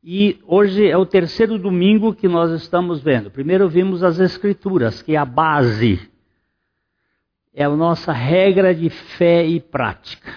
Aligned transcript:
E 0.03 0.39
hoje 0.45 0.87
é 0.87 0.97
o 0.97 1.05
terceiro 1.05 1.57
domingo 1.57 2.13
que 2.13 2.27
nós 2.27 2.51
estamos 2.51 3.01
vendo. 3.01 3.29
Primeiro 3.29 3.67
vimos 3.67 4.03
as 4.03 4.19
Escrituras, 4.19 5.01
que 5.01 5.15
é 5.15 5.17
a 5.17 5.25
base 5.25 6.10
é 7.53 7.63
a 7.63 7.69
nossa 7.69 8.11
regra 8.11 8.73
de 8.73 8.89
fé 8.89 9.45
e 9.45 9.59
prática. 9.59 10.31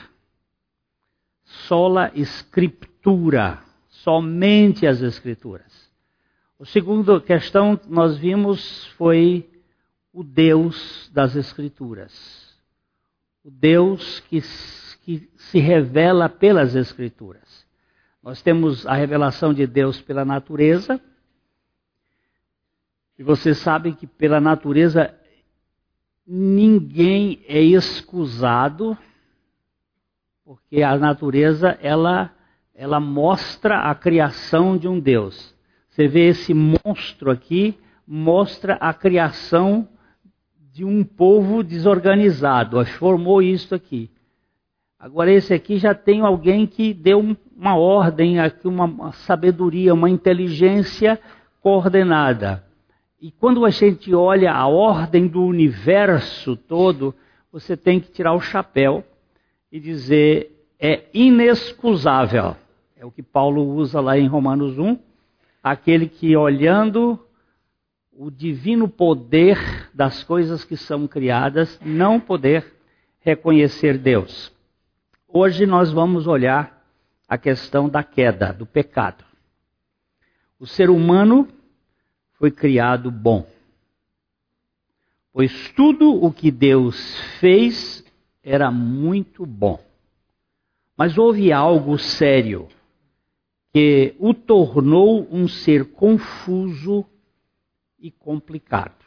Sola 1.45 2.11
Escritura, 2.15 3.61
somente 3.89 4.87
as 4.87 5.01
Escrituras. 5.01 5.91
A 6.61 6.65
segunda 6.65 7.21
questão 7.21 7.77
que 7.77 7.91
nós 7.91 8.17
vimos 8.17 8.87
foi 8.97 9.49
o 10.13 10.23
Deus 10.25 11.11
das 11.13 11.37
Escrituras. 11.37 12.55
O 13.45 13.51
Deus 13.51 14.21
que, 14.21 14.41
que 15.05 15.29
se 15.37 15.59
revela 15.59 16.29
pelas 16.29 16.75
Escrituras. 16.75 17.65
Nós 18.23 18.41
temos 18.41 18.87
a 18.87 18.95
revelação 18.95 19.53
de 19.53 19.67
Deus 19.67 20.01
pela 20.01 20.25
natureza. 20.25 21.01
E 23.19 23.23
vocês 23.23 23.59
sabem 23.59 23.93
que 23.93 24.07
pela 24.07 24.41
natureza 24.41 25.15
ninguém 26.27 27.41
é 27.47 27.61
excusado, 27.61 28.97
porque 30.45 30.83
a 30.83 30.97
natureza 30.97 31.79
ela 31.83 32.31
ela 32.75 32.99
mostra 32.99 33.89
a 33.89 33.95
criação 33.95 34.77
de 34.77 34.89
um 34.89 34.99
Deus. 34.99 35.55
Você 35.89 36.09
vê 36.09 36.27
esse 36.27 36.53
monstro 36.53 37.31
aqui, 37.31 37.79
mostra 38.05 38.75
a 38.75 38.93
criação 38.93 39.89
de 40.73 40.85
um 40.85 41.05
povo 41.05 41.63
desorganizado, 41.63 42.85
formou 42.85 43.41
isso 43.41 43.77
aqui. 43.77 44.11
Agora 44.99 45.31
esse 45.31 45.55
aqui 45.55 45.79
já 45.79 45.95
tem 45.95 46.23
alguém 46.23 46.67
que 46.67 46.93
deu 46.93 47.37
uma 47.57 47.77
ordem 47.77 48.41
aqui, 48.41 48.67
uma 48.67 49.13
sabedoria, 49.13 49.95
uma 49.95 50.11
inteligência 50.11 51.21
coordenada. 51.61 52.65
E 53.25 53.31
quando 53.31 53.65
a 53.65 53.71
gente 53.71 54.15
olha 54.15 54.53
a 54.53 54.67
ordem 54.67 55.27
do 55.27 55.43
universo 55.43 56.59
todo, 56.59 57.15
você 57.51 57.75
tem 57.75 57.99
que 57.99 58.13
tirar 58.13 58.35
o 58.35 58.41
chapéu 58.41 59.03
e 59.73 59.81
dizer 59.81 60.69
é 60.79 61.05
inexcusável. 61.15 62.55
É 62.95 63.03
o 63.03 63.11
que 63.11 63.23
Paulo 63.23 63.67
usa 63.77 63.99
lá 63.99 64.19
em 64.19 64.27
Romanos 64.27 64.79
1, 64.79 64.99
aquele 65.63 66.07
que 66.07 66.37
olhando 66.37 67.19
o 68.13 68.31
divino 68.31 68.91
poder 68.91 69.89
das 69.95 70.23
coisas 70.23 70.63
que 70.63 70.77
são 70.77 71.09
criadas, 71.09 71.81
não 71.83 72.21
poder 72.21 72.75
reconhecer 73.21 73.97
Deus. 73.97 74.53
Hoje 75.27 75.65
nós 75.65 75.91
vamos 75.91 76.27
olhar 76.27 76.87
a 77.27 77.39
questão 77.39 77.89
da 77.89 78.03
queda, 78.05 78.53
do 78.53 78.67
pecado. 78.67 79.25
O 80.61 80.67
ser 80.67 80.91
humano 80.91 81.49
foi 82.35 82.51
criado 82.51 83.11
bom. 83.11 83.47
Pois 85.33 85.71
tudo 85.73 86.13
o 86.13 86.33
que 86.33 86.51
Deus 86.51 87.19
fez 87.41 88.05
era 88.43 88.71
muito 88.71 89.45
bom. 89.45 89.83
Mas 90.97 91.19
houve 91.19 91.53
algo 91.53 91.99
sério 91.99 92.69
que 93.73 94.15
o 94.21 94.33
tornou 94.33 95.27
um 95.33 95.49
ser 95.49 95.93
confuso 95.93 97.05
e 97.99 98.11
complicado. 98.13 99.05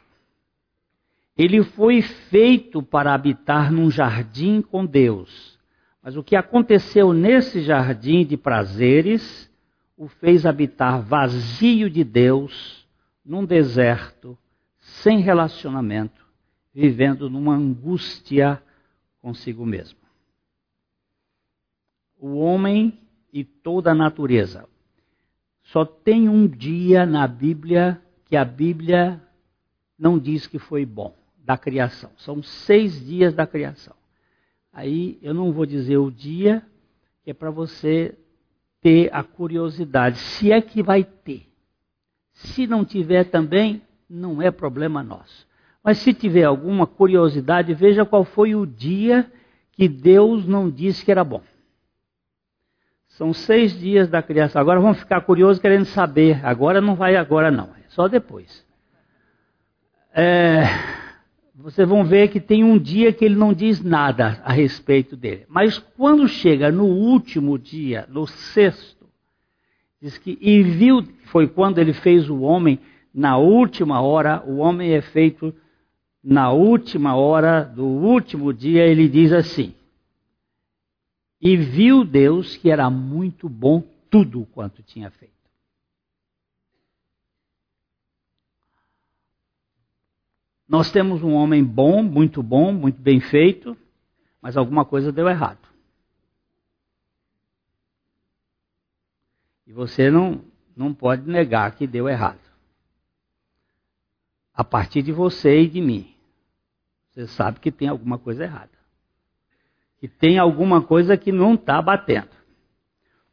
Ele 1.36 1.62
foi 1.62 2.02
feito 2.02 2.82
para 2.82 3.14
habitar 3.14 3.72
num 3.72 3.90
jardim 3.90 4.60
com 4.60 4.84
Deus. 4.84 5.58
Mas 6.02 6.16
o 6.16 6.22
que 6.22 6.36
aconteceu 6.36 7.14
nesse 7.14 7.62
jardim 7.62 8.26
de 8.26 8.36
prazeres 8.36 9.48
o 9.96 10.08
fez 10.08 10.44
habitar 10.44 11.00
vazio 11.00 11.88
de 11.88 12.04
Deus 12.04 12.77
num 13.28 13.44
deserto, 13.44 14.38
sem 14.78 15.20
relacionamento, 15.20 16.26
vivendo 16.72 17.28
numa 17.28 17.54
angústia 17.54 18.62
consigo 19.20 19.66
mesmo. 19.66 19.98
O 22.18 22.38
homem 22.38 22.98
e 23.30 23.44
toda 23.44 23.90
a 23.90 23.94
natureza. 23.94 24.66
Só 25.64 25.84
tem 25.84 26.26
um 26.26 26.48
dia 26.48 27.04
na 27.04 27.28
Bíblia 27.28 28.00
que 28.24 28.34
a 28.34 28.46
Bíblia 28.46 29.22
não 29.98 30.18
diz 30.18 30.46
que 30.46 30.58
foi 30.58 30.86
bom, 30.86 31.14
da 31.36 31.58
criação. 31.58 32.10
São 32.16 32.42
seis 32.42 33.04
dias 33.04 33.34
da 33.34 33.46
criação. 33.46 33.94
Aí 34.72 35.18
eu 35.20 35.34
não 35.34 35.52
vou 35.52 35.66
dizer 35.66 35.98
o 35.98 36.10
dia, 36.10 36.64
que 37.22 37.30
é 37.30 37.34
para 37.34 37.50
você 37.50 38.16
ter 38.80 39.12
a 39.12 39.22
curiosidade, 39.22 40.16
se 40.16 40.50
é 40.50 40.62
que 40.62 40.82
vai 40.82 41.04
ter. 41.04 41.47
Se 42.38 42.66
não 42.66 42.84
tiver 42.84 43.24
também, 43.24 43.82
não 44.08 44.40
é 44.40 44.50
problema 44.50 45.02
nosso. 45.02 45.46
Mas 45.82 45.98
se 45.98 46.14
tiver 46.14 46.44
alguma 46.44 46.86
curiosidade, 46.86 47.74
veja 47.74 48.04
qual 48.04 48.24
foi 48.24 48.54
o 48.54 48.64
dia 48.64 49.30
que 49.72 49.88
Deus 49.88 50.46
não 50.46 50.70
disse 50.70 51.04
que 51.04 51.10
era 51.10 51.24
bom. 51.24 51.42
São 53.08 53.32
seis 53.32 53.76
dias 53.78 54.08
da 54.08 54.22
criação. 54.22 54.60
Agora 54.60 54.80
vamos 54.80 55.00
ficar 55.00 55.20
curiosos 55.22 55.60
querendo 55.60 55.86
saber. 55.86 56.44
Agora 56.44 56.80
não 56.80 56.94
vai 56.94 57.16
agora 57.16 57.50
não, 57.50 57.64
é 57.64 57.88
só 57.88 58.06
depois. 58.06 58.64
É, 60.14 60.62
vocês 61.56 61.88
vão 61.88 62.04
ver 62.04 62.28
que 62.28 62.38
tem 62.40 62.62
um 62.62 62.78
dia 62.78 63.12
que 63.12 63.24
ele 63.24 63.34
não 63.34 63.52
diz 63.52 63.82
nada 63.82 64.40
a 64.44 64.52
respeito 64.52 65.16
dele. 65.16 65.44
Mas 65.48 65.78
quando 65.78 66.28
chega 66.28 66.70
no 66.70 66.84
último 66.84 67.58
dia, 67.58 68.06
no 68.08 68.28
sexto, 68.28 68.97
Diz 70.00 70.16
que, 70.18 70.38
e 70.40 70.62
viu, 70.62 71.02
foi 71.26 71.48
quando 71.48 71.78
ele 71.78 71.92
fez 71.92 72.30
o 72.30 72.40
homem, 72.40 72.78
na 73.12 73.36
última 73.36 74.00
hora, 74.00 74.42
o 74.46 74.58
homem 74.58 74.92
é 74.92 75.00
feito 75.00 75.54
na 76.22 76.52
última 76.52 77.16
hora 77.16 77.64
do 77.64 77.84
último 77.84 78.52
dia, 78.52 78.86
ele 78.86 79.08
diz 79.08 79.32
assim: 79.32 79.74
E 81.40 81.56
viu 81.56 82.04
Deus 82.04 82.56
que 82.56 82.70
era 82.70 82.88
muito 82.90 83.48
bom 83.48 83.82
tudo 84.10 84.46
quanto 84.52 84.82
tinha 84.82 85.10
feito. 85.10 85.34
Nós 90.68 90.90
temos 90.90 91.22
um 91.22 91.32
homem 91.32 91.64
bom, 91.64 92.02
muito 92.02 92.42
bom, 92.42 92.72
muito 92.72 93.00
bem 93.00 93.20
feito, 93.20 93.76
mas 94.40 94.56
alguma 94.56 94.84
coisa 94.84 95.10
deu 95.10 95.28
errado. 95.28 95.67
E 99.68 99.72
você 99.72 100.10
não, 100.10 100.40
não 100.74 100.94
pode 100.94 101.28
negar 101.28 101.72
que 101.72 101.86
deu 101.86 102.08
errado. 102.08 102.40
A 104.54 104.64
partir 104.64 105.02
de 105.02 105.12
você 105.12 105.60
e 105.60 105.68
de 105.68 105.78
mim. 105.78 106.10
Você 107.10 107.26
sabe 107.26 107.60
que 107.60 107.70
tem 107.70 107.86
alguma 107.86 108.18
coisa 108.18 108.44
errada. 108.44 108.70
Que 109.98 110.08
tem 110.08 110.38
alguma 110.38 110.80
coisa 110.80 111.18
que 111.18 111.30
não 111.30 111.52
está 111.52 111.82
batendo. 111.82 112.30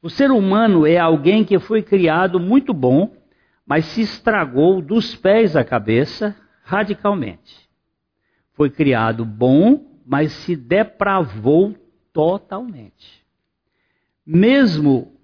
O 0.01 0.09
ser 0.09 0.29
humano 0.29 0.85
é 0.85 0.97
alguém 0.97 1.45
que 1.45 1.57
foi 1.57 1.81
criado 1.81 2.37
muito 2.37 2.73
bom, 2.73 3.15
mas 3.65 3.85
se 3.85 4.01
estragou 4.01 4.81
dos 4.81 5.15
pés 5.15 5.55
à 5.55 5.63
cabeça 5.63 6.35
radicalmente. 6.63 7.69
Foi 8.51 8.69
criado 8.69 9.23
bom, 9.23 10.01
mas 10.05 10.33
se 10.33 10.53
depravou 10.53 11.73
totalmente. 12.11 13.25
Mesmo 14.25 15.14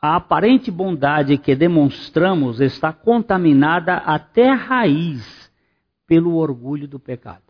a 0.00 0.16
aparente 0.16 0.70
bondade 0.70 1.36
que 1.36 1.54
demonstramos 1.54 2.60
está 2.60 2.92
contaminada 2.92 3.96
até 3.98 4.48
a 4.50 4.54
raiz 4.54 5.52
pelo 6.06 6.36
orgulho 6.36 6.88
do 6.88 6.98
pecado. 6.98 7.42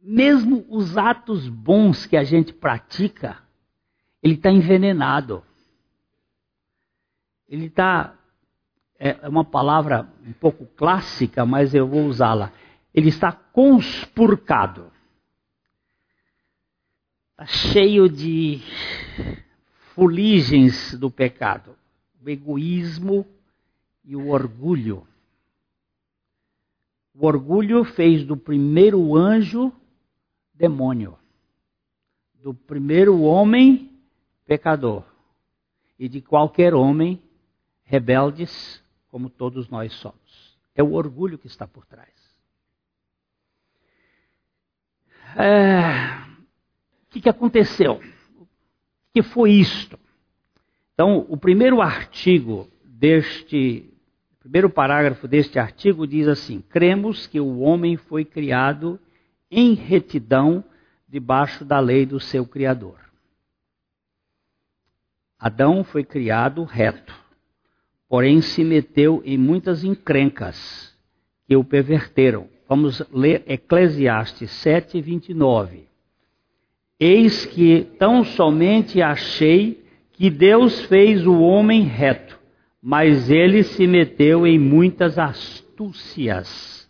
Mesmo 0.00 0.64
os 0.68 0.96
atos 0.96 1.48
bons 1.48 2.06
que 2.06 2.16
a 2.16 2.22
gente 2.22 2.52
pratica, 2.52 3.38
ele 4.22 4.34
está 4.34 4.50
envenenado. 4.50 5.42
Ele 7.48 7.66
está 7.66 8.14
é, 8.98 9.18
é 9.22 9.28
uma 9.28 9.44
palavra 9.44 10.08
um 10.26 10.32
pouco 10.32 10.66
clássica, 10.76 11.44
mas 11.44 11.74
eu 11.74 11.86
vou 11.86 12.06
usá-la. 12.06 12.52
Ele 12.94 13.08
está 13.08 13.32
conspurcado. 13.32 14.93
Cheio 17.46 18.08
de 18.08 18.60
fuligens 19.94 20.94
do 20.98 21.10
pecado. 21.10 21.76
O 22.24 22.28
egoísmo 22.28 23.26
e 24.04 24.16
o 24.16 24.28
orgulho. 24.28 25.06
O 27.14 27.26
orgulho 27.26 27.84
fez 27.84 28.24
do 28.24 28.36
primeiro 28.36 29.16
anjo 29.16 29.72
demônio, 30.52 31.16
do 32.34 32.52
primeiro 32.52 33.22
homem 33.22 33.90
pecador 34.46 35.04
e 35.98 36.08
de 36.08 36.20
qualquer 36.20 36.74
homem 36.74 37.22
rebeldes 37.84 38.82
como 39.08 39.30
todos 39.30 39.68
nós 39.68 39.92
somos. 39.94 40.58
É 40.74 40.82
o 40.82 40.92
orgulho 40.92 41.38
que 41.38 41.46
está 41.46 41.66
por 41.66 41.86
trás. 41.86 42.12
É... 45.36 46.33
Que, 47.14 47.20
que 47.22 47.28
aconteceu? 47.28 48.00
O 48.40 48.46
que 49.14 49.22
foi 49.22 49.52
isto? 49.52 49.98
Então, 50.92 51.24
o 51.28 51.36
primeiro 51.36 51.80
artigo 51.80 52.68
deste, 52.84 53.90
o 54.38 54.42
primeiro 54.42 54.68
parágrafo 54.68 55.26
deste 55.26 55.58
artigo 55.58 56.06
diz 56.06 56.28
assim: 56.28 56.60
cremos 56.60 57.26
que 57.26 57.40
o 57.40 57.60
homem 57.60 57.96
foi 57.96 58.24
criado 58.24 59.00
em 59.50 59.74
retidão 59.74 60.62
debaixo 61.08 61.64
da 61.64 61.80
lei 61.80 62.04
do 62.04 62.20
seu 62.20 62.46
Criador. 62.46 62.98
Adão 65.38 65.82
foi 65.84 66.04
criado 66.04 66.64
reto 66.64 67.24
porém 68.08 68.40
se 68.40 68.62
meteu 68.62 69.20
em 69.24 69.36
muitas 69.36 69.82
encrencas 69.82 70.94
que 71.48 71.56
o 71.56 71.64
perverteram. 71.64 72.48
Vamos 72.68 73.02
ler 73.10 73.42
Eclesiastes 73.44 74.52
7, 74.52 75.00
29. 75.00 75.88
Eis 76.98 77.44
que 77.44 77.82
tão 77.98 78.24
somente 78.24 79.02
achei 79.02 79.84
que 80.12 80.30
Deus 80.30 80.82
fez 80.82 81.26
o 81.26 81.40
homem 81.40 81.82
reto, 81.82 82.38
mas 82.80 83.30
ele 83.30 83.64
se 83.64 83.86
meteu 83.86 84.46
em 84.46 84.58
muitas 84.58 85.18
astúcias. 85.18 86.88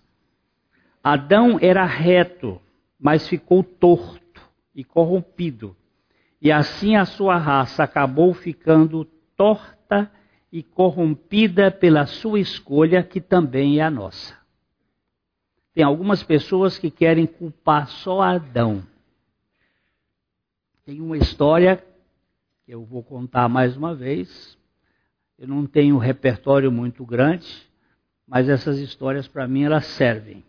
Adão 1.02 1.58
era 1.60 1.84
reto, 1.84 2.60
mas 3.00 3.26
ficou 3.26 3.62
torto 3.62 4.42
e 4.74 4.84
corrompido. 4.84 5.74
E 6.40 6.52
assim 6.52 6.96
a 6.96 7.06
sua 7.06 7.38
raça 7.38 7.82
acabou 7.82 8.34
ficando 8.34 9.06
torta 9.36 10.10
e 10.52 10.62
corrompida 10.62 11.70
pela 11.70 12.06
sua 12.06 12.38
escolha, 12.38 13.02
que 13.02 13.20
também 13.20 13.80
é 13.80 13.82
a 13.82 13.90
nossa. 13.90 14.36
Tem 15.74 15.82
algumas 15.82 16.22
pessoas 16.22 16.78
que 16.78 16.90
querem 16.90 17.26
culpar 17.26 17.88
só 17.88 18.20
Adão. 18.20 18.82
Tem 20.84 21.00
uma 21.00 21.16
história 21.16 21.82
que 22.66 22.72
eu 22.72 22.84
vou 22.84 23.02
contar 23.02 23.48
mais 23.48 23.74
uma 23.74 23.94
vez. 23.94 24.58
Eu 25.38 25.48
não 25.48 25.66
tenho 25.66 25.94
um 25.94 25.98
repertório 25.98 26.70
muito 26.70 27.06
grande, 27.06 27.46
mas 28.28 28.50
essas 28.50 28.78
histórias 28.78 29.26
para 29.26 29.48
mim 29.48 29.64
elas 29.64 29.86
servem. 29.86 30.44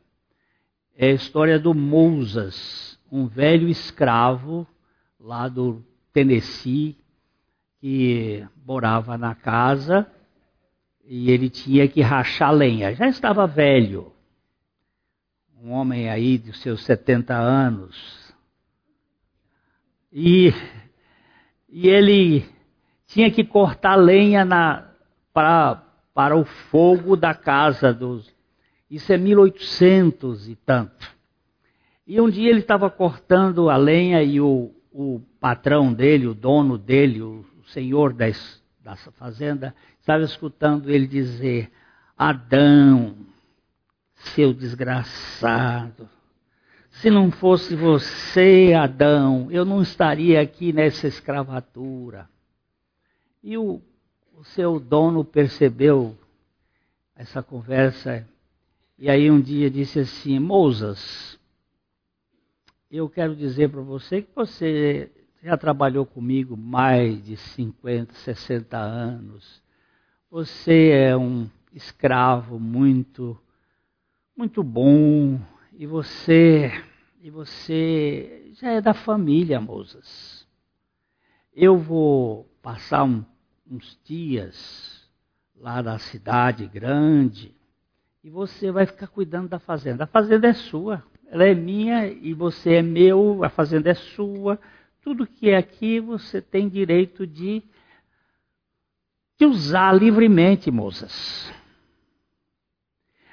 É 0.93 1.07
a 1.07 1.13
história 1.13 1.57
do 1.57 1.73
Mousas, 1.73 2.99
um 3.09 3.27
velho 3.27 3.69
escravo 3.69 4.67
lá 5.17 5.47
do 5.47 5.81
Tennessee, 6.11 6.97
que 7.79 8.45
morava 8.65 9.17
na 9.17 9.35
casa 9.35 10.05
e 11.05 11.31
ele 11.31 11.49
tinha 11.49 11.87
que 11.87 12.01
rachar 12.01 12.51
lenha. 12.51 12.93
Já 12.93 13.07
estava 13.07 13.47
velho, 13.47 14.11
um 15.63 15.71
homem 15.71 16.09
aí 16.09 16.37
de 16.37 16.51
seus 16.57 16.83
70 16.83 17.33
anos. 17.33 18.24
E, 20.17 20.53
e 21.67 21.89
ele 21.89 22.45
tinha 23.05 23.29
que 23.29 23.43
cortar 23.43 23.97
lenha 23.97 24.47
para, 25.33 26.37
o 26.37 26.45
fogo 26.45 27.17
da 27.17 27.33
casa 27.33 27.93
dos. 27.93 28.33
Isso 28.89 29.11
é 29.11 29.17
1800 29.17 30.47
e 30.47 30.55
tanto. 30.55 31.13
E 32.07 32.21
um 32.21 32.29
dia 32.29 32.49
ele 32.49 32.59
estava 32.59 32.89
cortando 32.89 33.69
a 33.69 33.75
lenha 33.75 34.23
e 34.23 34.39
o, 34.39 34.73
o 34.89 35.19
patrão 35.37 35.91
dele, 35.91 36.27
o 36.27 36.33
dono 36.33 36.77
dele, 36.77 37.21
o 37.21 37.45
senhor 37.67 38.13
das, 38.13 38.63
da 38.81 38.95
fazenda, 38.95 39.75
estava 39.99 40.23
escutando 40.23 40.89
ele 40.89 41.07
dizer: 41.07 41.69
Adão, 42.17 43.17
seu 44.13 44.53
desgraçado, 44.53 46.07
se 47.01 47.09
não 47.09 47.29
fosse 47.29 47.75
você, 47.75 48.73
Adão, 48.73 49.51
eu 49.51 49.65
não 49.65 49.81
estaria 49.81 50.41
aqui 50.41 50.71
nessa 50.71 51.07
escravatura. 51.07 52.29
E 53.43 53.57
o, 53.57 53.81
o 54.33 54.43
seu 54.43 54.79
dono 54.79 55.23
percebeu 55.23 56.17
essa 57.15 57.43
conversa 57.43 58.25
e 58.97 59.09
aí 59.09 59.29
um 59.29 59.41
dia 59.41 59.69
disse 59.69 59.99
assim: 59.99 60.39
Moisés, 60.39 61.37
eu 62.89 63.09
quero 63.09 63.35
dizer 63.35 63.69
para 63.69 63.81
você 63.81 64.21
que 64.21 64.33
você 64.33 65.11
já 65.43 65.57
trabalhou 65.57 66.05
comigo 66.05 66.55
mais 66.55 67.23
de 67.23 67.35
50, 67.35 68.13
60 68.13 68.77
anos. 68.77 69.61
Você 70.31 70.91
é 70.91 71.15
um 71.15 71.49
escravo 71.73 72.57
muito 72.57 73.37
muito 74.35 74.63
bom 74.63 75.39
e 75.77 75.85
você 75.85 76.71
e 77.21 77.29
você 77.29 78.51
já 78.53 78.71
é 78.71 78.81
da 78.81 78.93
família, 78.93 79.59
Moisés. 79.59 80.47
Eu 81.53 81.77
vou 81.77 82.45
passar 82.61 83.03
um, 83.03 83.25
uns 83.69 83.99
dias 84.03 85.09
lá 85.55 85.81
na 85.81 85.97
cidade 85.97 86.67
grande 86.67 87.55
e 88.23 88.29
você 88.29 88.71
vai 88.71 88.85
ficar 88.85 89.07
cuidando 89.07 89.49
da 89.49 89.59
fazenda. 89.59 90.03
A 90.03 90.07
fazenda 90.07 90.47
é 90.47 90.53
sua, 90.53 91.03
ela 91.27 91.45
é 91.45 91.55
minha 91.55 92.07
e 92.07 92.33
você 92.33 92.75
é 92.75 92.81
meu, 92.81 93.43
a 93.43 93.49
fazenda 93.49 93.89
é 93.89 93.95
sua 93.95 94.59
tudo 95.05 95.27
que 95.27 95.51
é 95.51 95.55
aqui 95.55 95.99
você 95.99 96.41
tem 96.41 96.67
direito 96.67 97.27
de, 97.27 97.61
de 99.37 99.45
usar 99.45 99.93
livremente, 99.93 100.71
moças. 100.71 101.53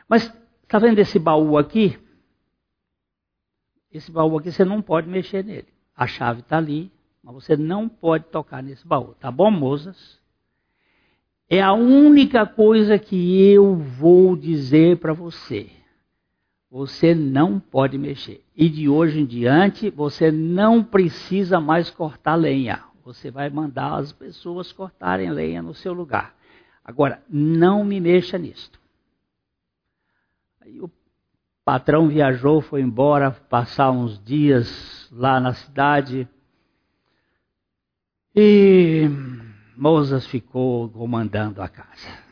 Mas 0.07 0.31
está 0.63 0.79
vendo 0.79 0.99
esse 0.99 1.19
baú 1.19 1.57
aqui? 1.57 1.99
Esse 3.93 4.11
baú 4.11 4.39
aqui 4.39 4.51
você 4.51 4.65
não 4.65 4.81
pode 4.81 5.09
mexer 5.09 5.45
nele. 5.45 5.69
A 5.95 6.07
chave 6.07 6.41
está 6.41 6.57
ali, 6.57 6.91
mas 7.23 7.35
você 7.35 7.57
não 7.57 7.89
pode 7.89 8.25
tocar 8.25 8.63
nesse 8.63 8.87
baú. 8.87 9.15
Tá 9.21 9.31
bom, 9.31 9.51
moças? 9.51 10.19
É 11.49 11.61
a 11.61 11.75
única 11.75 12.47
coisa 12.47 12.99
que 12.99 13.43
eu 13.51 13.77
vou 13.77 14.35
dizer 14.35 14.97
para 14.99 15.13
você. 15.13 15.71
você 16.73 17.15
não 17.15 17.61
pode 17.61 17.99
mexer. 17.99 18.43
E 18.57 18.67
de 18.67 18.89
hoje 18.89 19.21
em 19.21 19.27
diante, 19.27 19.91
você 19.91 20.33
não 20.33 20.83
precisa 20.83 21.61
mais 21.61 21.91
cortar 21.91 22.35
lenha. 22.35 22.83
Você 23.05 23.31
vai 23.31 23.51
mandar 23.51 23.99
as 23.99 24.11
pessoas 24.11 24.73
cortarem 24.73 25.31
lenha 25.31 25.61
no 25.61 25.75
seu 25.75 25.93
lugar. 25.93 26.35
Agora, 26.83 27.23
não 27.29 27.85
me 27.85 28.01
mexa 28.01 28.39
nisto. 28.39 28.81
Aí 30.63 30.81
o 30.81 30.89
patrão 31.65 32.09
viajou, 32.09 32.61
foi 32.61 32.81
embora, 32.81 33.31
passar 33.31 33.91
uns 33.91 34.23
dias 34.23 35.09
lá 35.13 35.41
na 35.41 35.55
cidade. 35.55 36.29
E 38.35 39.09
Moses 39.77 40.27
ficou 40.27 40.89
comandando 40.91 41.63
a 41.63 41.69
casa. 41.69 42.23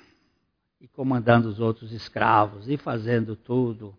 E 0.81 0.89
comandando 0.89 1.49
os 1.49 1.61
outros 1.61 1.93
escravos, 1.93 2.69
e 2.69 2.77
fazendo 2.77 3.37
tudo. 3.37 3.97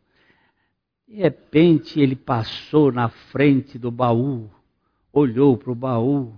De 1.07 1.15
repente 1.15 1.99
ele 1.99 2.15
passou 2.15 2.91
na 2.91 3.09
frente 3.09 3.77
do 3.77 3.91
baú, 3.91 4.49
olhou 5.11 5.57
para 5.57 5.71
o 5.71 5.75
baú, 5.75 6.33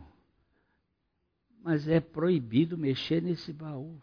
mas 1.63 1.87
é 1.87 1.99
proibido 1.99 2.77
mexer 2.77 3.21
nesse 3.21 3.53
baú. 3.53 3.95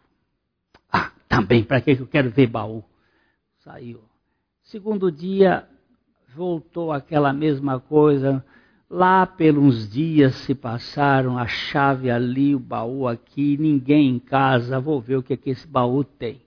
Ah, 0.91 1.11
também, 1.27 1.63
para 1.63 1.79
que 1.81 1.91
eu 1.91 2.07
quero 2.07 2.31
ver 2.31 2.47
baú? 2.47 2.83
Saiu. 3.59 4.10
Segundo 4.71 5.11
dia, 5.11 5.67
voltou 6.33 6.93
aquela 6.93 7.33
mesma 7.33 7.77
coisa. 7.77 8.41
Lá 8.89 9.27
pelos 9.27 9.91
dias 9.91 10.33
se 10.33 10.55
passaram, 10.55 11.37
a 11.37 11.45
chave 11.45 12.09
ali, 12.09 12.55
o 12.55 12.59
baú 12.59 13.05
aqui, 13.05 13.57
ninguém 13.57 14.07
em 14.07 14.17
casa, 14.17 14.79
vou 14.79 15.01
ver 15.01 15.17
o 15.17 15.23
que, 15.23 15.33
é 15.33 15.37
que 15.37 15.49
esse 15.49 15.67
baú 15.67 16.05
tem. 16.05 16.41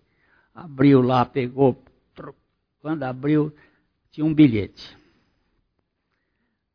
Abriu 0.54 1.02
lá, 1.02 1.26
pegou, 1.26 1.78
quando 2.80 3.02
abriu, 3.02 3.54
tinha 4.10 4.24
um 4.24 4.32
bilhete. 4.32 4.96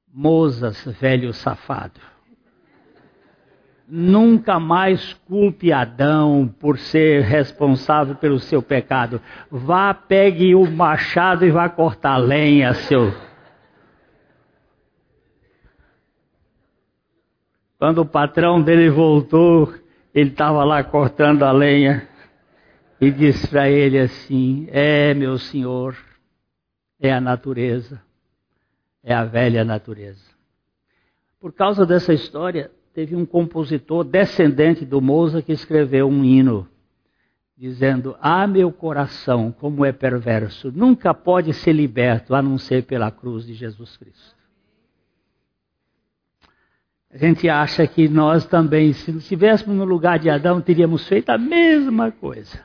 Mozas, 0.08 0.86
velho 1.02 1.34
safado. 1.34 2.00
Nunca 3.92 4.60
mais 4.60 5.14
culpe 5.28 5.74
Adão 5.74 6.48
por 6.60 6.78
ser 6.78 7.24
responsável 7.24 8.14
pelo 8.16 8.40
seu 8.40 8.62
pecado. 8.62 9.20
Vá, 9.50 9.92
pegue 9.96 10.54
o 10.54 10.70
machado 10.70 11.44
e 11.44 11.50
vá 11.50 11.68
cortar 11.68 12.18
lenha, 12.18 12.72
seu. 12.76 13.12
Quando 17.80 18.02
o 18.02 18.06
patrão 18.06 18.62
dele 18.62 18.92
voltou, 18.92 19.74
ele 20.14 20.30
estava 20.30 20.64
lá 20.64 20.84
cortando 20.84 21.42
a 21.42 21.52
lenha 21.52 22.08
e 23.02 23.10
disse 23.10 23.48
para 23.48 23.70
ele 23.70 23.98
assim: 23.98 24.68
É, 24.70 25.16
meu 25.16 25.40
senhor, 25.40 25.98
é 27.00 27.12
a 27.12 27.20
natureza, 27.20 28.00
é 29.04 29.16
a 29.16 29.24
velha 29.24 29.64
natureza. 29.64 30.30
Por 31.40 31.54
causa 31.54 31.86
dessa 31.86 32.14
história, 32.14 32.70
teve 32.94 33.16
um 33.16 33.26
compositor 33.26 34.04
descendente 34.04 34.86
do 34.86 35.02
Mozart 35.02 35.46
que 35.46 35.52
escreveu 35.52 36.08
um 36.08 36.24
hino 36.24 36.68
dizendo: 37.60 38.16
Ah, 38.22 38.48
meu 38.48 38.72
coração, 38.72 39.52
como 39.52 39.84
é 39.84 39.92
perverso, 39.92 40.72
nunca 40.72 41.14
pode 41.14 41.54
ser 41.54 41.74
liberto 41.74 42.34
a 42.34 42.42
não 42.42 42.58
ser 42.58 42.86
pela 42.86 43.12
cruz 43.12 43.46
de 43.46 43.54
Jesus 43.54 43.98
Cristo. 43.98 44.40
A 47.12 47.18
gente 47.18 47.50
acha 47.50 47.86
que 47.88 48.08
nós 48.08 48.46
também, 48.46 48.94
se 48.94 49.12
estivéssemos 49.12 49.76
no 49.76 49.84
lugar 49.84 50.20
de 50.20 50.30
Adão, 50.30 50.62
teríamos 50.62 51.08
feito 51.08 51.32
a 51.32 51.38
mesma 51.38 52.12
coisa. 52.12 52.64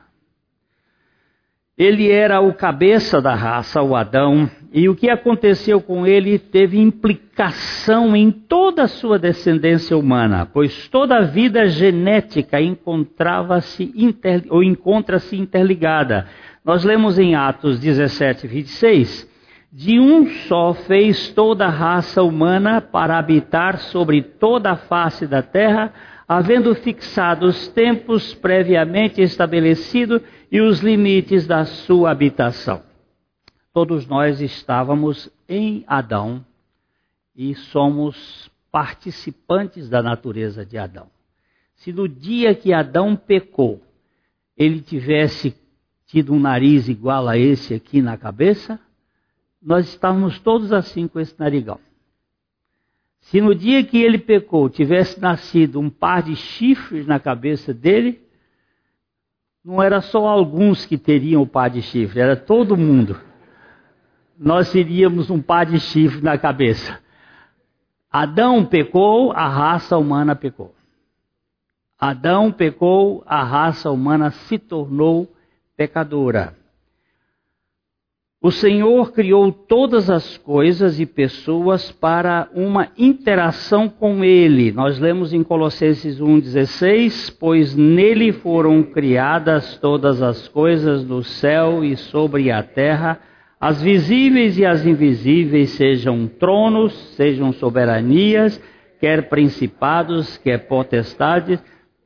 Ele 1.75 2.09
era 2.09 2.39
o 2.39 2.53
cabeça 2.53 3.19
da 3.21 3.35
raça, 3.35 3.81
o 3.81 3.95
Adão, 3.95 4.49
e 4.75 4.89
o 4.89 4.95
que 4.95 5.09
aconteceu 5.09 5.79
com 5.79 6.05
ele 6.05 6.37
teve 6.37 6.77
implicação 6.77 8.13
em 8.13 8.29
toda 8.29 8.83
a 8.83 8.87
sua 8.89 9.17
descendência 9.17 9.97
humana, 9.97 10.45
pois 10.45 10.89
toda 10.89 11.15
a 11.15 11.21
vida 11.21 11.65
genética 11.69 12.59
encontrava-se 12.59 13.89
ou 14.49 14.61
encontra-se 14.61 15.37
interligada. 15.37 16.27
Nós 16.65 16.83
lemos 16.83 17.17
em 17.17 17.35
Atos 17.35 17.79
17, 17.79 18.47
26, 18.47 19.31
de 19.71 19.97
um 19.97 20.27
só 20.27 20.73
fez 20.73 21.29
toda 21.29 21.67
a 21.67 21.69
raça 21.69 22.21
humana 22.21 22.81
para 22.81 23.17
habitar 23.17 23.77
sobre 23.77 24.21
toda 24.21 24.71
a 24.71 24.75
face 24.75 25.25
da 25.25 25.41
terra, 25.41 25.93
havendo 26.27 26.75
fixado 26.75 27.45
os 27.45 27.69
tempos 27.69 28.33
previamente 28.33 29.21
estabelecidos 29.21 30.21
e 30.51 30.59
os 30.59 30.81
limites 30.81 31.47
da 31.47 31.63
sua 31.63 32.11
habitação. 32.11 32.94
Todos 33.75 34.07
nós 34.07 34.39
estávamos 34.39 35.29
em 35.49 35.83
Adão 35.85 36.45
e 37.35 37.53
somos 37.53 38.49
participantes 38.71 39.89
da 39.89 40.01
natureza 40.01 40.65
de 40.65 40.77
Adão. 40.77 41.07
Se 41.75 41.91
no 41.91 42.07
dia 42.07 42.55
que 42.55 42.71
Adão 42.71 43.17
pecou, 43.17 43.83
ele 44.55 44.79
tivesse 44.79 45.53
tido 46.05 46.33
um 46.33 46.39
nariz 46.39 46.87
igual 46.87 47.27
a 47.27 47.37
esse 47.37 47.73
aqui 47.73 48.01
na 48.01 48.15
cabeça, 48.15 48.79
nós 49.61 49.89
estávamos 49.89 50.39
todos 50.39 50.71
assim 50.71 51.05
com 51.05 51.19
esse 51.19 51.37
narigão. 51.37 51.81
Se 53.19 53.41
no 53.41 53.53
dia 53.53 53.83
que 53.83 54.01
ele 54.01 54.19
pecou 54.19 54.69
tivesse 54.69 55.19
nascido 55.19 55.81
um 55.81 55.89
par 55.89 56.23
de 56.23 56.37
chifres 56.37 57.05
na 57.05 57.19
cabeça 57.19 57.73
dele, 57.73 58.21
não 59.61 59.83
era 59.83 59.99
só 59.99 60.25
alguns 60.25 60.85
que 60.85 60.97
teriam 60.97 61.41
o 61.41 61.47
par 61.47 61.69
de 61.69 61.81
chifre, 61.81 62.21
era 62.21 62.37
todo 62.37 62.77
mundo. 62.77 63.19
Nós 64.37 64.71
teríamos 64.71 65.29
um 65.29 65.41
par 65.41 65.65
de 65.65 65.79
chifre 65.79 66.21
na 66.21 66.37
cabeça. 66.37 66.99
Adão 68.11 68.65
pecou, 68.65 69.31
a 69.31 69.47
raça 69.47 69.97
humana 69.97 70.35
pecou. 70.35 70.73
Adão 71.99 72.51
pecou, 72.51 73.23
a 73.25 73.43
raça 73.43 73.89
humana 73.89 74.31
se 74.31 74.57
tornou 74.57 75.33
pecadora. 75.75 76.55
O 78.45 78.51
Senhor 78.51 79.11
criou 79.11 79.51
todas 79.51 80.07
as 80.07 80.37
coisas 80.37 80.99
e 80.99 81.05
pessoas 81.07 81.91
para 81.91 82.47
uma 82.53 82.89
interação 82.95 83.89
com 83.89 84.23
Ele. 84.23 84.71
Nós 84.71 84.99
lemos 84.99 85.33
em 85.33 85.43
Colossenses 85.43 86.19
1,16: 86.19 87.35
Pois 87.39 87.75
nele 87.75 88.31
foram 88.31 88.83
criadas 88.83 89.79
todas 89.79 90.21
as 90.21 90.47
coisas 90.47 91.03
no 91.03 91.23
céu 91.23 91.83
e 91.83 91.97
sobre 91.97 92.51
a 92.51 92.61
terra, 92.61 93.19
as 93.65 93.81
visíveis 93.81 94.59
e 94.59 94.63
as 94.63 94.85
invisíveis, 94.85 95.71
sejam 95.71 96.27
tronos, 96.27 96.93
sejam 97.15 97.51
soberanias, 97.51 98.61
quer 98.99 99.27
principados, 99.27 100.37
quer 100.37 100.67
potestades, 100.67 101.59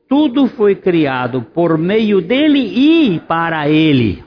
tudo 0.08 0.46
foi 0.46 0.74
criado 0.74 1.42
por 1.42 1.76
meio 1.76 2.22
dele 2.22 2.60
e 2.60 3.20
para 3.20 3.68
ele. 3.68 4.24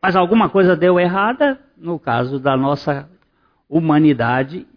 Mas 0.00 0.14
alguma 0.14 0.48
coisa 0.48 0.76
deu 0.76 1.00
errada 1.00 1.58
no 1.76 1.98
caso 1.98 2.38
da 2.38 2.56
nossa 2.56 3.10
humanidade 3.68 4.68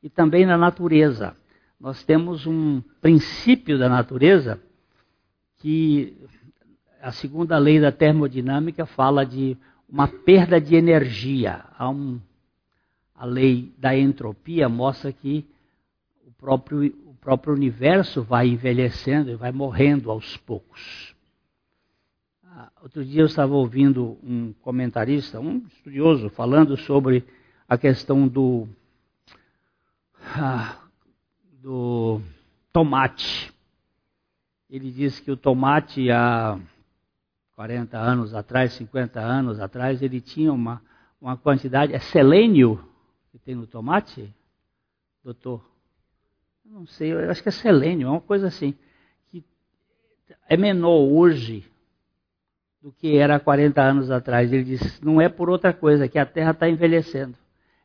e 0.00 0.08
também 0.08 0.46
na 0.46 0.56
natureza. 0.56 1.34
Nós 1.80 2.04
temos 2.04 2.46
um 2.46 2.80
princípio 3.00 3.76
da 3.76 3.88
natureza 3.88 4.60
que 5.58 6.16
a 7.02 7.10
segunda 7.10 7.58
lei 7.58 7.80
da 7.80 7.90
termodinâmica 7.90 8.86
fala 8.86 9.26
de 9.26 9.58
uma 9.90 10.06
perda 10.06 10.60
de 10.60 10.76
energia. 10.76 11.64
Um, 11.80 12.20
a 13.14 13.24
lei 13.24 13.74
da 13.76 13.96
entropia 13.96 14.68
mostra 14.68 15.12
que 15.12 15.44
o 16.24 16.32
próprio, 16.32 16.86
o 17.06 17.14
próprio 17.14 17.52
universo 17.52 18.22
vai 18.22 18.48
envelhecendo 18.48 19.30
e 19.30 19.36
vai 19.36 19.52
morrendo 19.52 20.10
aos 20.10 20.36
poucos. 20.38 21.14
Outro 22.82 23.04
dia 23.04 23.22
eu 23.22 23.26
estava 23.26 23.54
ouvindo 23.54 24.18
um 24.22 24.52
comentarista, 24.62 25.38
um 25.38 25.58
estudioso, 25.66 26.28
falando 26.30 26.76
sobre 26.76 27.24
a 27.68 27.78
questão 27.78 28.26
do, 28.26 28.66
ah, 30.34 30.78
do 31.62 32.20
tomate. 32.72 33.52
Ele 34.68 34.90
disse 34.90 35.22
que 35.22 35.30
o 35.30 35.36
tomate 35.36 36.10
há 36.10 36.58
40 37.60 37.98
anos 37.98 38.34
atrás, 38.34 38.72
50 38.72 39.20
anos 39.20 39.60
atrás, 39.60 40.00
ele 40.00 40.18
tinha 40.18 40.50
uma, 40.50 40.80
uma 41.20 41.36
quantidade. 41.36 41.92
É 41.92 41.98
selênio 41.98 42.82
que 43.30 43.38
tem 43.38 43.54
no 43.54 43.66
tomate, 43.66 44.34
doutor? 45.22 45.62
Não 46.64 46.86
sei, 46.86 47.12
eu 47.12 47.30
acho 47.30 47.42
que 47.42 47.50
é 47.50 47.52
selênio, 47.52 48.08
é 48.08 48.10
uma 48.12 48.20
coisa 48.22 48.46
assim. 48.46 48.74
Que 49.30 49.44
é 50.48 50.56
menor 50.56 51.00
hoje 51.00 51.70
do 52.80 52.92
que 52.92 53.18
era 53.18 53.36
há 53.36 53.40
40 53.40 53.82
anos 53.82 54.10
atrás. 54.10 54.50
Ele 54.50 54.64
disse: 54.64 55.04
não 55.04 55.20
é 55.20 55.28
por 55.28 55.50
outra 55.50 55.74
coisa, 55.74 56.08
que 56.08 56.18
a 56.18 56.24
terra 56.24 56.52
está 56.52 56.66
envelhecendo, 56.66 57.36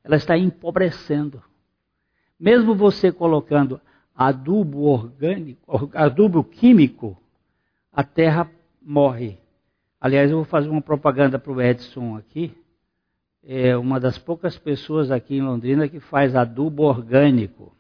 ela 0.06 0.16
está 0.16 0.38
empobrecendo. 0.38 1.44
Mesmo 2.40 2.74
você 2.76 3.12
colocando 3.12 3.82
adubo 4.16 4.84
orgânico, 4.84 5.92
adubo 5.94 6.46
químico, 6.46 7.22
a 7.92 8.06
terra 8.06 8.50
morre. 8.82 9.44
Aliás, 10.06 10.30
eu 10.30 10.38
vou 10.38 10.46
fazer 10.46 10.70
uma 10.70 10.84
propaganda 10.84 11.40
para 11.40 11.52
o 11.52 11.60
Edson 11.60 12.16
aqui. 12.16 12.56
é 13.44 13.76
uma 13.76 14.00
das 14.00 14.20
poucas 14.20 14.56
pessoas 14.56 15.10
aqui 15.10 15.38
em 15.38 15.42
Londrina 15.42 15.90
que 15.90 16.00
faz 16.00 16.36
adubo 16.36 16.84
orgânico. 16.84 17.76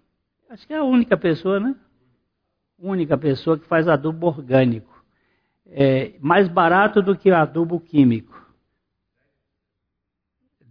Acho 0.49 0.65
que 0.65 0.73
é 0.73 0.77
a 0.77 0.83
única 0.83 1.15
pessoa, 1.15 1.59
né? 1.59 1.75
Única 2.79 3.15
pessoa 3.15 3.59
que 3.59 3.67
faz 3.67 3.87
adubo 3.87 4.25
orgânico. 4.25 5.05
É 5.67 6.15
mais 6.19 6.47
barato 6.47 6.99
do 6.99 7.15
que 7.15 7.29
adubo 7.29 7.79
químico. 7.79 8.43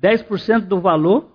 10% 0.02 0.66
do 0.66 0.80
valor, 0.80 1.30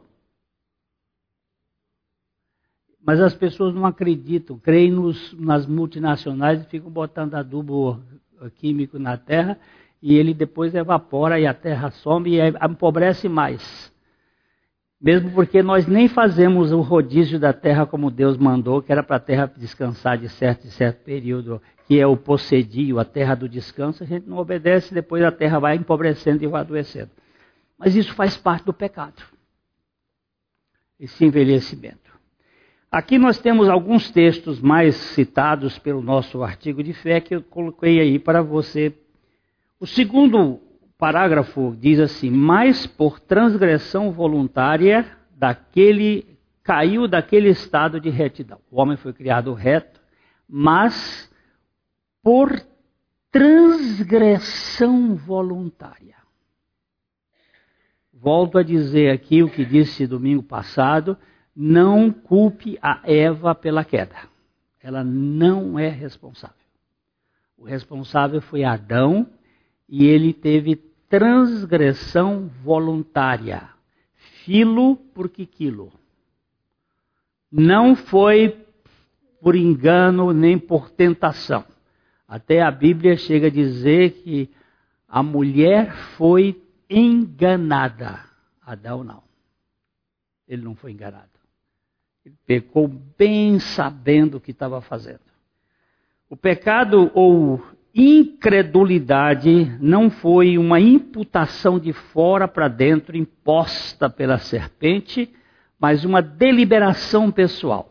mas 2.99 3.21
as 3.21 3.33
pessoas 3.33 3.73
não 3.73 3.85
acreditam, 3.85 4.59
creem 4.59 4.91
nos, 4.91 5.31
nas 5.39 5.65
multinacionais 5.65 6.61
e 6.61 6.67
ficam 6.67 6.91
botando 6.91 7.35
adubo 7.35 8.03
químico 8.57 8.99
na 8.99 9.15
terra 9.15 9.57
e 10.01 10.15
ele 10.15 10.34
depois 10.34 10.74
evapora 10.74 11.39
e 11.39 11.46
a 11.46 11.53
terra 11.53 11.91
some 11.91 12.29
e 12.29 12.39
empobrece 12.65 13.27
mais. 13.27 13.91
Mesmo 15.01 15.32
porque 15.32 15.63
nós 15.63 15.88
nem 15.88 16.10
fazemos 16.10 16.74
o 16.74 16.82
rodízio 16.82 17.39
da 17.39 17.53
terra 17.53 17.86
como 17.86 18.12
Deus 18.12 18.38
mandou, 18.38 18.82
que 18.82 18.91
era 18.91 19.01
para 19.01 19.15
a 19.15 19.20
terra 19.20 19.51
descansar 19.56 20.18
de 20.18 20.27
certo 20.27 20.65
e 20.65 20.72
certo 20.72 21.03
período, 21.06 21.62
que 21.88 22.00
é 22.00 22.06
o 22.06 22.18
possedio, 22.18 23.00
a 23.00 23.06
terra 23.06 23.34
do 23.34 23.48
descanso, 23.48 24.03
a 24.03 24.06
gente 24.06 24.27
não 24.27 24.38
obedece, 24.38 24.94
depois 24.94 25.24
a 25.24 25.32
terra 25.32 25.58
vai 25.58 25.75
empobrecendo 25.75 26.44
e 26.44 26.48
vai 26.48 26.62
adoecendo. 26.62 27.12
Mas 27.77 27.96
isso 27.96 28.13
faz 28.13 28.36
parte 28.36 28.65
do 28.65 28.74
pecado, 28.74 29.24
esse 31.00 31.24
envelhecimento. 31.24 32.10
Aqui 32.91 33.18
nós 33.18 33.38
temos 33.38 33.70
alguns 33.70 34.12
textos 34.12 34.60
mais 34.60 34.96
citados 34.96 35.79
pelo 35.79 36.01
nosso 36.01 36.44
artigo 36.44 36.84
de 36.84 36.91
fé 36.91 37.22
que 37.22 37.36
eu 37.36 37.44
coloquei 37.44 38.00
aí 38.01 38.20
para 38.20 38.41
você. 38.41 38.94
O 39.79 39.88
segundo 39.88 40.59
parágrafo 40.98 41.75
diz 41.79 42.00
assim: 42.00 42.29
Mas 42.29 42.86
por 42.86 43.19
transgressão 43.19 44.12
voluntária 44.12 45.05
daquele 45.31 46.38
caiu 46.62 47.07
daquele 47.07 47.50
estado 47.50 48.00
de 48.00 48.09
retidão. 48.09 48.59
O 48.69 48.79
homem 48.79 48.98
foi 48.98 49.13
criado 49.13 49.53
reto, 49.53 50.01
mas 50.48 51.33
por 52.21 52.51
transgressão 53.31 55.15
voluntária. 55.15 56.17
Volto 58.13 58.57
a 58.57 58.63
dizer 58.63 59.12
aqui 59.12 59.41
o 59.41 59.50
que 59.50 59.63
disse 59.63 60.05
domingo 60.05 60.43
passado: 60.43 61.17
não 61.55 62.12
culpe 62.12 62.77
a 62.81 63.01
Eva 63.05 63.55
pela 63.55 63.86
queda. 63.86 64.17
Ela 64.81 65.05
não 65.05 65.79
é 65.79 65.88
responsável. 65.88 66.57
O 67.57 67.65
responsável 67.65 68.41
foi 68.41 68.65
Adão 68.65 69.27
e 69.89 70.05
ele 70.05 70.34
teve 70.34 70.75
transgressão 71.10 72.48
voluntária. 72.63 73.69
Filo 74.46 74.96
porque 74.96 75.46
quilo. 75.46 75.91
Não 77.51 77.96
foi 77.96 78.65
por 79.41 79.55
engano 79.55 80.31
nem 80.31 80.60
por 80.60 80.91
tentação. 80.91 81.65
Até 82.27 82.62
a 82.62 82.69
Bíblia 82.69 83.17
chega 83.17 83.48
a 83.48 83.51
dizer 83.51 84.22
que 84.22 84.50
a 85.08 85.24
mulher 85.24 85.96
foi 86.15 86.62
enganada. 86.88 88.24
Adão 88.62 89.03
não. 89.03 89.24
Ele 90.48 90.62
não 90.62 90.75
foi 90.75 90.91
enganado. 90.91 91.29
Ele 92.24 92.36
pecou 92.46 92.88
bem 92.88 93.60
sabendo 93.60 94.38
o 94.38 94.41
que 94.41 94.51
estava 94.51 94.79
fazendo. 94.81 95.22
O 96.29 96.38
pecado 96.38 97.10
ou 97.15 97.60
incredulidade 97.93 99.77
não 99.79 100.10
foi 100.10 100.58
uma 100.58 100.79
imputação 100.79 101.79
de 101.79 101.91
fora 101.93 102.48
para 102.48 102.67
dentro 102.67 103.17
imposta 103.17 104.10
pela 104.10 104.38
serpente, 104.38 105.29
mas 105.79 106.05
uma 106.05 106.22
deliberação 106.22 107.31
pessoal. 107.31 107.89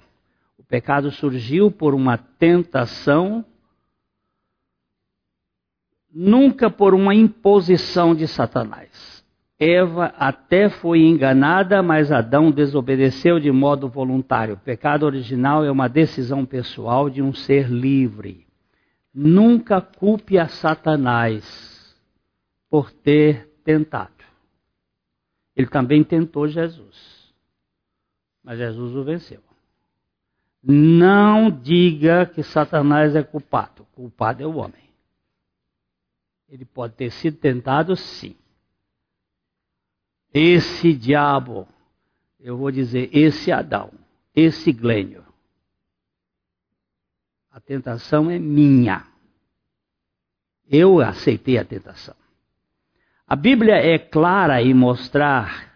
O 0.58 0.62
pecado 0.64 1.10
surgiu 1.10 1.70
por 1.70 1.94
uma 1.94 2.16
tentação 2.16 3.44
nunca 6.12 6.70
por 6.70 6.94
uma 6.94 7.14
imposição 7.14 8.14
de 8.14 8.26
Satanás. 8.26 9.24
Eva 9.60 10.14
até 10.16 10.68
foi 10.68 11.02
enganada, 11.02 11.82
mas 11.82 12.12
Adão 12.12 12.50
desobedeceu 12.50 13.40
de 13.40 13.50
modo 13.50 13.88
voluntário. 13.88 14.54
O 14.54 14.58
pecado 14.58 15.04
original 15.04 15.64
é 15.64 15.70
uma 15.70 15.88
decisão 15.88 16.46
pessoal 16.46 17.10
de 17.10 17.20
um 17.20 17.32
ser 17.32 17.68
livre. 17.68 18.47
Nunca 19.12 19.80
culpe 19.80 20.38
a 20.38 20.48
Satanás 20.48 21.96
por 22.70 22.90
ter 22.90 23.48
tentado. 23.64 24.24
Ele 25.56 25.68
também 25.68 26.04
tentou 26.04 26.46
Jesus, 26.46 27.34
mas 28.42 28.58
Jesus 28.58 28.94
o 28.94 29.02
venceu. 29.02 29.42
Não 30.62 31.50
diga 31.50 32.26
que 32.26 32.42
Satanás 32.42 33.14
é 33.16 33.22
culpado. 33.22 33.82
O 33.82 33.86
culpado 33.86 34.42
é 34.42 34.46
o 34.46 34.56
homem. 34.56 34.88
Ele 36.48 36.64
pode 36.64 36.94
ter 36.94 37.10
sido 37.10 37.36
tentado, 37.38 37.96
sim. 37.96 38.36
Esse 40.32 40.94
diabo, 40.94 41.66
eu 42.38 42.56
vou 42.56 42.70
dizer, 42.70 43.10
esse 43.12 43.50
Adão, 43.50 43.90
esse 44.34 44.72
Glênio, 44.72 45.24
a 47.58 47.60
tentação 47.60 48.30
é 48.30 48.38
minha. 48.38 49.02
Eu 50.70 51.00
aceitei 51.00 51.58
a 51.58 51.64
tentação. 51.64 52.14
A 53.26 53.34
Bíblia 53.34 53.74
é 53.74 53.98
clara 53.98 54.62
em 54.62 54.72
mostrar 54.72 55.72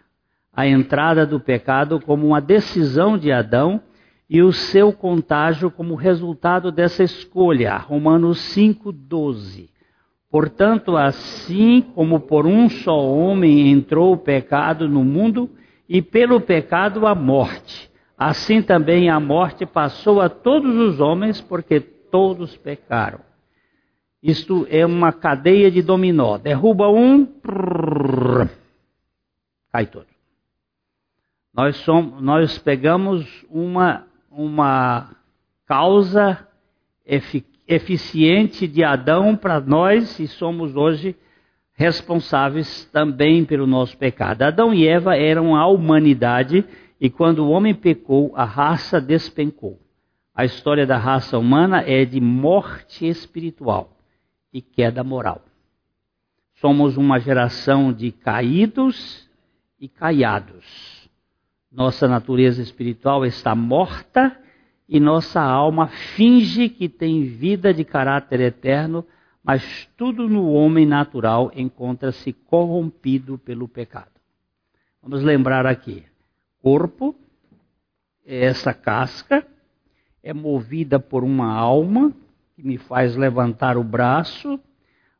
a 0.53 0.65
entrada 0.65 1.25
do 1.25 1.41
pecado 1.41 1.99
como 1.99 2.25
uma 2.25 2.39
decisão 2.39 3.17
de 3.17 3.33
Adão 3.33 3.81
e 4.29 4.41
o 4.41 4.53
seu 4.53 4.93
contágio 4.93 5.69
como 5.69 5.95
resultado 5.95 6.71
dessa 6.71 7.03
escolha. 7.03 7.75
Romanos 7.75 8.37
5,12. 8.55 9.69
Portanto, 10.31 10.95
assim 10.95 11.81
como 11.81 12.21
por 12.21 12.47
um 12.47 12.69
só 12.69 12.97
homem 12.97 13.69
entrou 13.69 14.13
o 14.13 14.17
pecado 14.17 14.87
no 14.87 15.03
mundo, 15.03 15.49
e 15.89 16.01
pelo 16.01 16.39
pecado 16.39 17.05
a 17.05 17.13
morte, 17.13 17.91
assim 18.27 18.61
também 18.61 19.09
a 19.09 19.19
morte 19.19 19.65
passou 19.65 20.21
a 20.21 20.29
todos 20.29 20.75
os 20.75 20.99
homens, 20.99 21.41
porque 21.41 21.79
todos 21.79 22.55
pecaram. 22.57 23.19
Isto 24.21 24.65
é 24.69 24.85
uma 24.85 25.11
cadeia 25.11 25.69
de 25.69 25.81
dominó. 25.81 26.37
Derruba 26.37 26.87
um, 26.87 27.25
prrr, 27.25 28.49
cai 29.71 29.85
todo. 29.85 30.07
Nós, 31.53 31.75
somos, 31.77 32.21
nós 32.21 32.57
pegamos 32.57 33.45
uma, 33.49 34.07
uma 34.31 35.15
causa 35.67 36.47
eficiente 37.67 38.67
de 38.67 38.83
Adão 38.83 39.35
para 39.35 39.59
nós 39.59 40.19
e 40.19 40.27
somos 40.27 40.75
hoje 40.75 41.15
responsáveis 41.75 42.85
também 42.85 43.43
pelo 43.43 43.67
nosso 43.67 43.97
pecado. 43.97 44.43
Adão 44.43 44.73
e 44.73 44.87
Eva 44.87 45.17
eram 45.17 45.55
a 45.55 45.67
humanidade 45.67 46.65
e 47.03 47.09
quando 47.09 47.39
o 47.39 47.49
homem 47.49 47.75
pecou, 47.75 48.31
a 48.33 48.45
raça 48.45 49.01
despencou. 49.01 49.77
A 50.33 50.45
história 50.45 50.87
da 50.87 50.97
raça 50.97 51.37
humana 51.37 51.83
é 51.85 52.05
de 52.05 52.21
morte 52.21 53.05
espiritual 53.05 53.97
e 54.53 54.61
queda 54.61 55.03
moral. 55.03 55.41
Somos 56.61 56.95
uma 56.95 57.19
geração 57.19 57.91
de 57.91 58.09
caídos 58.13 59.29
e 59.77 59.89
caiados. 59.89 61.09
Nossa 61.69 62.07
natureza 62.07 62.61
espiritual 62.61 63.25
está 63.25 63.53
morta 63.53 64.39
e 64.87 64.97
nossa 64.97 65.41
alma 65.41 65.87
finge 66.15 66.69
que 66.69 66.87
tem 66.87 67.25
vida 67.25 67.73
de 67.73 67.83
caráter 67.83 68.39
eterno, 68.39 69.05
mas 69.43 69.89
tudo 69.97 70.29
no 70.29 70.53
homem 70.53 70.85
natural 70.85 71.51
encontra-se 71.53 72.31
corrompido 72.31 73.37
pelo 73.37 73.67
pecado. 73.67 74.07
Vamos 75.01 75.21
lembrar 75.21 75.65
aqui: 75.65 76.05
corpo 76.63 77.15
é 78.25 78.45
essa 78.45 78.73
casca, 78.73 79.45
é 80.23 80.33
movida 80.33 80.99
por 80.99 81.23
uma 81.23 81.53
alma 81.53 82.11
que 82.55 82.63
me 82.63 82.79
faz 82.79 83.15
levantar 83.15 83.77
o 83.77 83.83
braço, 83.83 84.59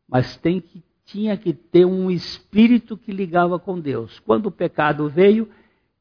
mas 0.08 0.36
tem 0.38 0.60
que, 0.60 0.84
tinha 1.06 1.38
que 1.38 1.54
ter 1.54 1.86
um 1.86 2.10
espírito 2.10 2.98
que 2.98 3.12
ligava 3.12 3.60
com 3.60 3.80
Deus. 3.80 4.20
Quando 4.22 4.48
o 4.48 4.52
pecado 4.52 5.08
veio, 5.08 5.48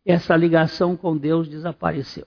essa 0.07 0.35
ligação 0.35 0.97
com 0.97 1.15
Deus 1.15 1.47
desapareceu 1.47 2.27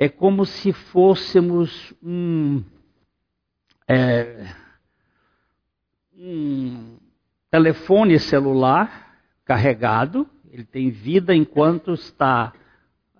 é 0.00 0.08
como 0.08 0.46
se 0.46 0.72
fôssemos 0.72 1.92
um, 2.02 2.64
é, 3.86 4.46
um 6.16 6.96
telefone 7.50 8.18
celular 8.18 9.14
carregado, 9.44 10.26
ele 10.50 10.64
tem 10.64 10.90
vida 10.90 11.34
enquanto 11.34 11.92
está 11.92 12.52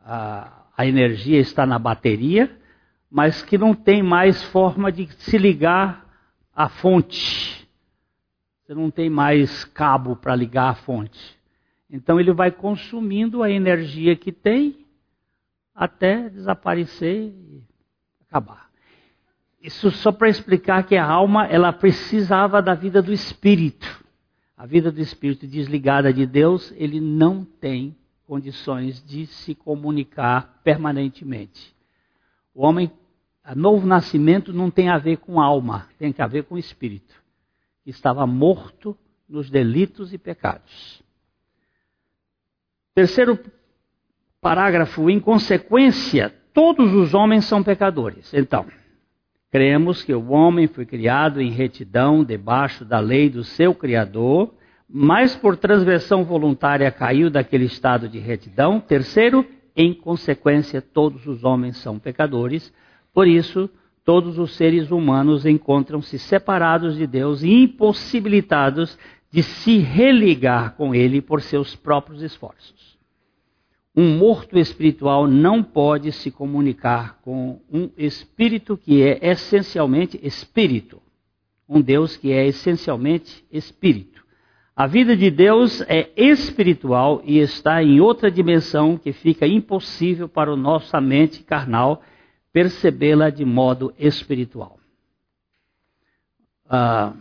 a, 0.04 0.64
a 0.76 0.84
energia 0.84 1.38
está 1.38 1.64
na 1.64 1.78
bateria, 1.78 2.50
mas 3.08 3.42
que 3.42 3.56
não 3.56 3.72
tem 3.72 4.02
mais 4.02 4.42
forma 4.44 4.90
de 4.90 5.08
se 5.22 5.38
ligar 5.38 6.06
à 6.54 6.68
fonte. 6.68 7.68
Você 8.62 8.74
não 8.74 8.90
tem 8.90 9.08
mais 9.08 9.64
cabo 9.64 10.16
para 10.16 10.34
ligar 10.34 10.70
à 10.70 10.74
fonte. 10.74 11.38
Então 11.88 12.18
ele 12.18 12.32
vai 12.32 12.50
consumindo 12.50 13.42
a 13.42 13.50
energia 13.50 14.16
que 14.16 14.32
tem 14.32 14.86
até 15.74 16.28
desaparecer 16.28 17.32
e 17.32 17.62
acabar. 18.22 18.70
Isso 19.62 19.90
só 19.90 20.10
para 20.10 20.28
explicar 20.28 20.84
que 20.84 20.96
a 20.96 21.04
alma 21.04 21.46
ela 21.46 21.72
precisava 21.72 22.62
da 22.62 22.74
vida 22.74 23.02
do 23.02 23.12
espírito. 23.12 23.99
A 24.60 24.66
vida 24.66 24.92
do 24.92 25.00
espírito 25.00 25.46
desligada 25.46 26.12
de 26.12 26.26
Deus, 26.26 26.70
ele 26.76 27.00
não 27.00 27.46
tem 27.46 27.96
condições 28.26 29.02
de 29.02 29.24
se 29.24 29.54
comunicar 29.54 30.60
permanentemente. 30.62 31.74
O 32.54 32.66
homem, 32.66 32.92
a 33.42 33.54
novo 33.54 33.86
nascimento 33.86 34.52
não 34.52 34.70
tem 34.70 34.90
a 34.90 34.98
ver 34.98 35.16
com 35.16 35.40
alma, 35.40 35.88
tem 35.98 36.14
a 36.18 36.26
ver 36.26 36.44
com 36.44 36.58
espírito, 36.58 37.14
que 37.82 37.88
estava 37.88 38.26
morto 38.26 38.94
nos 39.26 39.48
delitos 39.48 40.12
e 40.12 40.18
pecados. 40.18 41.02
Terceiro 42.94 43.38
parágrafo, 44.42 45.08
em 45.08 45.18
consequência, 45.18 46.28
todos 46.52 46.92
os 46.92 47.14
homens 47.14 47.46
são 47.46 47.62
pecadores. 47.62 48.30
Então, 48.34 48.66
cremos 49.50 50.02
que 50.02 50.14
o 50.14 50.30
homem 50.30 50.68
foi 50.68 50.86
criado 50.86 51.40
em 51.40 51.50
retidão 51.50 52.22
debaixo 52.22 52.84
da 52.84 53.00
lei 53.00 53.28
do 53.28 53.42
seu 53.42 53.74
Criador, 53.74 54.54
mas 54.88 55.34
por 55.36 55.56
transgressão 55.56 56.24
voluntária 56.24 56.90
caiu 56.90 57.30
daquele 57.30 57.64
estado 57.64 58.08
de 58.08 58.18
retidão. 58.18 58.80
Terceiro, 58.80 59.44
em 59.76 59.92
consequência, 59.92 60.80
todos 60.80 61.26
os 61.26 61.44
homens 61.44 61.76
são 61.78 61.98
pecadores. 61.98 62.72
Por 63.12 63.26
isso, 63.26 63.68
todos 64.04 64.38
os 64.38 64.54
seres 64.54 64.90
humanos 64.90 65.46
encontram-se 65.46 66.18
separados 66.18 66.96
de 66.96 67.06
Deus 67.06 67.42
e 67.42 67.50
impossibilitados 67.64 68.98
de 69.32 69.42
se 69.42 69.78
religar 69.78 70.74
com 70.76 70.94
Ele 70.94 71.20
por 71.20 71.40
seus 71.40 71.76
próprios 71.76 72.22
esforços. 72.22 72.89
Um 73.94 74.16
morto 74.16 74.56
espiritual 74.56 75.26
não 75.26 75.62
pode 75.62 76.12
se 76.12 76.30
comunicar 76.30 77.18
com 77.22 77.60
um 77.70 77.90
espírito 77.96 78.76
que 78.76 79.02
é 79.02 79.18
essencialmente 79.30 80.18
espírito. 80.22 81.02
Um 81.68 81.80
Deus 81.80 82.16
que 82.16 82.32
é 82.32 82.46
essencialmente 82.46 83.44
espírito. 83.50 84.24
A 84.76 84.86
vida 84.86 85.16
de 85.16 85.30
Deus 85.30 85.82
é 85.82 86.08
espiritual 86.16 87.20
e 87.24 87.38
está 87.38 87.82
em 87.82 88.00
outra 88.00 88.30
dimensão 88.30 88.96
que 88.96 89.12
fica 89.12 89.46
impossível 89.46 90.28
para 90.28 90.52
a 90.52 90.56
nossa 90.56 91.00
mente 91.00 91.42
carnal 91.42 92.02
percebê-la 92.52 93.28
de 93.28 93.44
modo 93.44 93.92
espiritual. 93.98 94.78
Ah, 96.68 97.12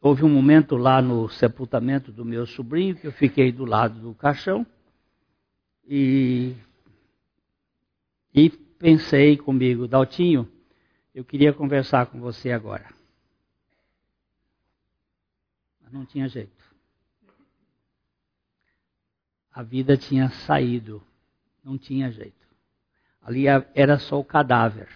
houve 0.00 0.24
um 0.24 0.28
momento 0.28 0.76
lá 0.76 1.00
no 1.02 1.28
sepultamento 1.28 2.10
do 2.10 2.24
meu 2.24 2.46
sobrinho 2.46 2.96
que 2.96 3.06
eu 3.06 3.12
fiquei 3.12 3.52
do 3.52 3.66
lado 3.66 4.00
do 4.00 4.14
caixão 4.14 4.66
e, 5.86 6.54
e 8.34 8.50
pensei 8.50 9.36
comigo, 9.36 9.86
Daltinho, 9.86 10.50
eu 11.14 11.24
queria 11.24 11.52
conversar 11.52 12.06
com 12.06 12.20
você 12.20 12.50
agora. 12.50 12.92
Mas 15.82 15.92
não 15.92 16.04
tinha 16.04 16.28
jeito. 16.28 16.52
A 19.52 19.62
vida 19.62 19.96
tinha 19.96 20.30
saído, 20.30 21.02
não 21.62 21.78
tinha 21.78 22.10
jeito. 22.10 22.44
Ali 23.22 23.44
era 23.74 23.98
só 23.98 24.18
o 24.18 24.24
cadáver. 24.24 24.88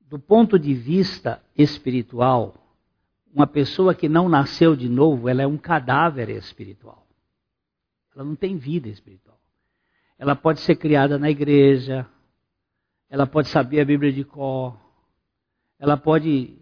Do 0.00 0.18
ponto 0.18 0.58
de 0.58 0.74
vista 0.74 1.40
espiritual, 1.56 2.54
uma 3.32 3.46
pessoa 3.46 3.94
que 3.94 4.08
não 4.08 4.28
nasceu 4.28 4.74
de 4.74 4.88
novo, 4.88 5.28
ela 5.28 5.42
é 5.42 5.46
um 5.46 5.56
cadáver 5.56 6.28
espiritual. 6.30 7.06
Ela 8.14 8.24
não 8.24 8.34
tem 8.34 8.56
vida 8.56 8.88
espiritual. 8.88 9.38
Ela 10.18 10.36
pode 10.36 10.60
ser 10.60 10.76
criada 10.76 11.18
na 11.18 11.30
igreja, 11.30 12.06
ela 13.08 13.26
pode 13.26 13.48
saber 13.48 13.80
a 13.80 13.84
Bíblia 13.84 14.12
de 14.12 14.24
cor, 14.24 14.76
ela 15.78 15.96
pode 15.96 16.56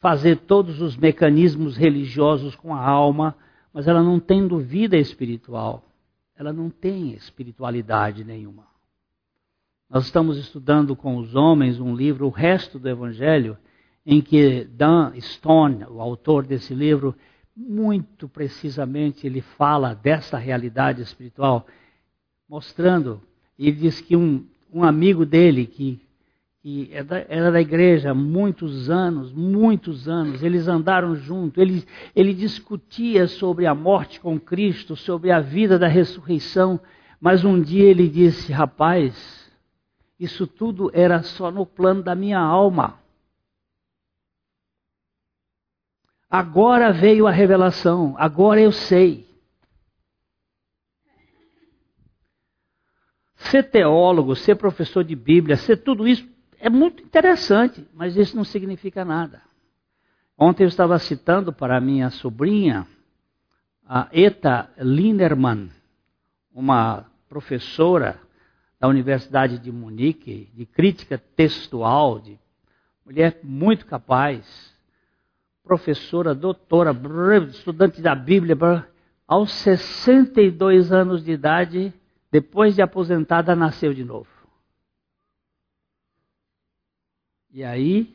fazer 0.00 0.38
todos 0.40 0.80
os 0.80 0.96
mecanismos 0.96 1.76
religiosos 1.76 2.56
com 2.56 2.74
a 2.74 2.80
alma, 2.80 3.36
mas 3.72 3.86
ela 3.86 4.02
não 4.02 4.18
tendo 4.18 4.58
vida 4.58 4.96
espiritual, 4.96 5.84
ela 6.36 6.52
não 6.52 6.70
tem 6.70 7.12
espiritualidade 7.12 8.24
nenhuma. 8.24 8.66
Nós 9.88 10.04
estamos 10.04 10.36
estudando 10.38 10.96
com 10.96 11.16
os 11.16 11.34
homens 11.34 11.78
um 11.78 11.94
livro, 11.94 12.26
o 12.26 12.30
resto 12.30 12.78
do 12.78 12.88
Evangelho, 12.88 13.56
em 14.04 14.20
que 14.20 14.64
Dan 14.64 15.12
Stone, 15.20 15.84
o 15.84 16.00
autor 16.00 16.46
desse 16.46 16.74
livro, 16.74 17.14
muito 17.56 18.28
precisamente 18.28 19.26
ele 19.26 19.40
fala 19.40 19.94
dessa 19.94 20.36
realidade 20.36 21.00
espiritual, 21.00 21.66
mostrando, 22.48 23.20
ele 23.58 23.72
diz 23.72 24.00
que 24.00 24.16
um, 24.16 24.44
um 24.72 24.82
amigo 24.82 25.24
dele, 25.24 25.66
que, 25.66 26.00
que 26.60 26.90
é 26.92 27.26
era 27.28 27.52
da 27.52 27.60
igreja 27.60 28.10
há 28.10 28.14
muitos 28.14 28.90
anos, 28.90 29.32
muitos 29.32 30.08
anos, 30.08 30.42
eles 30.42 30.66
andaram 30.66 31.14
juntos, 31.14 31.58
ele, 31.58 31.84
ele 32.14 32.34
discutia 32.34 33.28
sobre 33.28 33.66
a 33.66 33.74
morte 33.74 34.20
com 34.20 34.38
Cristo, 34.38 34.96
sobre 34.96 35.30
a 35.30 35.40
vida 35.40 35.78
da 35.78 35.86
ressurreição, 35.86 36.80
mas 37.20 37.44
um 37.44 37.60
dia 37.60 37.84
ele 37.88 38.08
disse, 38.08 38.52
rapaz, 38.52 39.50
isso 40.18 40.46
tudo 40.46 40.90
era 40.92 41.22
só 41.22 41.50
no 41.50 41.64
plano 41.64 42.02
da 42.02 42.14
minha 42.14 42.38
alma. 42.38 43.03
Agora 46.36 46.92
veio 46.92 47.28
a 47.28 47.30
revelação, 47.30 48.16
agora 48.18 48.60
eu 48.60 48.72
sei. 48.72 49.24
Ser 53.36 53.70
teólogo, 53.70 54.34
ser 54.34 54.56
professor 54.56 55.04
de 55.04 55.14
Bíblia, 55.14 55.56
ser 55.56 55.76
tudo 55.76 56.08
isso 56.08 56.28
é 56.58 56.68
muito 56.68 57.04
interessante, 57.04 57.86
mas 57.94 58.16
isso 58.16 58.34
não 58.34 58.42
significa 58.42 59.04
nada. 59.04 59.42
Ontem 60.36 60.64
eu 60.64 60.68
estava 60.68 60.98
citando 60.98 61.52
para 61.52 61.80
minha 61.80 62.10
sobrinha, 62.10 62.84
a 63.86 64.08
Eta 64.10 64.68
Linderman, 64.78 65.70
uma 66.52 67.06
professora 67.28 68.20
da 68.80 68.88
Universidade 68.88 69.60
de 69.60 69.70
Munique, 69.70 70.50
de 70.52 70.66
crítica 70.66 71.16
textual, 71.16 72.18
de 72.18 72.36
mulher 73.06 73.38
muito 73.44 73.86
capaz, 73.86 74.73
professora, 75.64 76.34
doutora, 76.34 76.92
estudante 77.48 78.02
da 78.02 78.14
Bíblia, 78.14 78.54
aos 79.26 79.50
62 79.50 80.92
anos 80.92 81.24
de 81.24 81.32
idade, 81.32 81.92
depois 82.30 82.74
de 82.74 82.82
aposentada, 82.82 83.56
nasceu 83.56 83.94
de 83.94 84.04
novo. 84.04 84.28
E 87.50 87.64
aí, 87.64 88.14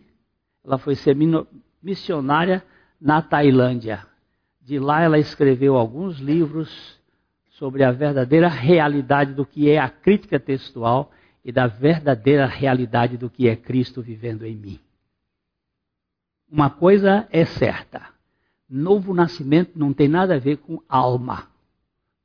ela 0.63 0.77
foi 0.77 0.95
ser 0.95 1.17
missionária 1.81 2.63
na 3.01 3.21
Tailândia. 3.21 4.05
De 4.61 4.77
lá, 4.77 5.01
ela 5.01 5.17
escreveu 5.17 5.75
alguns 5.75 6.19
livros 6.19 6.99
sobre 7.51 7.83
a 7.83 7.91
verdadeira 7.91 8.47
realidade 8.47 9.33
do 9.33 9.45
que 9.45 9.69
é 9.69 9.79
a 9.79 9.89
crítica 9.89 10.39
textual 10.39 11.11
e 11.43 11.51
da 11.51 11.65
verdadeira 11.65 12.45
realidade 12.45 13.17
do 13.17 13.29
que 13.29 13.47
é 13.47 13.55
Cristo 13.55 14.01
vivendo 14.01 14.45
em 14.45 14.55
mim. 14.55 14.79
Uma 16.51 16.69
coisa 16.69 17.27
é 17.31 17.45
certa: 17.45 18.07
novo 18.69 19.13
nascimento 19.13 19.77
não 19.77 19.93
tem 19.93 20.07
nada 20.07 20.35
a 20.35 20.39
ver 20.39 20.57
com 20.57 20.81
alma, 20.89 21.47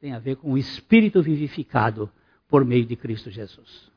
tem 0.01 0.13
a 0.13 0.19
ver 0.19 0.37
com 0.37 0.53
o 0.53 0.59
espírito 0.59 1.23
vivificado 1.23 2.11
por 2.49 2.65
meio 2.65 2.87
de 2.87 2.97
Cristo 2.97 3.31
Jesus. 3.31 3.91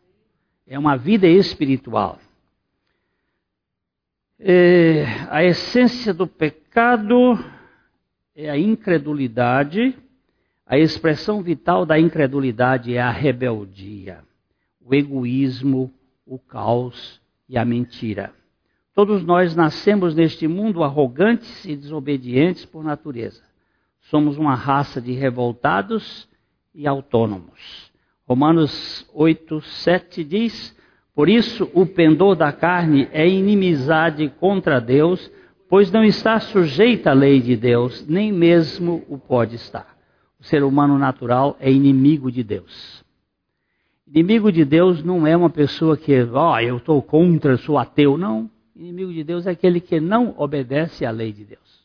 É 0.65 0.77
uma 0.77 0.97
vida 0.97 1.27
espiritual. 1.27 2.19
É, 4.39 5.05
a 5.29 5.43
essência 5.43 6.13
do 6.13 6.27
pecado 6.27 7.39
é 8.35 8.49
a 8.49 8.57
incredulidade. 8.57 9.97
A 10.65 10.77
expressão 10.77 11.41
vital 11.41 11.85
da 11.85 11.97
incredulidade 11.97 12.93
é 12.93 12.99
a 12.99 13.09
rebeldia, 13.09 14.19
o 14.81 14.93
egoísmo, 14.93 15.91
o 16.25 16.37
caos 16.37 17.21
e 17.47 17.57
a 17.57 17.63
mentira. 17.63 18.33
Todos 18.97 19.23
nós 19.23 19.55
nascemos 19.55 20.15
neste 20.15 20.47
mundo 20.47 20.83
arrogantes 20.83 21.63
e 21.65 21.75
desobedientes 21.75 22.65
por 22.65 22.83
natureza. 22.83 23.43
Somos 24.09 24.39
uma 24.39 24.55
raça 24.55 24.99
de 24.99 25.11
revoltados 25.11 26.27
e 26.73 26.87
autônomos. 26.87 27.91
Romanos 28.27 29.07
8, 29.13 29.61
7 29.61 30.23
diz: 30.23 30.75
Por 31.13 31.29
isso 31.29 31.69
o 31.75 31.85
pendor 31.85 32.35
da 32.35 32.51
carne 32.51 33.07
é 33.11 33.29
inimizade 33.29 34.33
contra 34.39 34.81
Deus, 34.81 35.31
pois 35.69 35.91
não 35.91 36.03
está 36.03 36.39
sujeita 36.39 37.11
à 37.11 37.13
lei 37.13 37.39
de 37.39 37.55
Deus, 37.55 38.03
nem 38.07 38.31
mesmo 38.31 39.05
o 39.07 39.19
pode 39.19 39.57
estar. 39.57 39.95
O 40.39 40.43
ser 40.43 40.63
humano 40.63 40.97
natural 40.97 41.55
é 41.59 41.71
inimigo 41.71 42.31
de 42.31 42.43
Deus. 42.43 43.05
Inimigo 44.07 44.51
de 44.51 44.65
Deus 44.65 45.03
não 45.03 45.27
é 45.27 45.37
uma 45.37 45.51
pessoa 45.51 45.95
que, 45.95 46.19
ó, 46.33 46.55
oh, 46.55 46.59
eu 46.59 46.77
estou 46.77 46.99
contra, 46.99 47.57
sou 47.57 47.77
ateu. 47.77 48.17
Não. 48.17 48.56
Inimigo 48.77 49.11
de 49.11 49.23
Deus 49.23 49.47
é 49.47 49.51
aquele 49.51 49.81
que 49.81 49.99
não 49.99 50.35
obedece 50.37 51.03
à 51.03 51.09
lei 51.09 51.33
de 51.33 51.43
Deus. 51.43 51.83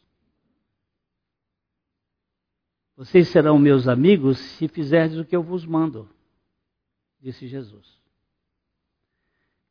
Vocês 2.95 3.29
serão 3.29 3.59
meus 3.59 3.89
amigos 3.89 4.39
se 4.39 4.69
fizerdes 4.69 5.19
o 5.19 5.25
que 5.25 5.35
eu 5.35 5.43
vos 5.43 5.65
mando, 5.65 6.07
disse 7.19 7.49
Jesus. 7.49 7.99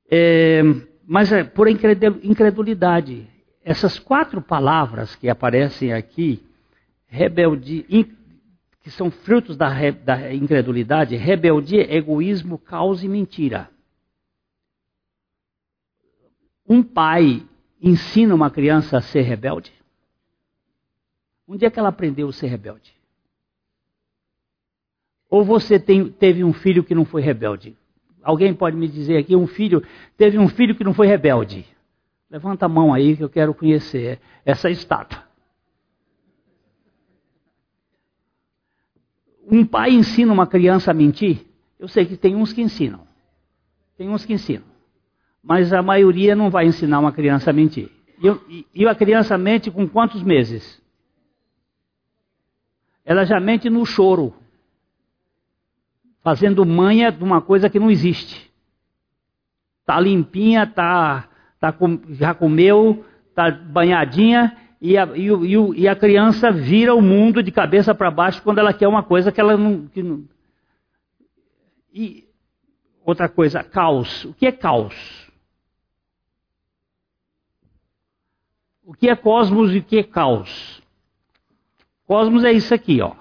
É, 0.10 0.64
mas 1.06 1.32
é 1.32 1.44
por 1.44 1.68
incredulidade. 1.70 3.30
Essas 3.64 4.00
quatro 4.00 4.42
palavras 4.42 5.16
que 5.16 5.30
aparecem 5.30 5.94
aqui, 5.94 6.44
rebeldia, 7.06 7.86
que 8.82 8.90
são 8.90 9.12
frutos 9.12 9.56
da, 9.56 9.70
da 9.92 10.34
incredulidade, 10.34 11.16
rebeldia, 11.16 11.96
egoísmo, 11.96 12.58
caos 12.58 13.04
e 13.04 13.08
mentira. 13.08 13.70
Um 16.67 16.84
pai 16.84 17.45
ensina 17.82 18.34
uma 18.34 18.50
criança 18.50 18.97
a 18.97 19.02
ser 19.02 19.21
rebelde? 19.21 19.71
Onde 21.47 21.65
é 21.65 21.69
que 21.69 21.80
ela 21.80 21.89
aprendeu 21.89 22.30
a 22.30 22.34
ser 22.34 22.47
rebelde? 22.47 22.93
Ou 25.30 25.43
você 25.43 25.80
tem, 25.80 26.10
teve 26.10 26.43
um 26.43 26.54
filho 26.54 26.84
que 26.84 26.93
não 26.93 27.06
foi 27.06 27.21
rebelde? 27.21 27.76
Alguém 28.21 28.54
pode 28.54 28.78
me 28.78 28.88
dizer 28.88 29.17
aqui, 29.17 29.36
um 29.36 29.47
filho, 29.47 29.84
teve 30.15 30.38
um 30.38 30.47
filho 30.47 30.76
que 30.76 30.84
não 30.84 30.93
foi 30.93 31.08
rebelde? 31.08 31.65
Levanta 32.30 32.65
a 32.65 32.69
mão 32.69 32.93
aí 32.93 33.17
que 33.17 33.24
eu 33.24 33.30
quero 33.30 33.54
conhecer 33.54 34.19
essa 34.45 34.69
estátua. 34.69 35.24
Um 39.50 39.65
pai 39.65 39.91
ensina 39.91 40.32
uma 40.32 40.47
criança 40.47 40.91
a 40.91 40.93
mentir? 40.93 41.45
Eu 41.78 41.88
sei 41.88 42.06
que 42.06 42.15
tem 42.15 42.36
uns 42.36 42.54
que 42.54 42.62
ensinam. 42.62 43.06
Tem 43.97 44.08
uns 44.08 44.24
que 44.24 44.34
ensinam. 44.34 44.71
Mas 45.43 45.73
a 45.73 45.82
maioria 45.82 46.36
não 46.36 46.49
vai 46.49 46.65
ensinar 46.65 46.99
uma 46.99 47.12
criança 47.12 47.49
a 47.49 47.54
mentir. 47.54 47.89
E, 48.49 48.65
e, 48.75 48.88
a 48.88 48.93
criança 48.93 49.38
mente 49.38 49.71
com 49.71 49.88
quantos 49.88 50.21
meses? 50.21 50.80
Ela 53.04 53.25
já 53.25 53.39
mente 53.39 53.69
no 53.69 53.84
choro 53.86 54.34
fazendo 56.23 56.63
manha 56.65 57.12
de 57.12 57.23
uma 57.23 57.41
coisa 57.41 57.69
que 57.69 57.80
não 57.80 57.89
existe. 57.89 58.51
Tá 59.86 59.99
limpinha, 59.99 60.67
tá, 60.67 61.27
tá 61.60 61.75
já 62.12 62.36
comeu, 62.36 63.04
tá 63.34 63.49
banhadinha 63.49 64.56
e 64.80 64.97
a, 64.97 65.06
e, 65.15 65.27
e 65.82 65.88
a, 65.88 65.95
criança 65.95 66.51
vira 66.51 66.93
o 66.93 67.01
mundo 67.01 67.41
de 67.41 67.51
cabeça 67.51 67.93
para 67.93 68.10
baixo 68.10 68.41
quando 68.43 68.60
ela 68.60 68.73
quer 68.73 68.88
uma 68.88 69.04
coisa 69.04 69.32
que 69.32 69.41
ela 69.41 69.58
não, 69.58 69.88
que 69.88 70.01
não. 70.01 70.23
E 71.93 72.27
outra 73.04 73.27
coisa, 73.27 73.63
caos. 73.63 74.25
O 74.25 74.34
que 74.34 74.45
é 74.45 74.51
caos? 74.51 75.21
O 78.91 78.93
que 78.93 79.08
é 79.08 79.15
cosmos 79.15 79.71
e 79.71 79.77
o 79.77 79.84
que 79.84 79.99
é 79.99 80.04
caos? 80.04 80.84
Cosmos 82.06 82.43
é 82.43 82.51
isso 82.51 82.73
aqui, 82.73 83.01
ó. 83.01 83.15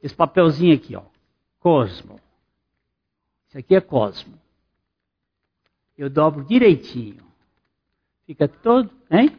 Esse 0.00 0.14
papelzinho 0.14 0.72
aqui, 0.72 0.94
ó. 0.94 1.02
Cosmo. 1.58 2.20
Isso 3.48 3.58
aqui 3.58 3.74
é 3.74 3.80
cosmo. 3.80 4.38
Eu 5.98 6.08
dobro 6.08 6.44
direitinho. 6.44 7.24
Fica 8.24 8.46
todo, 8.46 8.88
hein? 9.10 9.36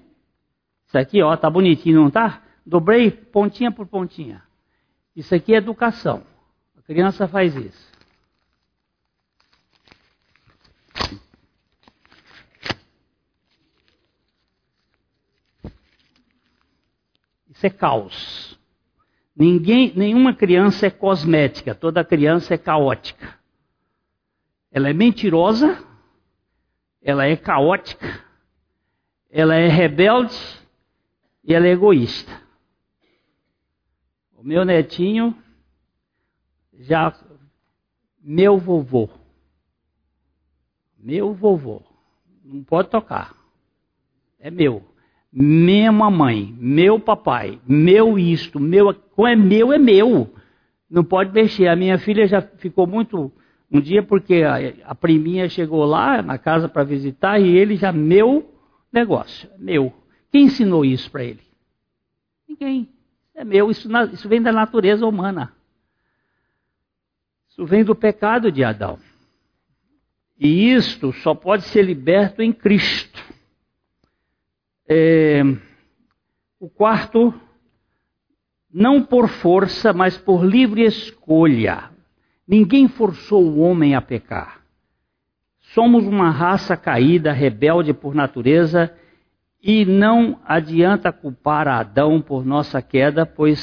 Isso 0.86 0.98
aqui, 0.98 1.24
ó, 1.24 1.38
tá 1.38 1.50
bonitinho, 1.50 2.02
não 2.02 2.12
tá? 2.12 2.44
Dobrei 2.66 3.10
pontinha 3.10 3.72
por 3.72 3.88
pontinha. 3.88 4.44
Isso 5.16 5.34
aqui 5.34 5.54
é 5.54 5.58
educação. 5.58 6.22
A 6.78 6.82
criança 6.82 7.30
faz 7.30 7.56
isso. 7.56 7.97
Isso 17.58 17.66
é 17.66 17.72
caos. 17.72 18.60
Ninguém, 19.36 19.92
nenhuma 19.96 20.32
criança 20.32 20.86
é 20.86 20.92
cosmética, 20.92 21.74
toda 21.74 22.06
criança 22.06 22.54
é 22.54 22.58
caótica. 22.58 23.36
Ela 24.72 24.90
é 24.90 24.94
mentirosa, 24.94 25.84
ela 27.02 27.26
é 27.26 27.36
caótica, 27.36 28.24
ela 29.32 29.56
é 29.56 29.68
rebelde 29.68 30.38
e 31.44 31.52
ela 31.52 31.66
é 31.66 31.72
egoísta. 31.72 32.32
O 34.36 34.44
meu 34.44 34.64
netinho 34.64 35.36
já 36.74 37.12
meu 38.22 38.60
vovô. 38.60 39.10
Meu 40.96 41.34
vovô. 41.34 41.82
Não 42.44 42.64
pode 42.64 42.92
tocar. 42.92 43.36
É 44.38 44.52
meu. 44.52 44.97
Minha 45.32 45.92
mamãe, 45.92 46.56
meu 46.58 47.00
papai, 47.00 47.60
meu 47.68 48.18
isto, 48.18 48.60
meu. 48.60 48.94
Como 48.94 49.28
é 49.28 49.36
meu, 49.36 49.74
é 49.74 49.78
meu. 49.78 50.34
Não 50.90 51.04
pode 51.04 51.34
mexer. 51.34 51.68
A 51.68 51.76
minha 51.76 51.98
filha 51.98 52.28
já 52.28 52.42
ficou 52.42 52.88
muito 52.88 53.32
um 53.72 53.82
dia 53.82 54.02
porque 54.02 54.44
a, 54.44 54.92
a 54.92 54.96
priminha 54.96 55.50
chegou 55.50 55.84
lá 55.86 56.22
na 56.22 56.38
casa 56.38 56.70
para 56.70 56.84
visitar 56.84 57.40
e 57.40 57.58
ele 57.58 57.76
já, 57.76 57.92
meu 57.92 58.50
negócio, 58.92 59.50
meu. 59.58 59.94
Quem 60.32 60.46
ensinou 60.46 60.86
isso 60.86 61.12
para 61.12 61.24
ele? 61.24 61.42
Ninguém. 62.48 62.90
É 63.36 63.44
meu, 63.44 63.70
isso, 63.70 63.88
isso 64.14 64.28
vem 64.28 64.42
da 64.42 64.52
natureza 64.52 65.06
humana. 65.06 65.54
Isso 67.50 67.66
vem 67.66 67.84
do 67.84 67.96
pecado 67.96 68.52
de 68.52 68.64
Adão. 68.64 68.98
E 70.40 70.72
isto 70.72 71.12
só 71.14 71.34
pode 71.34 71.64
ser 71.64 71.84
liberto 71.84 72.42
em 72.42 72.54
Cristo. 72.54 73.07
É, 74.90 75.44
o 76.60 76.70
quarto, 76.70 77.34
não 78.74 79.04
por 79.04 79.28
força, 79.28 79.92
mas 79.92 80.18
por 80.18 80.46
livre 80.46 80.84
escolha. 80.84 81.92
Ninguém 82.48 82.88
forçou 82.88 83.44
o 83.44 83.60
homem 83.60 83.96
a 83.96 84.02
pecar. 84.02 84.62
Somos 85.74 86.06
uma 86.06 86.30
raça 86.30 86.78
caída, 86.78 87.34
rebelde 87.34 87.94
por 87.94 88.16
natureza, 88.16 88.96
e 89.62 89.84
não 89.84 90.40
adianta 90.46 91.12
culpar 91.12 91.68
Adão 91.68 92.22
por 92.22 92.46
nossa 92.46 92.82
queda, 92.82 93.26
pois 93.26 93.60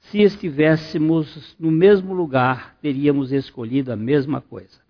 se 0.00 0.20
estivéssemos 0.20 1.56
no 1.58 1.70
mesmo 1.70 2.12
lugar, 2.12 2.76
teríamos 2.82 3.32
escolhido 3.32 3.90
a 3.90 3.96
mesma 3.96 4.42
coisa. 4.42 4.81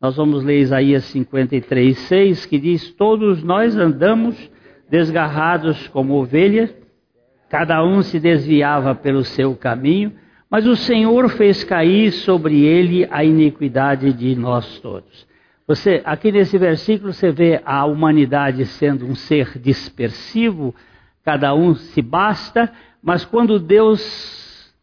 Nós 0.00 0.16
vamos 0.16 0.42
ler 0.42 0.60
Isaías 0.60 1.04
53, 1.04 1.98
6, 1.98 2.46
que 2.46 2.58
diz: 2.58 2.90
Todos 2.92 3.42
nós 3.42 3.76
andamos 3.76 4.50
desgarrados 4.88 5.88
como 5.88 6.14
ovelhas, 6.14 6.74
cada 7.48 7.84
um 7.84 8.02
se 8.02 8.18
desviava 8.18 8.94
pelo 8.94 9.24
seu 9.24 9.54
caminho 9.54 10.12
mas 10.50 10.66
o 10.66 10.74
Senhor 10.74 11.28
fez 11.28 11.62
cair 11.62 12.10
sobre 12.10 12.64
ele 12.64 13.06
a 13.08 13.22
iniquidade 13.22 14.12
de 14.12 14.34
nós 14.34 14.80
todos. 14.80 15.28
Você, 15.64 16.02
aqui 16.04 16.32
nesse 16.32 16.58
versículo 16.58 17.12
você 17.12 17.30
vê 17.30 17.62
a 17.64 17.84
humanidade 17.86 18.66
sendo 18.66 19.06
um 19.06 19.14
ser 19.14 19.56
dispersivo, 19.60 20.74
cada 21.24 21.54
um 21.54 21.76
se 21.76 22.02
basta, 22.02 22.72
mas 23.00 23.24
quando 23.24 23.60
Deus 23.60 24.74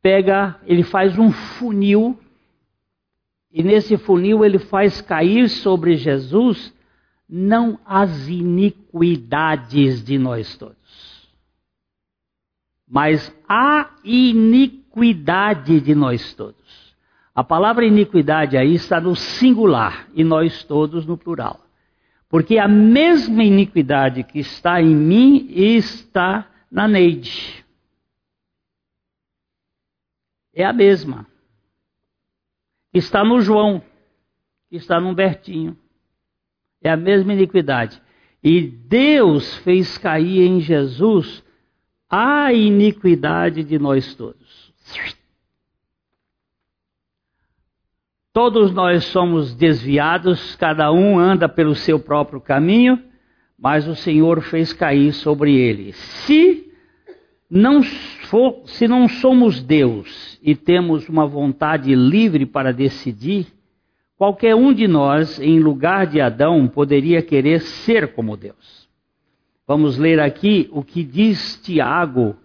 pega, 0.00 0.54
ele 0.64 0.84
faz 0.84 1.18
um 1.18 1.32
funil, 1.32 2.16
e 3.56 3.62
nesse 3.62 3.96
funil 3.96 4.44
ele 4.44 4.58
faz 4.58 5.00
cair 5.00 5.48
sobre 5.48 5.96
Jesus 5.96 6.74
não 7.26 7.80
as 7.86 8.28
iniquidades 8.28 10.04
de 10.04 10.18
nós 10.18 10.58
todos, 10.58 11.26
mas 12.86 13.34
a 13.48 13.94
iniquidade 14.04 15.80
de 15.80 15.94
nós 15.94 16.34
todos. 16.34 16.94
A 17.34 17.42
palavra 17.42 17.86
iniquidade 17.86 18.58
aí 18.58 18.74
está 18.74 19.00
no 19.00 19.16
singular 19.16 20.06
e 20.14 20.22
nós 20.22 20.62
todos 20.62 21.06
no 21.06 21.16
plural. 21.16 21.58
Porque 22.28 22.58
a 22.58 22.68
mesma 22.68 23.42
iniquidade 23.42 24.22
que 24.22 24.38
está 24.38 24.82
em 24.82 24.94
mim 24.94 25.48
está 25.50 26.46
na 26.70 26.86
Neide. 26.86 27.64
É 30.54 30.62
a 30.62 30.74
mesma. 30.74 31.26
Está 32.96 33.22
no 33.22 33.42
João, 33.42 33.82
está 34.70 34.98
no 34.98 35.14
Bertinho. 35.14 35.76
É 36.80 36.88
a 36.88 36.96
mesma 36.96 37.34
iniquidade. 37.34 38.00
E 38.42 38.62
Deus 38.62 39.54
fez 39.56 39.98
cair 39.98 40.46
em 40.46 40.60
Jesus 40.60 41.44
a 42.08 42.54
iniquidade 42.54 43.64
de 43.64 43.78
nós 43.78 44.14
todos. 44.14 44.72
Todos 48.32 48.72
nós 48.72 49.04
somos 49.04 49.54
desviados, 49.54 50.56
cada 50.56 50.90
um 50.90 51.18
anda 51.18 51.48
pelo 51.50 51.74
seu 51.74 51.98
próprio 51.98 52.40
caminho, 52.40 53.02
mas 53.58 53.86
o 53.86 53.94
Senhor 53.94 54.40
fez 54.40 54.72
cair 54.72 55.12
sobre 55.12 55.54
ele. 55.54 55.92
Se 55.92 56.65
não, 57.50 57.82
for, 57.82 58.62
se 58.66 58.88
não 58.88 59.08
somos 59.08 59.62
Deus 59.62 60.38
e 60.42 60.54
temos 60.54 61.08
uma 61.08 61.26
vontade 61.26 61.94
livre 61.94 62.44
para 62.44 62.72
decidir, 62.72 63.46
qualquer 64.16 64.54
um 64.54 64.72
de 64.72 64.88
nós, 64.88 65.38
em 65.40 65.60
lugar 65.60 66.06
de 66.06 66.20
Adão, 66.20 66.66
poderia 66.66 67.22
querer 67.22 67.60
ser 67.60 68.12
como 68.14 68.36
Deus. 68.36 68.88
Vamos 69.66 69.96
ler 69.96 70.20
aqui 70.20 70.68
o 70.72 70.82
que 70.82 71.02
diz 71.02 71.60
Tiago 71.62 72.36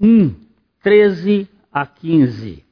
1, 0.00 0.34
13 0.82 1.48
a 1.72 1.86
15. 1.86 2.64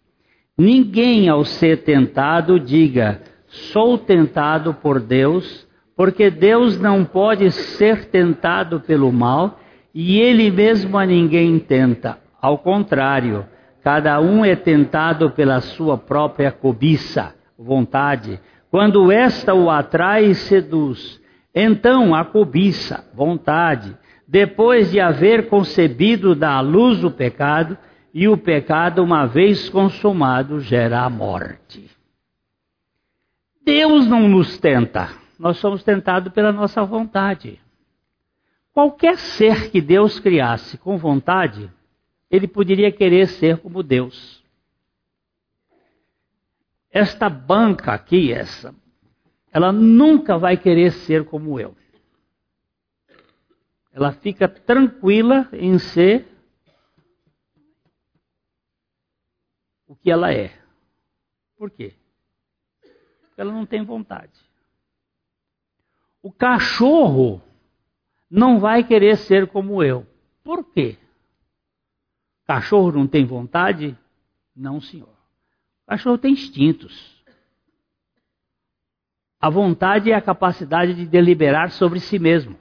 Ninguém 0.57 1.29
ao 1.29 1.45
ser 1.45 1.85
tentado 1.85 2.59
diga, 2.59 3.23
sou 3.47 3.97
tentado 3.97 4.75
por 4.75 5.01
Deus, 5.01 5.67
porque 5.97 6.31
Deus 6.31 6.79
não 6.79 7.05
pode 7.05 7.51
ser 7.51 8.07
tentado 8.07 8.81
pelo 8.81 9.13
mal 9.13 9.61
e 9.95 10.21
ele 10.21 10.51
mesmo 10.51 10.97
a 10.97 11.05
ninguém 11.05 11.59
tenta. 11.59 12.19
Ao 12.41 12.59
contrário, 12.59 13.47
cada 13.83 14.21
um 14.21 14.45
é 14.45 14.55
tentado 14.55 15.31
pela 15.31 15.61
sua 15.61 15.97
própria 15.97 16.53
cobiça, 16.53 17.35
vontade. 17.59 18.41
Quando 18.71 19.11
esta 19.11 19.55
o 19.55 19.71
atrai 19.71 20.27
e 20.27 20.35
seduz, 20.35 21.21
então 21.55 22.15
a 22.15 22.25
cobiça, 22.25 23.09
vontade, 23.15 23.97
depois 24.27 24.91
de 24.91 25.01
haver 25.01 25.49
concebido 25.49 26.35
da 26.35 26.61
luz 26.61 27.03
o 27.03 27.11
pecado, 27.11 27.77
e 28.13 28.27
o 28.27 28.37
pecado, 28.37 29.03
uma 29.03 29.27
vez 29.27 29.69
consumado, 29.69 30.61
gera 30.61 31.03
a 31.03 31.11
morte. 31.11 31.89
Deus 33.65 34.07
não 34.07 34.27
nos 34.29 34.59
tenta, 34.59 35.11
nós 35.39 35.59
somos 35.59 35.85
tentados 35.85 36.33
pela 36.33 36.53
nossa 36.53 36.83
vontade. 36.85 37.61
Qualquer 38.79 39.19
ser 39.19 39.73
que 39.73 39.81
Deus 39.81 40.21
criasse 40.21 40.79
com 40.79 40.97
vontade, 40.97 41.69
ele 42.31 42.47
poderia 42.47 42.93
querer 42.93 43.27
ser 43.27 43.59
como 43.59 43.83
Deus. 43.83 44.41
Esta 46.89 47.29
banca 47.29 47.93
aqui, 47.93 48.33
essa, 48.33 48.73
ela 49.51 49.73
nunca 49.73 50.39
vai 50.39 50.57
querer 50.57 50.93
ser 50.93 51.25
como 51.25 51.59
eu. 51.59 51.77
Ela 53.91 54.13
fica 54.13 54.49
tranquila 54.49 55.49
em 55.55 55.77
ser 55.81 56.29
o 59.89 59.97
que 59.97 60.09
ela 60.09 60.33
é. 60.33 60.57
Por 61.57 61.69
quê? 61.69 61.97
Porque 62.81 63.41
ela 63.41 63.53
não 63.53 63.67
tem 63.67 63.85
vontade. 63.85 64.39
O 66.23 66.31
cachorro 66.31 67.43
não 68.31 68.59
vai 68.59 68.85
querer 68.85 69.17
ser 69.17 69.47
como 69.49 69.83
eu. 69.83 70.07
Por 70.43 70.65
quê? 70.73 70.97
Cachorro 72.47 72.93
não 72.93 73.07
tem 73.07 73.25
vontade? 73.25 73.97
Não, 74.55 74.81
senhor. 74.81 75.15
Cachorro 75.87 76.19
tem 76.19 76.33
instintos. 76.33 77.19
A 79.41 79.49
vontade 79.49 80.11
é 80.11 80.15
a 80.15 80.21
capacidade 80.21 80.95
de 80.95 81.07
deliberar 81.07 81.71
sobre 81.71 82.01
si 82.01 82.19
mesmo. 82.19 82.59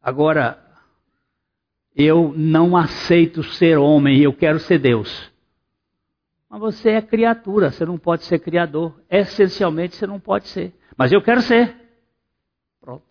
Agora, 0.00 0.64
eu 1.94 2.32
não 2.36 2.76
aceito 2.76 3.42
ser 3.42 3.76
homem, 3.76 4.20
eu 4.20 4.32
quero 4.32 4.58
ser 4.60 4.78
Deus. 4.78 5.32
Mas 6.48 6.60
você 6.60 6.90
é 6.90 7.02
criatura, 7.02 7.70
você 7.70 7.84
não 7.84 7.98
pode 7.98 8.24
ser 8.24 8.38
criador. 8.38 9.02
Essencialmente 9.10 9.96
você 9.96 10.06
não 10.06 10.20
pode 10.20 10.46
ser. 10.48 10.72
Mas 10.96 11.12
eu 11.12 11.22
quero 11.22 11.40
ser. 11.42 11.76
Pronto. 12.80 13.04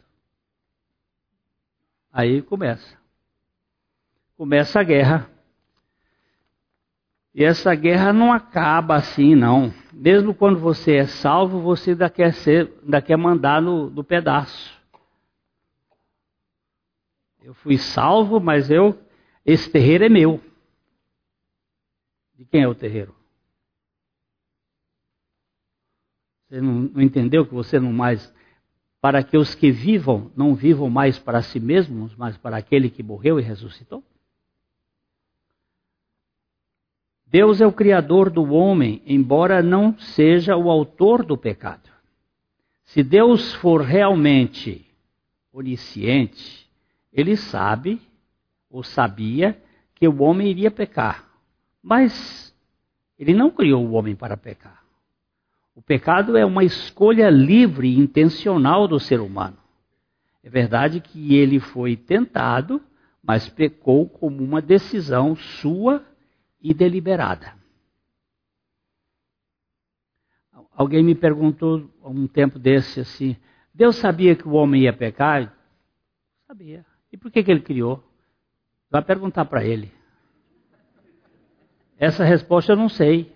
Aí 2.12 2.42
começa. 2.42 2.98
Começa 4.38 4.80
a 4.80 4.84
guerra. 4.84 5.30
E 7.34 7.44
essa 7.44 7.76
guerra 7.76 8.14
não 8.14 8.32
acaba 8.32 8.96
assim, 8.96 9.36
não. 9.36 9.74
Mesmo 9.92 10.34
quando 10.34 10.58
você 10.58 10.96
é 10.96 11.06
salvo, 11.06 11.60
você 11.60 11.92
ainda 11.92 12.10
quer, 12.10 12.34
ser, 12.34 12.74
ainda 12.82 13.02
quer 13.02 13.18
mandar 13.18 13.62
no, 13.62 13.90
no 13.90 14.04
pedaço. 14.04 14.74
Eu 17.44 17.54
fui 17.54 17.78
salvo, 17.78 18.40
mas 18.40 18.72
eu 18.72 18.98
esse 19.46 19.70
terreiro 19.70 20.04
é 20.04 20.10
meu. 20.10 20.42
De 22.34 22.46
quem 22.46 22.64
é 22.64 22.68
o 22.68 22.74
terreiro? 22.74 23.16
Você 26.56 26.62
não, 26.62 26.74
não 26.94 27.02
entendeu 27.02 27.46
que 27.46 27.54
você 27.54 27.82
não 27.82 27.92
mais 27.92 28.34
para 29.02 29.22
que 29.22 29.38
os 29.38 29.54
que 29.54 29.72
vivam 29.72 30.32
não 30.38 30.56
vivam 30.56 30.90
mais 30.90 31.20
para 31.20 31.42
si 31.42 31.60
mesmos, 31.60 32.16
mas 32.16 32.38
para 32.38 32.56
aquele 32.56 32.90
que 32.90 33.04
morreu 33.04 33.38
e 33.38 33.44
ressuscitou? 33.44 34.02
Deus 37.28 37.60
é 37.60 37.68
o 37.68 37.74
criador 37.74 38.30
do 38.30 38.54
homem, 38.54 39.02
embora 39.06 39.62
não 39.62 39.98
seja 40.00 40.56
o 40.56 40.72
autor 40.72 41.26
do 41.26 41.38
pecado. 41.38 41.90
Se 42.86 43.04
Deus 43.04 43.54
for 43.56 43.82
realmente 43.82 44.86
onisciente, 45.52 46.70
ele 47.12 47.36
sabe, 47.36 48.02
ou 48.70 48.82
sabia, 48.82 49.62
que 49.94 50.08
o 50.08 50.22
homem 50.22 50.48
iria 50.48 50.72
pecar. 50.72 51.30
Mas 51.84 52.56
ele 53.20 53.34
não 53.34 53.52
criou 53.52 53.86
o 53.86 53.92
homem 53.92 54.16
para 54.16 54.38
pecar. 54.38 54.85
O 55.76 55.82
pecado 55.82 56.38
é 56.38 56.46
uma 56.46 56.64
escolha 56.64 57.30
livre 57.30 57.90
e 57.90 58.00
intencional 58.00 58.88
do 58.88 58.98
ser 58.98 59.20
humano. 59.20 59.58
É 60.42 60.50
verdade 60.50 61.02
que 61.02 61.36
ele 61.36 61.60
foi 61.60 61.98
tentado, 61.98 62.82
mas 63.22 63.50
pecou 63.50 64.08
como 64.08 64.42
uma 64.42 64.62
decisão 64.62 65.36
sua 65.36 66.06
e 66.62 66.74
deliberada. 66.74 67.54
Alguém 70.72 71.04
me 71.04 71.14
perguntou 71.14 71.90
um 72.04 72.26
tempo 72.26 72.58
desse 72.58 73.02
assim: 73.02 73.36
Deus 73.74 73.98
sabia 73.98 74.36
que 74.36 74.48
o 74.48 74.54
homem 74.54 74.84
ia 74.84 74.94
pecar? 74.94 75.54
Sabia. 76.48 76.86
E 77.12 77.18
por 77.18 77.30
que, 77.30 77.44
que 77.44 77.52
ele 77.52 77.62
criou? 77.62 78.04
Vai 78.90 79.02
perguntar 79.02 79.46
para 79.46 79.64
ele. 79.64 79.92
Essa 81.98 82.24
resposta 82.24 82.72
eu 82.72 82.78
não 82.78 82.88
sei. 82.88 83.35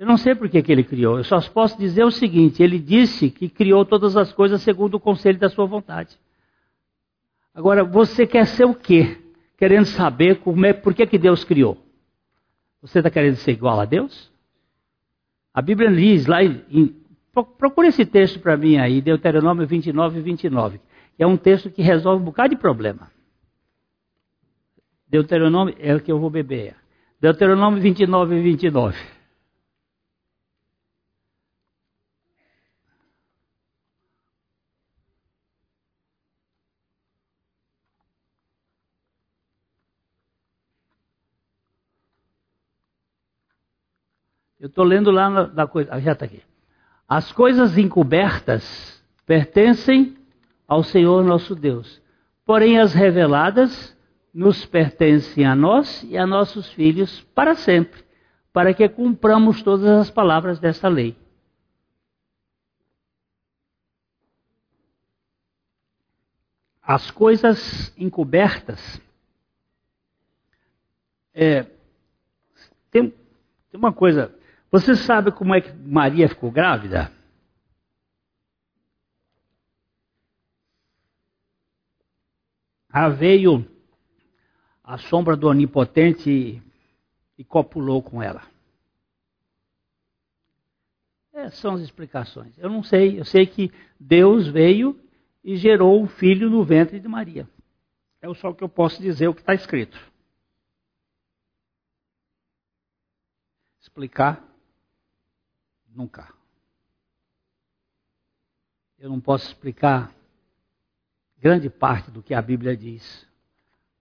Eu 0.00 0.06
não 0.06 0.16
sei 0.16 0.34
por 0.34 0.48
que, 0.48 0.62
que 0.62 0.72
ele 0.72 0.82
criou. 0.82 1.18
Eu 1.18 1.24
só 1.24 1.38
posso 1.42 1.78
dizer 1.78 2.04
o 2.04 2.10
seguinte: 2.10 2.62
ele 2.62 2.78
disse 2.78 3.30
que 3.30 3.50
criou 3.50 3.84
todas 3.84 4.16
as 4.16 4.32
coisas 4.32 4.62
segundo 4.62 4.94
o 4.94 5.00
conselho 5.00 5.38
da 5.38 5.50
sua 5.50 5.66
vontade. 5.66 6.18
Agora, 7.54 7.84
você 7.84 8.26
quer 8.26 8.46
ser 8.46 8.64
o 8.64 8.74
quê? 8.74 9.18
Querendo 9.58 9.84
saber 9.84 10.38
como 10.40 10.64
é, 10.64 10.72
por 10.72 10.94
que, 10.94 11.06
que 11.06 11.18
Deus 11.18 11.44
criou. 11.44 11.76
Você 12.80 13.00
está 13.00 13.10
querendo 13.10 13.36
ser 13.36 13.52
igual 13.52 13.78
a 13.78 13.84
Deus? 13.84 14.32
A 15.52 15.60
Bíblia 15.60 15.92
diz 15.92 16.24
lá 16.26 16.42
em. 16.42 16.96
Procure 17.58 17.88
esse 17.88 18.06
texto 18.06 18.40
para 18.40 18.56
mim 18.56 18.78
aí, 18.78 19.02
Deuteronômio 19.02 19.66
29 19.66 20.18
e 20.18 20.22
29 20.22 20.80
é 21.22 21.26
um 21.26 21.36
texto 21.36 21.70
que 21.70 21.82
resolve 21.82 22.22
um 22.22 22.24
bocado 22.24 22.54
de 22.54 22.60
problema. 22.60 23.10
Deuteronômio 25.06 25.74
é 25.78 25.94
o 25.94 26.00
que 26.00 26.10
eu 26.10 26.18
vou 26.18 26.30
beber. 26.30 26.74
Deuteronômio 27.20 27.80
29 27.80 28.36
e 28.36 28.40
29. 28.40 29.19
Eu 44.60 44.66
estou 44.66 44.84
lendo 44.84 45.10
lá 45.10 45.30
na, 45.30 45.46
na 45.46 45.66
coisa. 45.66 45.94
Ah, 45.94 46.00
já 46.00 46.12
está 46.12 46.26
aqui. 46.26 46.42
As 47.08 47.32
coisas 47.32 47.78
encobertas 47.78 49.02
pertencem 49.24 50.18
ao 50.68 50.84
Senhor 50.84 51.24
nosso 51.24 51.54
Deus. 51.54 52.00
Porém, 52.44 52.78
as 52.78 52.92
reveladas 52.92 53.96
nos 54.34 54.66
pertencem 54.66 55.46
a 55.46 55.56
nós 55.56 56.04
e 56.04 56.16
a 56.16 56.26
nossos 56.26 56.70
filhos 56.72 57.22
para 57.34 57.54
sempre, 57.54 58.04
para 58.52 58.74
que 58.74 58.88
cumpramos 58.88 59.62
todas 59.62 59.88
as 59.88 60.10
palavras 60.10 60.60
desta 60.60 60.88
lei. 60.88 61.16
As 66.82 67.10
coisas 67.10 67.94
encobertas. 67.96 69.00
É, 71.32 71.62
tem, 72.90 73.10
tem 73.10 73.78
uma 73.78 73.92
coisa. 73.92 74.38
Você 74.70 74.94
sabe 74.94 75.32
como 75.32 75.54
é 75.54 75.60
que 75.60 75.72
Maria 75.72 76.28
ficou 76.28 76.50
grávida? 76.50 77.10
Ah, 82.88 83.08
veio 83.08 83.66
a 84.82 84.98
sombra 84.98 85.36
do 85.36 85.48
onipotente 85.48 86.62
e, 87.38 87.44
copulou 87.44 88.02
com 88.02 88.22
ela. 88.22 88.42
Essas 91.32 91.58
são 91.58 91.74
as 91.74 91.80
explicações. 91.80 92.56
Eu 92.58 92.68
não 92.68 92.82
sei, 92.82 93.18
eu 93.18 93.24
sei 93.24 93.46
que 93.46 93.72
Deus 93.98 94.46
veio 94.48 95.00
e 95.42 95.56
gerou 95.56 96.00
um 96.02 96.06
filho 96.06 96.50
no 96.50 96.64
ventre 96.64 97.00
de 97.00 97.08
Maria. 97.08 97.48
É 98.20 98.32
só 98.34 98.50
o 98.50 98.54
que 98.54 98.62
eu 98.62 98.68
posso 98.68 99.00
dizer 99.00 99.28
o 99.28 99.34
que 99.34 99.40
está 99.40 99.54
escrito. 99.54 99.98
Explicar? 103.80 104.49
Nunca. 105.94 106.32
Eu 108.98 109.08
não 109.08 109.20
posso 109.20 109.46
explicar 109.46 110.14
grande 111.38 111.70
parte 111.70 112.10
do 112.10 112.22
que 112.22 112.34
a 112.34 112.42
Bíblia 112.42 112.76
diz. 112.76 113.26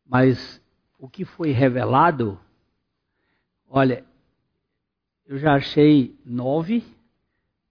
Mas 0.05 0.61
o 0.97 1.07
que 1.07 1.23
foi 1.23 1.51
revelado, 1.51 2.39
olha, 3.67 4.05
eu 5.25 5.37
já 5.37 5.55
achei 5.55 6.19
nove, 6.25 6.83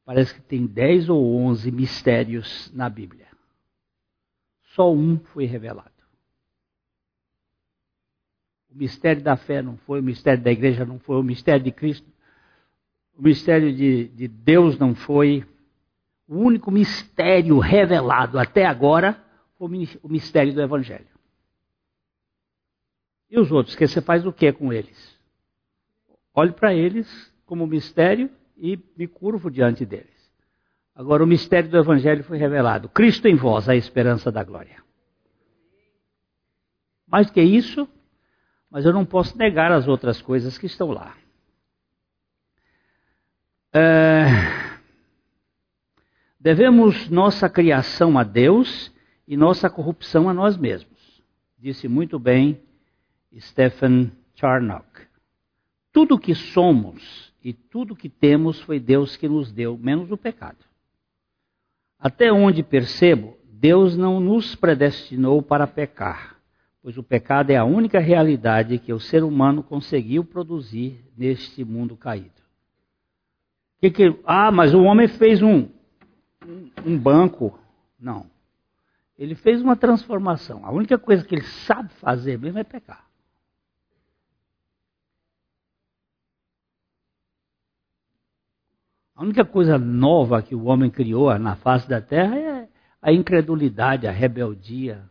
parece 0.04 0.34
que 0.34 0.40
tem 0.40 0.66
dez 0.66 1.08
ou 1.08 1.36
onze 1.36 1.70
mistérios 1.70 2.72
na 2.72 2.88
Bíblia. 2.88 3.28
Só 4.74 4.92
um 4.92 5.18
foi 5.18 5.44
revelado. 5.44 5.90
O 8.70 8.76
mistério 8.76 9.22
da 9.22 9.36
fé 9.36 9.60
não 9.60 9.76
foi, 9.78 10.00
o 10.00 10.02
mistério 10.02 10.42
da 10.42 10.52
igreja 10.52 10.86
não 10.86 10.98
foi, 10.98 11.16
o 11.16 11.22
mistério 11.22 11.64
de 11.64 11.72
Cristo, 11.72 12.06
o 13.18 13.22
mistério 13.22 13.74
de, 13.74 14.04
de 14.08 14.28
Deus 14.28 14.78
não 14.78 14.94
foi. 14.94 15.44
O 16.28 16.36
único 16.36 16.70
mistério 16.70 17.58
revelado 17.58 18.38
até 18.38 18.64
agora 18.64 19.20
foi 19.58 19.66
o 20.02 20.08
mistério 20.08 20.54
do 20.54 20.62
Evangelho. 20.62 21.08
E 23.28 23.38
os 23.38 23.50
outros, 23.50 23.74
que 23.74 23.86
você 23.86 24.00
faz 24.00 24.24
o 24.24 24.32
que 24.32 24.52
com 24.52 24.72
eles? 24.72 25.18
Olhe 26.32 26.52
para 26.52 26.72
eles 26.72 27.34
como 27.44 27.66
mistério 27.66 28.30
e 28.56 28.78
me 28.96 29.08
curvo 29.08 29.50
diante 29.50 29.84
deles. 29.84 30.16
Agora, 30.94 31.24
o 31.24 31.26
mistério 31.26 31.68
do 31.68 31.76
Evangelho 31.76 32.22
foi 32.22 32.38
revelado. 32.38 32.88
Cristo 32.88 33.26
em 33.26 33.34
vós, 33.34 33.68
a 33.68 33.74
esperança 33.74 34.30
da 34.30 34.44
glória. 34.44 34.82
Mais 37.06 37.30
que 37.30 37.40
isso, 37.42 37.88
mas 38.70 38.84
eu 38.84 38.92
não 38.92 39.04
posso 39.04 39.36
negar 39.36 39.72
as 39.72 39.88
outras 39.88 40.22
coisas 40.22 40.56
que 40.56 40.66
estão 40.66 40.90
lá. 40.90 41.16
É... 43.72 44.26
Devemos 46.40 47.08
nossa 47.10 47.48
criação 47.48 48.18
a 48.18 48.22
Deus 48.22 48.92
e 49.26 49.36
nossa 49.36 49.68
corrupção 49.68 50.28
a 50.28 50.34
nós 50.34 50.56
mesmos, 50.56 51.22
disse 51.58 51.88
muito 51.88 52.18
bem 52.18 52.60
Stephen 53.38 54.12
Charnock. 54.34 54.86
Tudo 55.92 56.18
que 56.18 56.34
somos 56.34 57.32
e 57.42 57.52
tudo 57.52 57.96
que 57.96 58.08
temos 58.08 58.60
foi 58.60 58.78
Deus 58.78 59.16
que 59.16 59.28
nos 59.28 59.52
deu, 59.52 59.76
menos 59.76 60.10
o 60.10 60.16
pecado. 60.16 60.64
Até 61.98 62.32
onde 62.32 62.62
percebo, 62.62 63.36
Deus 63.44 63.96
não 63.96 64.20
nos 64.20 64.54
predestinou 64.54 65.42
para 65.42 65.66
pecar 65.66 66.38
pois 66.88 66.96
o 66.96 67.02
pecado 67.02 67.50
é 67.50 67.56
a 67.56 67.66
única 67.66 67.98
realidade 67.98 68.78
que 68.78 68.94
o 68.94 68.98
ser 68.98 69.22
humano 69.22 69.62
conseguiu 69.62 70.24
produzir 70.24 71.04
neste 71.16 71.62
mundo 71.62 71.94
caído. 71.96 72.30
Que 73.80 73.90
que, 73.90 74.20
ah, 74.24 74.50
mas 74.50 74.74
o 74.74 74.82
homem 74.82 75.06
fez 75.08 75.42
um, 75.42 75.68
um 76.84 76.98
banco. 76.98 77.58
Não. 77.98 78.26
Ele 79.16 79.34
fez 79.34 79.62
uma 79.62 79.76
transformação. 79.76 80.64
A 80.64 80.70
única 80.70 80.98
coisa 80.98 81.24
que 81.24 81.34
ele 81.34 81.42
sabe 81.42 81.92
fazer 81.94 82.38
mesmo 82.38 82.58
é 82.58 82.64
pecar. 82.64 83.06
A 89.14 89.22
única 89.22 89.44
coisa 89.44 89.78
nova 89.78 90.40
que 90.42 90.54
o 90.54 90.64
homem 90.64 90.90
criou 90.90 91.36
na 91.38 91.56
face 91.56 91.88
da 91.88 92.00
terra 92.00 92.38
é 92.38 92.68
a 93.02 93.12
incredulidade, 93.12 94.06
a 94.06 94.12
rebeldia, 94.12 95.08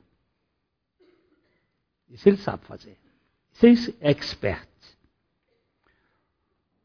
isso 2.09 2.27
ele 2.29 2.37
sabe 2.37 2.65
fazer. 2.65 2.97
Isso 3.61 3.95
é 3.99 4.11
expert. 4.11 4.67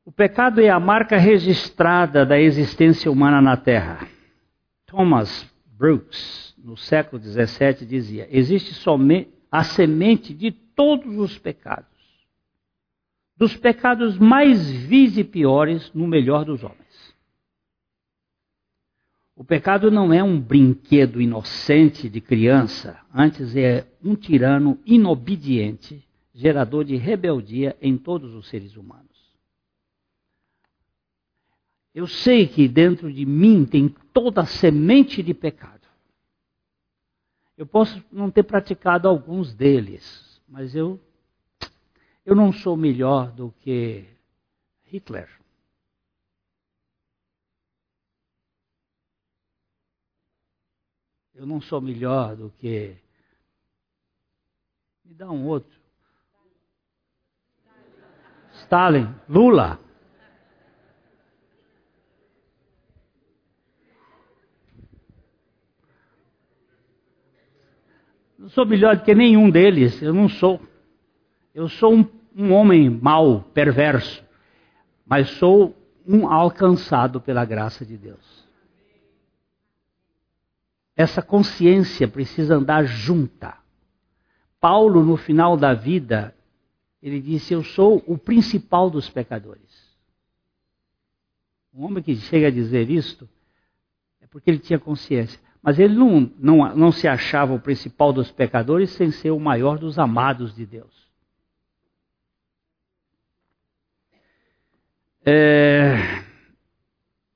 O 0.05 0.11
pecado 0.11 0.61
é 0.61 0.69
a 0.69 0.81
marca 0.81 1.17
registrada 1.17 2.27
da 2.27 2.39
existência 2.39 3.11
humana 3.11 3.41
na 3.41 3.57
Terra. 3.57 4.09
Thomas 4.85 5.49
Brooks, 5.65 6.55
no 6.59 6.77
século 6.77 7.23
XVII, 7.23 7.87
dizia: 7.87 8.27
existe 8.31 8.75
somente 8.75 9.31
a 9.51 9.63
semente 9.63 10.35
de 10.35 10.51
todos 10.51 11.17
os 11.19 11.39
pecados, 11.39 11.87
dos 13.37 13.57
pecados 13.57 14.19
mais 14.19 14.69
vis 14.71 15.17
e 15.17 15.23
piores 15.23 15.93
no 15.95 16.09
melhor 16.09 16.45
dos 16.45 16.65
homens. 16.65 16.83
O 19.37 19.45
pecado 19.45 19.91
não 19.91 20.13
é 20.13 20.23
um 20.23 20.41
brinquedo 20.41 21.21
inocente 21.21 22.09
de 22.09 22.21
criança, 22.21 22.99
antes 23.15 23.55
é 23.57 23.87
um 24.03 24.15
tirano 24.15 24.81
inobediente, 24.85 26.05
gerador 26.35 26.85
de 26.85 26.97
rebeldia 26.97 27.77
em 27.81 27.97
todos 27.97 28.35
os 28.35 28.49
seres 28.49 28.77
humanos. 28.77 29.12
Eu 31.95 32.07
sei 32.07 32.49
que 32.49 32.67
dentro 32.69 33.13
de 33.13 33.27
mim 33.27 33.65
tem 33.67 33.89
toda 34.13 34.43
a 34.43 34.47
semente 34.47 35.23
de 35.23 35.35
pecado. 35.35 35.87
Eu 37.57 37.67
posso 37.67 38.03
não 38.11 38.31
ter 38.31 38.43
praticado 38.43 39.07
alguns 39.07 39.55
deles, 39.55 40.41
mas 40.49 40.75
eu 40.75 40.99
eu 42.25 42.37
não 42.37 42.53
sou 42.53 42.77
melhor 42.77 43.33
do 43.33 43.53
que 43.61 44.07
Hitler. 44.85 45.29
Eu 51.35 51.47
não 51.47 51.61
sou 51.61 51.81
melhor 51.81 52.37
do 52.37 52.51
que. 52.51 52.97
Me 55.05 55.15
dá 55.15 55.29
um 55.29 55.47
outro. 55.49 55.81
Stalin, 58.53 59.13
Lula. 59.29 59.81
Não 68.43 68.49
sou 68.49 68.67
melhor 68.67 68.97
do 68.97 69.05
que 69.05 69.15
nenhum 69.15 69.49
deles, 69.49 70.03
eu 70.03 70.13
não 70.13 70.29
sou. 70.29 70.61
Eu 71.55 71.69
sou 71.69 71.95
um, 71.95 72.05
um 72.35 72.53
homem 72.53 72.91
mau, 72.91 73.41
perverso, 73.41 74.21
mas 75.07 75.31
sou 75.31 75.77
um 76.05 76.29
alcançado 76.29 77.21
pela 77.21 77.45
graça 77.45 77.87
de 77.87 77.97
Deus. 77.97 78.45
Essa 80.97 81.23
consciência 81.23 82.09
precisa 82.09 82.57
andar 82.57 82.85
junta. 82.85 83.57
Paulo, 84.61 85.05
no 85.05 85.17
final 85.17 85.57
da 85.57 85.73
vida, 85.73 86.35
ele 87.01 87.21
disse: 87.21 87.55
Eu 87.55 87.63
sou 87.63 88.03
o 88.09 88.19
principal 88.19 88.91
dos 88.91 89.09
pecadores. 89.09 89.71
Um 91.73 91.85
homem 91.85 92.03
que 92.03 92.17
chega 92.17 92.49
a 92.49 92.51
dizer 92.51 92.91
isto 92.91 93.29
é 94.21 94.27
porque 94.27 94.51
ele 94.51 94.59
tinha 94.59 94.81
consciência. 94.81 95.39
Mas 95.63 95.79
ele 95.79 95.95
não, 95.95 96.31
não, 96.39 96.75
não 96.75 96.93
se 96.93 97.07
achava 97.07 97.55
o 97.55 97.61
principal 97.61 98.13
dos 98.13 98.33
pecadores 98.33 98.91
sem 98.91 99.11
ser 99.11 99.31
o 99.31 99.39
maior 99.39 99.79
dos 99.79 99.99
amados 99.99 100.55
de 100.55 100.67
Deus. 100.67 100.91
É, 105.25 105.95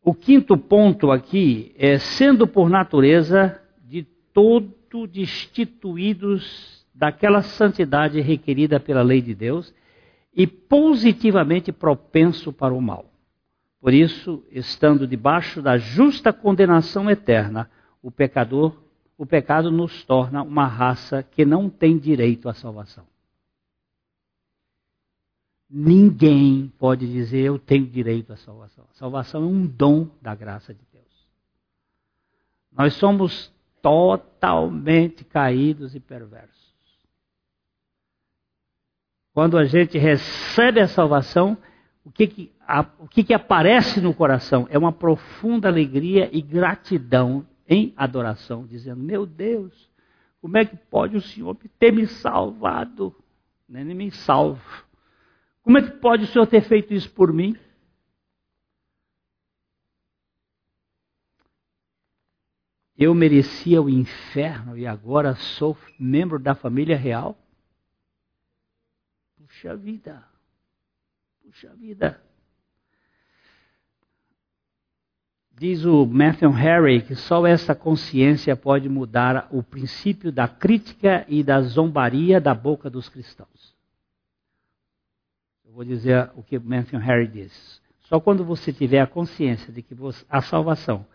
o 0.02 0.12
quinto 0.12 0.58
ponto 0.58 1.12
aqui 1.12 1.72
é 1.78 1.98
sendo 1.98 2.48
por 2.48 2.68
natureza 2.68 3.60
de 3.84 4.02
todo 4.32 4.74
destituídos 5.06 6.84
daquela 6.94 7.42
santidade 7.42 8.20
requerida 8.20 8.80
pela 8.80 9.02
lei 9.02 9.20
de 9.20 9.34
Deus 9.34 9.74
e 10.34 10.46
positivamente 10.46 11.70
propenso 11.70 12.52
para 12.52 12.72
o 12.72 12.80
mal. 12.80 13.10
Por 13.80 13.92
isso, 13.92 14.42
estando 14.50 15.06
debaixo 15.06 15.60
da 15.60 15.76
justa 15.76 16.32
condenação 16.32 17.10
eterna, 17.10 17.70
o 18.06 18.10
pecador, 18.12 18.72
o 19.18 19.26
pecado 19.26 19.68
nos 19.68 20.04
torna 20.04 20.40
uma 20.40 20.64
raça 20.64 21.24
que 21.24 21.44
não 21.44 21.68
tem 21.68 21.98
direito 21.98 22.48
à 22.48 22.54
salvação. 22.54 23.04
Ninguém 25.68 26.72
pode 26.78 27.04
dizer 27.04 27.40
eu 27.40 27.58
tenho 27.58 27.84
direito 27.84 28.32
à 28.32 28.36
salvação. 28.36 28.84
A 28.92 28.94
salvação 28.94 29.42
é 29.42 29.46
um 29.46 29.66
dom 29.66 30.08
da 30.22 30.36
graça 30.36 30.72
de 30.72 30.80
Deus. 30.92 31.28
Nós 32.70 32.94
somos 32.94 33.52
totalmente 33.82 35.24
caídos 35.24 35.96
e 35.96 35.98
perversos. 35.98 36.54
Quando 39.34 39.58
a 39.58 39.64
gente 39.64 39.98
recebe 39.98 40.78
a 40.78 40.86
salvação, 40.86 41.58
o 42.04 42.12
que, 42.12 42.28
que, 42.28 42.52
a, 42.60 42.86
o 43.00 43.08
que, 43.08 43.24
que 43.24 43.34
aparece 43.34 44.00
no 44.00 44.14
coração? 44.14 44.68
É 44.70 44.78
uma 44.78 44.92
profunda 44.92 45.66
alegria 45.66 46.30
e 46.32 46.40
gratidão 46.40 47.44
em 47.68 47.92
adoração, 47.96 48.66
dizendo: 48.66 49.02
Meu 49.02 49.26
Deus, 49.26 49.90
como 50.40 50.56
é 50.56 50.64
que 50.64 50.76
pode 50.76 51.16
o 51.16 51.20
Senhor 51.20 51.56
ter 51.78 51.92
me 51.92 52.06
salvado? 52.06 53.14
Nem 53.68 53.84
me 53.84 54.10
salvo 54.10 54.86
como 55.66 55.78
é 55.78 55.82
que 55.82 55.98
pode 55.98 56.22
o 56.22 56.26
Senhor 56.28 56.46
ter 56.46 56.62
feito 56.62 56.94
isso 56.94 57.10
por 57.10 57.32
mim? 57.32 57.58
Eu 62.96 63.12
merecia 63.12 63.82
o 63.82 63.90
inferno 63.90 64.78
e 64.78 64.86
agora 64.86 65.34
sou 65.34 65.76
membro 65.98 66.38
da 66.38 66.54
família 66.54 66.96
real? 66.96 67.36
Puxa 69.36 69.76
vida. 69.76 70.24
Puxa 71.42 71.74
vida. 71.74 72.24
Diz 75.58 75.86
o 75.86 76.04
Matthew 76.04 76.50
Harry 76.50 77.00
que 77.00 77.14
só 77.14 77.46
essa 77.46 77.74
consciência 77.74 78.54
pode 78.54 78.90
mudar 78.90 79.48
o 79.50 79.62
princípio 79.62 80.30
da 80.30 80.46
crítica 80.46 81.24
e 81.28 81.42
da 81.42 81.62
zombaria 81.62 82.38
da 82.38 82.54
boca 82.54 82.90
dos 82.90 83.08
cristãos. 83.08 83.74
Eu 85.64 85.72
vou 85.72 85.82
dizer 85.82 86.30
o 86.36 86.42
que 86.42 86.58
Matthew 86.58 86.98
Harry 86.98 87.26
diz. 87.26 87.80
Só 88.00 88.20
quando 88.20 88.44
você 88.44 88.70
tiver 88.70 89.00
a 89.00 89.06
consciência 89.06 89.72
de 89.72 89.80
que 89.80 89.96
a 90.28 90.42
salvação 90.42 91.06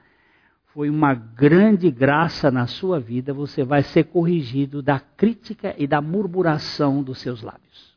foi 0.73 0.89
uma 0.89 1.13
grande 1.13 1.91
graça 1.91 2.49
na 2.49 2.65
sua 2.65 2.99
vida, 2.99 3.35
você 3.35 3.63
vai 3.63 3.83
ser 3.83 4.05
corrigido 4.05 4.81
da 4.81 4.99
crítica 4.99 5.75
e 5.77 5.85
da 5.85 6.01
murmuração 6.01 7.03
dos 7.03 7.19
seus 7.19 7.43
lábios. 7.43 7.90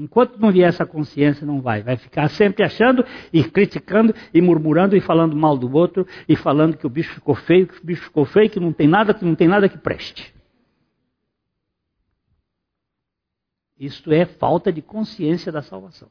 Enquanto 0.00 0.38
não 0.38 0.50
vier 0.50 0.66
essa 0.66 0.86
consciência, 0.86 1.46
não 1.46 1.60
vai. 1.60 1.82
Vai 1.82 1.98
ficar 1.98 2.26
sempre 2.30 2.64
achando 2.64 3.04
e 3.30 3.44
criticando 3.44 4.14
e 4.32 4.40
murmurando 4.40 4.96
e 4.96 5.00
falando 5.00 5.36
mal 5.36 5.58
do 5.58 5.70
outro 5.76 6.06
e 6.26 6.34
falando 6.34 6.78
que 6.78 6.86
o 6.86 6.90
bicho 6.90 7.12
ficou 7.12 7.34
feio, 7.34 7.66
que 7.66 7.78
o 7.78 7.84
bicho 7.84 8.04
ficou 8.04 8.24
feio, 8.24 8.48
que 8.48 8.58
não 8.58 8.72
tem 8.72 8.88
nada, 8.88 9.12
que 9.12 9.22
não 9.22 9.34
tem 9.34 9.46
nada 9.46 9.68
que 9.68 9.76
preste. 9.76 10.34
Isto 13.78 14.10
é 14.10 14.24
falta 14.24 14.72
de 14.72 14.80
consciência 14.80 15.52
da 15.52 15.60
salvação. 15.60 16.10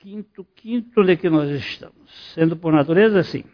Quinto, 0.00 0.44
quinto 0.54 1.00
onde 1.00 1.12
é 1.12 1.16
que 1.16 1.30
nós 1.30 1.48
estamos? 1.48 2.34
Sendo 2.34 2.58
por 2.58 2.74
natureza 2.74 3.20
assim. 3.20 3.44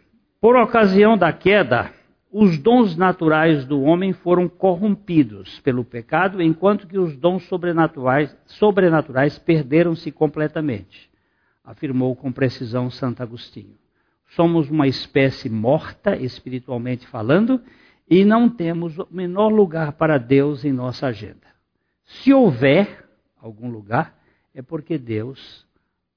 Por 0.41 0.57
ocasião 0.57 1.17
da 1.17 1.33
queda, 1.33 1.93
os 2.31 2.59
dons 2.59 2.97
naturais 2.97 3.65
do 3.65 3.81
homem 3.83 4.13
foram 4.13 4.49
corrompidos 4.49 5.61
pelo 5.61 5.85
pecado, 5.85 6.43
enquanto 6.43 6.87
que 6.87 6.99
os 6.99 7.17
dons 7.17 7.45
sobrenaturais, 7.45 8.37
sobrenaturais 8.45 9.39
perderam-se 9.39 10.13
completamente, 10.13 11.11
afirmou 11.65 12.15
com 12.15 12.31
precisão 12.31 12.91
Santo 12.91 13.23
Agostinho. 13.23 13.77
Somos 14.31 14.69
uma 14.69 14.87
espécie 14.87 15.49
morta, 15.49 16.17
espiritualmente 16.17 17.07
falando, 17.07 17.63
e 18.11 18.25
não 18.25 18.49
temos 18.49 18.99
o 18.99 19.09
menor 19.11 19.49
lugar 19.49 19.93
para 19.93 20.19
Deus 20.19 20.65
em 20.65 20.73
nossa 20.73 21.07
agenda. 21.07 21.49
Se 22.05 22.33
houver 22.33 23.09
algum 23.41 23.71
lugar, 23.71 24.19
é 24.55 24.61
porque 24.61 24.99
Deus 24.99 25.67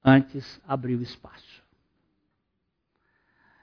antes 0.04 0.60
abriu 0.66 1.00
espaço. 1.00 1.61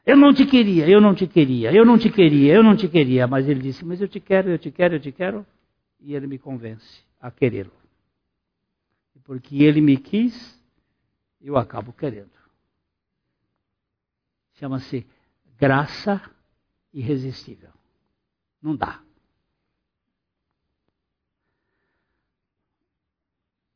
Eu 0.05 0.17
não 0.17 0.33
te 0.33 0.45
queria, 0.45 0.87
eu 0.89 1.01
não 1.01 1.13
te 1.13 1.27
queria, 1.27 1.71
eu 1.73 1.85
não 1.85 1.97
te 1.97 2.09
queria, 2.09 2.53
eu 2.53 2.63
não 2.63 2.75
te 2.75 2.87
queria. 2.87 3.27
Mas 3.27 3.47
ele 3.47 3.59
disse: 3.59 3.85
Mas 3.85 4.01
eu 4.01 4.07
te 4.07 4.19
quero, 4.19 4.49
eu 4.49 4.57
te 4.57 4.71
quero, 4.71 4.95
eu 4.95 4.99
te 4.99 5.11
quero. 5.11 5.45
E 5.99 6.15
ele 6.15 6.27
me 6.27 6.39
convence 6.39 7.03
a 7.19 7.29
querê-lo. 7.29 7.71
Porque 9.23 9.63
ele 9.63 9.81
me 9.81 9.97
quis, 9.97 10.59
eu 11.41 11.57
acabo 11.57 11.93
querendo. 11.93 12.31
Chama-se 14.53 15.05
graça 15.57 16.21
irresistível. 16.93 17.69
Não 18.61 18.75
dá. 18.75 19.01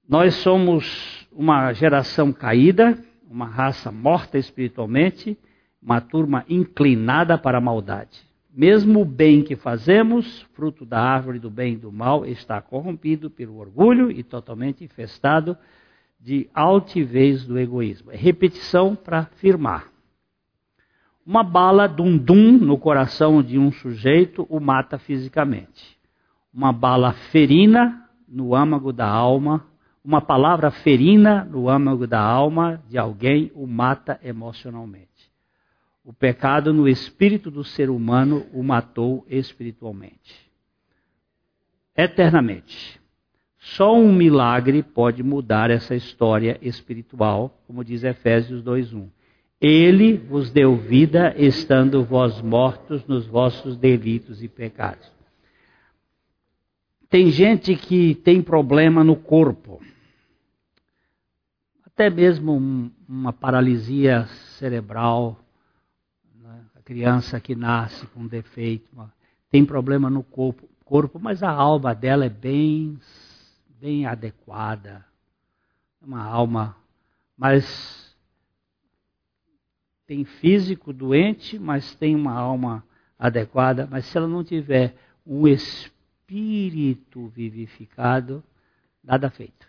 Nós 0.07 0.35
somos 0.35 1.27
uma 1.31 1.71
geração 1.73 2.33
caída, 2.33 3.03
uma 3.29 3.45
raça 3.45 3.91
morta 3.91 4.37
espiritualmente 4.37 5.37
uma 5.83 5.99
turma 5.99 6.45
inclinada 6.47 7.37
para 7.37 7.57
a 7.57 7.61
maldade. 7.61 8.21
Mesmo 8.55 9.01
o 9.01 9.05
bem 9.05 9.41
que 9.41 9.55
fazemos, 9.55 10.41
fruto 10.53 10.85
da 10.85 11.01
árvore 11.01 11.39
do 11.39 11.49
bem 11.49 11.73
e 11.73 11.77
do 11.77 11.91
mal, 11.91 12.25
está 12.25 12.61
corrompido 12.61 13.29
pelo 13.29 13.57
orgulho 13.57 14.11
e 14.11 14.23
totalmente 14.23 14.83
infestado 14.83 15.57
de 16.19 16.47
altivez 16.53 17.45
do 17.45 17.59
egoísmo. 17.59 18.11
É 18.11 18.15
repetição 18.15 18.95
para 18.95 19.19
afirmar. 19.19 19.87
Uma 21.25 21.43
bala 21.43 21.87
dum-dum 21.87 22.57
no 22.59 22.77
coração 22.77 23.41
de 23.41 23.57
um 23.57 23.71
sujeito 23.71 24.45
o 24.49 24.59
mata 24.59 24.97
fisicamente. 24.97 25.97
Uma 26.53 26.71
bala 26.71 27.13
ferina 27.31 28.07
no 28.27 28.53
âmago 28.53 28.93
da 28.93 29.07
alma, 29.07 29.65
uma 30.03 30.21
palavra 30.21 30.69
ferina 30.69 31.43
no 31.43 31.69
âmago 31.69 32.05
da 32.05 32.21
alma 32.21 32.81
de 32.87 32.97
alguém 32.97 33.51
o 33.55 33.65
mata 33.65 34.19
emocionalmente. 34.23 35.12
O 36.03 36.11
pecado 36.11 36.73
no 36.73 36.87
espírito 36.87 37.49
do 37.49 37.63
ser 37.63 37.89
humano 37.89 38.45
o 38.51 38.61
matou 38.61 39.25
espiritualmente. 39.29 40.51
Eternamente. 41.95 42.99
Só 43.57 43.95
um 43.95 44.11
milagre 44.13 44.83
pode 44.83 45.23
mudar 45.23 45.71
essa 45.71 45.95
história 45.95 46.59
espiritual, 46.61 47.57
como 47.65 47.83
diz 47.83 48.03
Efésios 48.03 48.61
2:1. 48.61 49.09
Ele 49.61 50.17
vos 50.17 50.51
deu 50.51 50.75
vida 50.75 51.33
estando 51.37 52.03
vós 52.03 52.41
mortos 52.41 53.07
nos 53.07 53.25
vossos 53.25 53.77
delitos 53.77 54.43
e 54.43 54.49
pecados. 54.49 55.09
Tem 57.09 57.29
gente 57.29 57.75
que 57.75 58.15
tem 58.15 58.41
problema 58.41 59.03
no 59.03 59.15
corpo, 59.15 59.79
até 61.85 62.09
mesmo 62.09 62.91
uma 63.07 63.31
paralisia 63.31 64.25
cerebral, 64.57 65.42
criança 66.83 67.39
que 67.39 67.55
nasce 67.55 68.05
com 68.07 68.27
defeito, 68.27 68.89
tem 69.49 69.65
problema 69.65 70.09
no 70.09 70.23
corpo, 70.23 70.67
corpo, 70.83 71.19
mas 71.19 71.43
a 71.43 71.49
alma 71.49 71.93
dela 71.93 72.25
é 72.25 72.29
bem, 72.29 72.99
bem 73.79 74.05
adequada. 74.05 75.05
Uma 76.01 76.23
alma, 76.23 76.75
mas 77.37 78.15
tem 80.05 80.25
físico 80.25 80.91
doente, 80.91 81.57
mas 81.57 81.95
tem 81.95 82.15
uma 82.15 82.33
alma 82.33 82.85
adequada. 83.17 83.87
Mas 83.89 84.05
se 84.05 84.17
ela 84.17 84.27
não 84.27 84.43
tiver 84.43 84.95
um 85.25 85.47
espírito 85.47 87.27
vivificado, 87.29 88.43
nada 89.03 89.29
feito. 89.29 89.67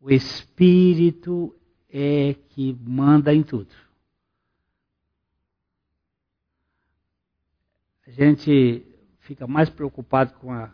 O 0.00 0.10
espírito 0.10 1.54
é 1.92 2.34
que 2.50 2.76
manda 2.80 3.34
em 3.34 3.42
tudo. 3.42 3.74
A 8.06 8.10
gente 8.10 8.84
fica 9.20 9.46
mais 9.46 9.70
preocupado 9.70 10.34
com 10.34 10.52
a. 10.52 10.72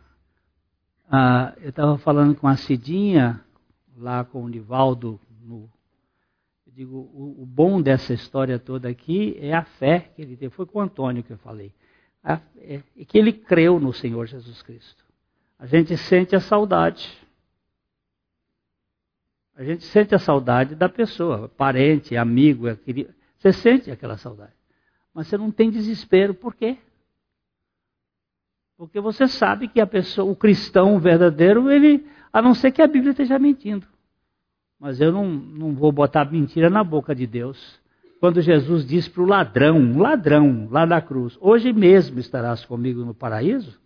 a 1.10 1.54
eu 1.58 1.70
estava 1.70 1.98
falando 1.98 2.34
com 2.34 2.48
a 2.48 2.56
Cidinha, 2.56 3.44
lá 3.96 4.24
com 4.24 4.42
o 4.42 4.48
Nivaldo, 4.48 5.20
no, 5.42 5.70
eu 6.66 6.72
digo, 6.72 6.96
o, 6.96 7.42
o, 7.42 7.46
bom 7.46 7.80
dessa 7.80 8.12
história 8.12 8.58
toda 8.58 8.88
aqui 8.88 9.36
é 9.38 9.54
a 9.54 9.64
fé 9.64 10.10
que 10.14 10.22
ele 10.22 10.36
teve. 10.36 10.54
Foi 10.54 10.66
com 10.66 10.78
o 10.78 10.82
Antônio 10.82 11.22
que 11.22 11.32
eu 11.32 11.38
falei. 11.38 11.72
A, 12.22 12.40
é, 12.56 12.82
é 12.96 13.04
que 13.04 13.18
ele 13.18 13.32
creu 13.32 13.78
no 13.78 13.92
Senhor 13.92 14.26
Jesus 14.26 14.62
Cristo. 14.62 15.04
A 15.58 15.66
gente 15.66 15.96
sente 15.96 16.34
a 16.34 16.40
saudade. 16.40 17.25
A 19.56 19.64
gente 19.64 19.84
sente 19.84 20.14
a 20.14 20.18
saudade 20.18 20.74
da 20.74 20.88
pessoa, 20.88 21.48
parente, 21.48 22.14
amigo, 22.14 22.68
é 22.68 22.76
querido. 22.76 23.14
Você 23.38 23.52
sente 23.52 23.90
aquela 23.90 24.18
saudade. 24.18 24.52
Mas 25.14 25.28
você 25.28 25.38
não 25.38 25.50
tem 25.50 25.70
desespero, 25.70 26.34
por 26.34 26.54
quê? 26.54 26.76
Porque 28.76 29.00
você 29.00 29.26
sabe 29.26 29.66
que 29.68 29.80
a 29.80 29.86
pessoa, 29.86 30.30
o 30.30 30.36
cristão 30.36 31.00
verdadeiro, 31.00 31.70
ele, 31.70 32.06
a 32.30 32.42
não 32.42 32.54
ser 32.54 32.70
que 32.70 32.82
a 32.82 32.86
Bíblia 32.86 33.12
esteja 33.12 33.38
mentindo. 33.38 33.86
Mas 34.78 35.00
eu 35.00 35.10
não, 35.10 35.26
não 35.26 35.74
vou 35.74 35.90
botar 35.90 36.30
mentira 36.30 36.68
na 36.68 36.84
boca 36.84 37.14
de 37.14 37.26
Deus. 37.26 37.80
Quando 38.20 38.42
Jesus 38.42 38.86
disse 38.86 39.08
para 39.08 39.22
o 39.22 39.26
ladrão, 39.26 39.98
ladrão 39.98 40.68
lá 40.70 40.84
na 40.84 41.00
cruz, 41.00 41.38
hoje 41.40 41.72
mesmo 41.72 42.18
estarás 42.18 42.62
comigo 42.66 43.02
no 43.02 43.14
paraíso, 43.14 43.80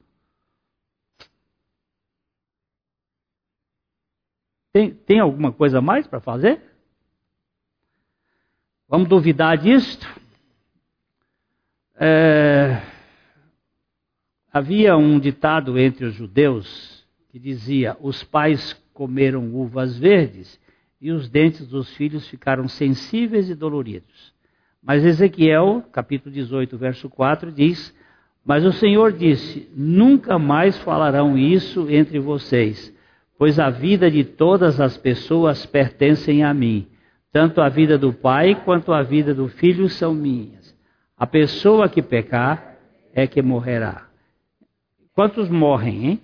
Tem, 4.73 4.91
tem 4.91 5.18
alguma 5.18 5.53
coisa 5.53 5.81
mais 5.81 6.07
para 6.07 6.21
fazer? 6.21 6.61
Vamos 8.89 9.09
duvidar 9.09 9.59
disto? 9.59 10.07
É, 11.97 12.81
havia 14.53 14.97
um 14.97 15.18
ditado 15.18 15.79
entre 15.79 16.05
os 16.05 16.14
judeus 16.14 17.05
que 17.31 17.39
dizia: 17.39 17.97
os 18.01 18.23
pais 18.23 18.73
comeram 18.95 19.55
uvas 19.55 19.99
verdes 19.99 20.59
e 21.01 21.11
os 21.11 21.29
dentes 21.29 21.66
dos 21.66 21.93
filhos 21.97 22.29
ficaram 22.29 22.68
sensíveis 22.68 23.51
e 23.51 23.55
doloridos. 23.55 24.33
Mas 24.83 25.05
Ezequiel, 25.05 25.85
capítulo 25.93 26.33
18, 26.33 26.79
verso 26.79 27.09
4, 27.11 27.51
diz: 27.51 27.95
Mas 28.45 28.64
o 28.64 28.73
Senhor 28.73 29.12
disse: 29.12 29.68
Nunca 29.75 30.39
mais 30.39 30.79
falarão 30.79 31.37
isso 31.37 31.91
entre 31.91 32.21
vocês 32.21 32.95
pois 33.41 33.59
a 33.59 33.70
vida 33.70 34.11
de 34.11 34.22
todas 34.22 34.78
as 34.78 34.99
pessoas 34.99 35.64
pertencem 35.64 36.45
a 36.45 36.53
mim. 36.53 36.86
Tanto 37.32 37.62
a 37.62 37.70
vida 37.70 37.97
do 37.97 38.12
pai 38.12 38.55
quanto 38.55 38.93
a 38.93 39.03
vida 39.03 39.32
do 39.32 39.49
filho 39.49 39.88
são 39.88 40.12
minhas. 40.12 40.76
A 41.16 41.26
pessoa 41.26 41.88
que 41.88 42.03
pecar 42.03 42.76
é 43.14 43.26
que 43.26 43.41
morrerá. 43.41 44.07
Quantos 45.14 45.49
morrem, 45.49 46.07
hein? 46.07 46.20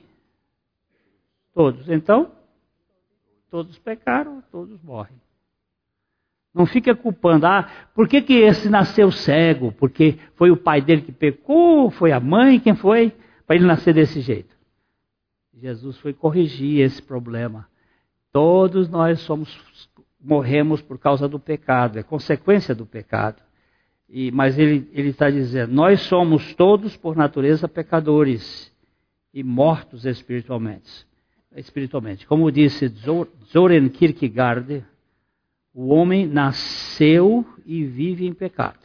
Todos. 1.54 1.88
Então, 1.88 2.30
todos 3.50 3.78
pecaram, 3.78 4.42
todos 4.52 4.78
morrem. 4.82 5.16
Não 6.54 6.66
fica 6.66 6.94
culpando, 6.94 7.46
ah, 7.46 7.66
por 7.94 8.06
que, 8.08 8.20
que 8.20 8.34
esse 8.34 8.68
nasceu 8.68 9.10
cego? 9.10 9.72
Porque 9.72 10.18
foi 10.34 10.50
o 10.50 10.56
pai 10.58 10.82
dele 10.82 11.00
que 11.00 11.12
pecou, 11.12 11.90
foi 11.90 12.12
a 12.12 12.20
mãe, 12.20 12.60
quem 12.60 12.74
foi? 12.74 13.10
Para 13.46 13.56
ele 13.56 13.64
nascer 13.64 13.94
desse 13.94 14.20
jeito. 14.20 14.54
Jesus 15.60 15.96
foi 15.98 16.12
corrigir 16.12 16.80
esse 16.80 17.00
problema. 17.00 17.66
Todos 18.32 18.88
nós 18.88 19.20
somos, 19.20 19.88
morremos 20.20 20.82
por 20.82 20.98
causa 20.98 21.26
do 21.26 21.38
pecado, 21.38 21.98
é 21.98 22.02
consequência 22.02 22.74
do 22.74 22.84
pecado. 22.84 23.42
E, 24.08 24.30
mas 24.30 24.58
ele 24.58 24.86
está 24.92 25.30
dizendo: 25.30 25.72
nós 25.72 26.02
somos 26.02 26.54
todos, 26.54 26.96
por 26.96 27.16
natureza, 27.16 27.66
pecadores 27.66 28.72
e 29.32 29.42
mortos 29.42 30.04
espiritualmente. 30.04 31.06
espiritualmente. 31.56 32.26
Como 32.26 32.52
disse 32.52 32.88
Zoren 33.50 33.88
Kierkegaard, 33.88 34.84
o 35.72 35.88
homem 35.88 36.26
nasceu 36.26 37.44
e 37.64 37.84
vive 37.84 38.26
em 38.26 38.32
pecado. 38.32 38.78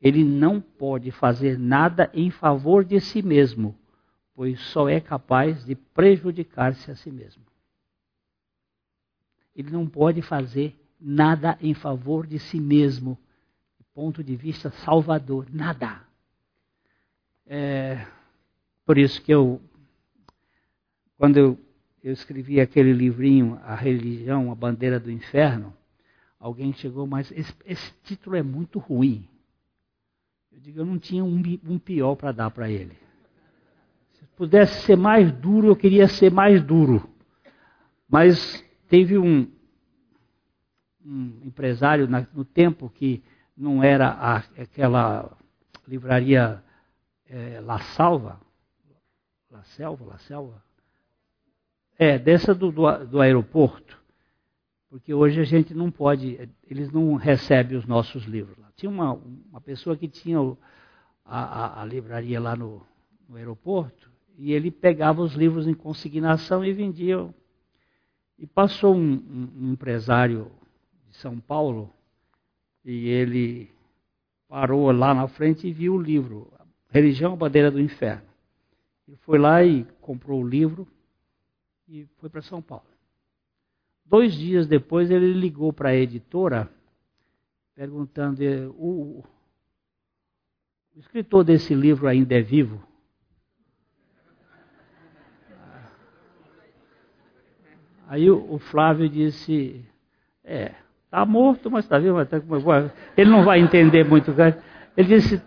Ele 0.00 0.24
não 0.24 0.60
pode 0.60 1.10
fazer 1.10 1.58
nada 1.58 2.10
em 2.14 2.30
favor 2.30 2.84
de 2.84 3.00
si 3.00 3.22
mesmo, 3.22 3.74
pois 4.40 4.58
só 4.68 4.88
é 4.88 4.98
capaz 5.02 5.66
de 5.66 5.74
prejudicar-se 5.74 6.90
a 6.90 6.96
si 6.96 7.10
mesmo. 7.10 7.42
Ele 9.54 9.70
não 9.70 9.86
pode 9.86 10.22
fazer 10.22 10.74
nada 10.98 11.58
em 11.60 11.74
favor 11.74 12.26
de 12.26 12.38
si 12.38 12.58
mesmo, 12.58 13.18
do 13.78 13.84
ponto 13.92 14.24
de 14.24 14.34
vista 14.34 14.70
salvador, 14.70 15.46
nada. 15.52 16.00
É, 17.44 18.06
por 18.86 18.96
isso 18.96 19.20
que 19.20 19.30
eu, 19.30 19.60
quando 21.18 21.36
eu, 21.36 21.58
eu 22.02 22.14
escrevi 22.14 22.62
aquele 22.62 22.94
livrinho, 22.94 23.60
A 23.62 23.74
Religião, 23.74 24.50
a 24.50 24.54
Bandeira 24.54 24.98
do 24.98 25.10
Inferno, 25.10 25.76
Alguém 26.38 26.72
chegou, 26.72 27.06
mas 27.06 27.30
esse, 27.32 27.54
esse 27.66 27.92
título 28.04 28.36
é 28.36 28.42
muito 28.42 28.78
ruim. 28.78 29.28
Eu 30.50 30.60
digo, 30.60 30.78
eu 30.80 30.86
não 30.86 30.98
tinha 30.98 31.22
um, 31.22 31.42
um 31.62 31.78
pior 31.78 32.16
para 32.16 32.32
dar 32.32 32.50
para 32.50 32.70
ele. 32.70 33.09
Se 34.40 34.46
pudesse 34.46 34.86
ser 34.86 34.96
mais 34.96 35.30
duro, 35.30 35.66
eu 35.66 35.76
queria 35.76 36.08
ser 36.08 36.32
mais 36.32 36.62
duro. 36.64 37.06
Mas 38.08 38.64
teve 38.88 39.18
um, 39.18 39.46
um 41.04 41.42
empresário 41.44 42.08
na, 42.08 42.26
no 42.32 42.42
tempo 42.42 42.88
que 42.88 43.22
não 43.54 43.84
era 43.84 44.08
a, 44.08 44.36
aquela 44.38 45.36
livraria 45.86 46.64
é, 47.28 47.60
La 47.60 47.80
Salva, 47.80 48.40
La 49.50 49.62
Selva, 49.62 50.06
La 50.06 50.18
Selva, 50.20 50.64
é, 51.98 52.18
dessa 52.18 52.54
do, 52.54 52.72
do, 52.72 53.04
do 53.04 53.20
aeroporto. 53.20 54.00
Porque 54.88 55.12
hoje 55.12 55.38
a 55.38 55.44
gente 55.44 55.74
não 55.74 55.90
pode, 55.90 56.48
eles 56.66 56.90
não 56.90 57.14
recebem 57.16 57.76
os 57.76 57.84
nossos 57.84 58.24
livros. 58.24 58.56
Tinha 58.74 58.88
uma, 58.88 59.12
uma 59.12 59.60
pessoa 59.60 59.98
que 59.98 60.08
tinha 60.08 60.38
a, 61.26 61.42
a, 61.42 61.82
a, 61.82 61.84
livraria 61.84 62.40
lá 62.40 62.56
no, 62.56 62.82
no, 63.28 63.36
aeroporto 63.36 64.09
e 64.40 64.54
ele 64.54 64.70
pegava 64.70 65.20
os 65.20 65.34
livros 65.34 65.68
em 65.68 65.74
consignação 65.74 66.64
e 66.64 66.72
vendia. 66.72 67.28
E 68.38 68.46
passou 68.46 68.96
um, 68.96 69.52
um, 69.54 69.72
empresário 69.72 70.50
de 71.10 71.16
São 71.18 71.38
Paulo 71.38 71.92
e 72.82 73.06
ele 73.06 73.70
parou 74.48 74.90
lá 74.92 75.12
na 75.12 75.28
frente 75.28 75.68
e 75.68 75.72
viu 75.72 75.94
o 75.94 76.00
livro, 76.00 76.50
Religião, 76.88 77.36
Bandeira 77.36 77.70
do 77.70 77.78
Inferno. 77.78 78.26
Ele 79.06 79.18
foi 79.18 79.38
lá 79.38 79.62
e 79.62 79.84
comprou 80.00 80.40
o 80.40 80.48
livro 80.48 80.88
e 81.86 82.06
foi 82.16 82.30
para 82.30 82.40
São 82.40 82.62
Paulo. 82.62 82.86
Dois 84.06 84.32
dias 84.32 84.66
depois 84.66 85.10
ele 85.10 85.34
ligou 85.34 85.70
para 85.70 85.90
a 85.90 85.96
editora 85.96 86.66
perguntando: 87.74 88.42
o, 88.78 89.22
o 90.96 90.98
escritor 90.98 91.44
desse 91.44 91.74
livro 91.74 92.08
ainda 92.08 92.34
é 92.34 92.40
vivo? 92.40 92.89
Aí 98.10 98.28
o, 98.28 98.58
Flávio 98.58 99.08
disse: 99.08 99.84
É, 100.44 100.72
está 101.04 101.24
morto, 101.24 101.70
mas 101.70 101.84
está 101.84 101.96
vivo. 101.96 102.16
Mas 102.16 102.28
tá, 102.28 102.92
ele 103.16 103.30
não 103.30 103.44
vai 103.44 103.60
entender 103.60 104.04
muito. 104.04 104.34
Ele 104.96 105.08
disse: 105.08 105.40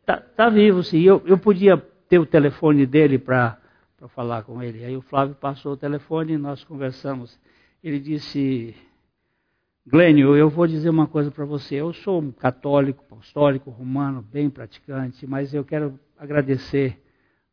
Está 0.00 0.18
tá 0.18 0.48
vivo, 0.48 0.82
sim. 0.84 1.02
Eu, 1.02 1.20
eu 1.26 1.36
podia 1.36 1.76
ter 2.08 2.20
o 2.20 2.26
telefone 2.26 2.86
dele 2.86 3.18
para 3.18 3.58
falar 4.10 4.44
com 4.44 4.62
ele. 4.62 4.84
Aí 4.84 4.96
o 4.96 5.02
Flávio 5.02 5.34
passou 5.34 5.72
o 5.72 5.76
telefone 5.76 6.34
e 6.34 6.38
nós 6.38 6.62
conversamos 6.62 7.36
ele 7.84 8.00
disse: 8.00 8.74
Glênio, 9.86 10.34
eu 10.34 10.48
vou 10.48 10.66
dizer 10.66 10.88
uma 10.88 11.06
coisa 11.06 11.30
para 11.30 11.44
você. 11.44 11.74
Eu 11.74 11.92
sou 11.92 12.18
um 12.18 12.32
católico, 12.32 13.04
apostólico, 13.04 13.70
romano, 13.70 14.22
bem 14.22 14.48
praticante, 14.48 15.26
mas 15.26 15.52
eu 15.52 15.62
quero 15.62 16.00
agradecer 16.16 16.98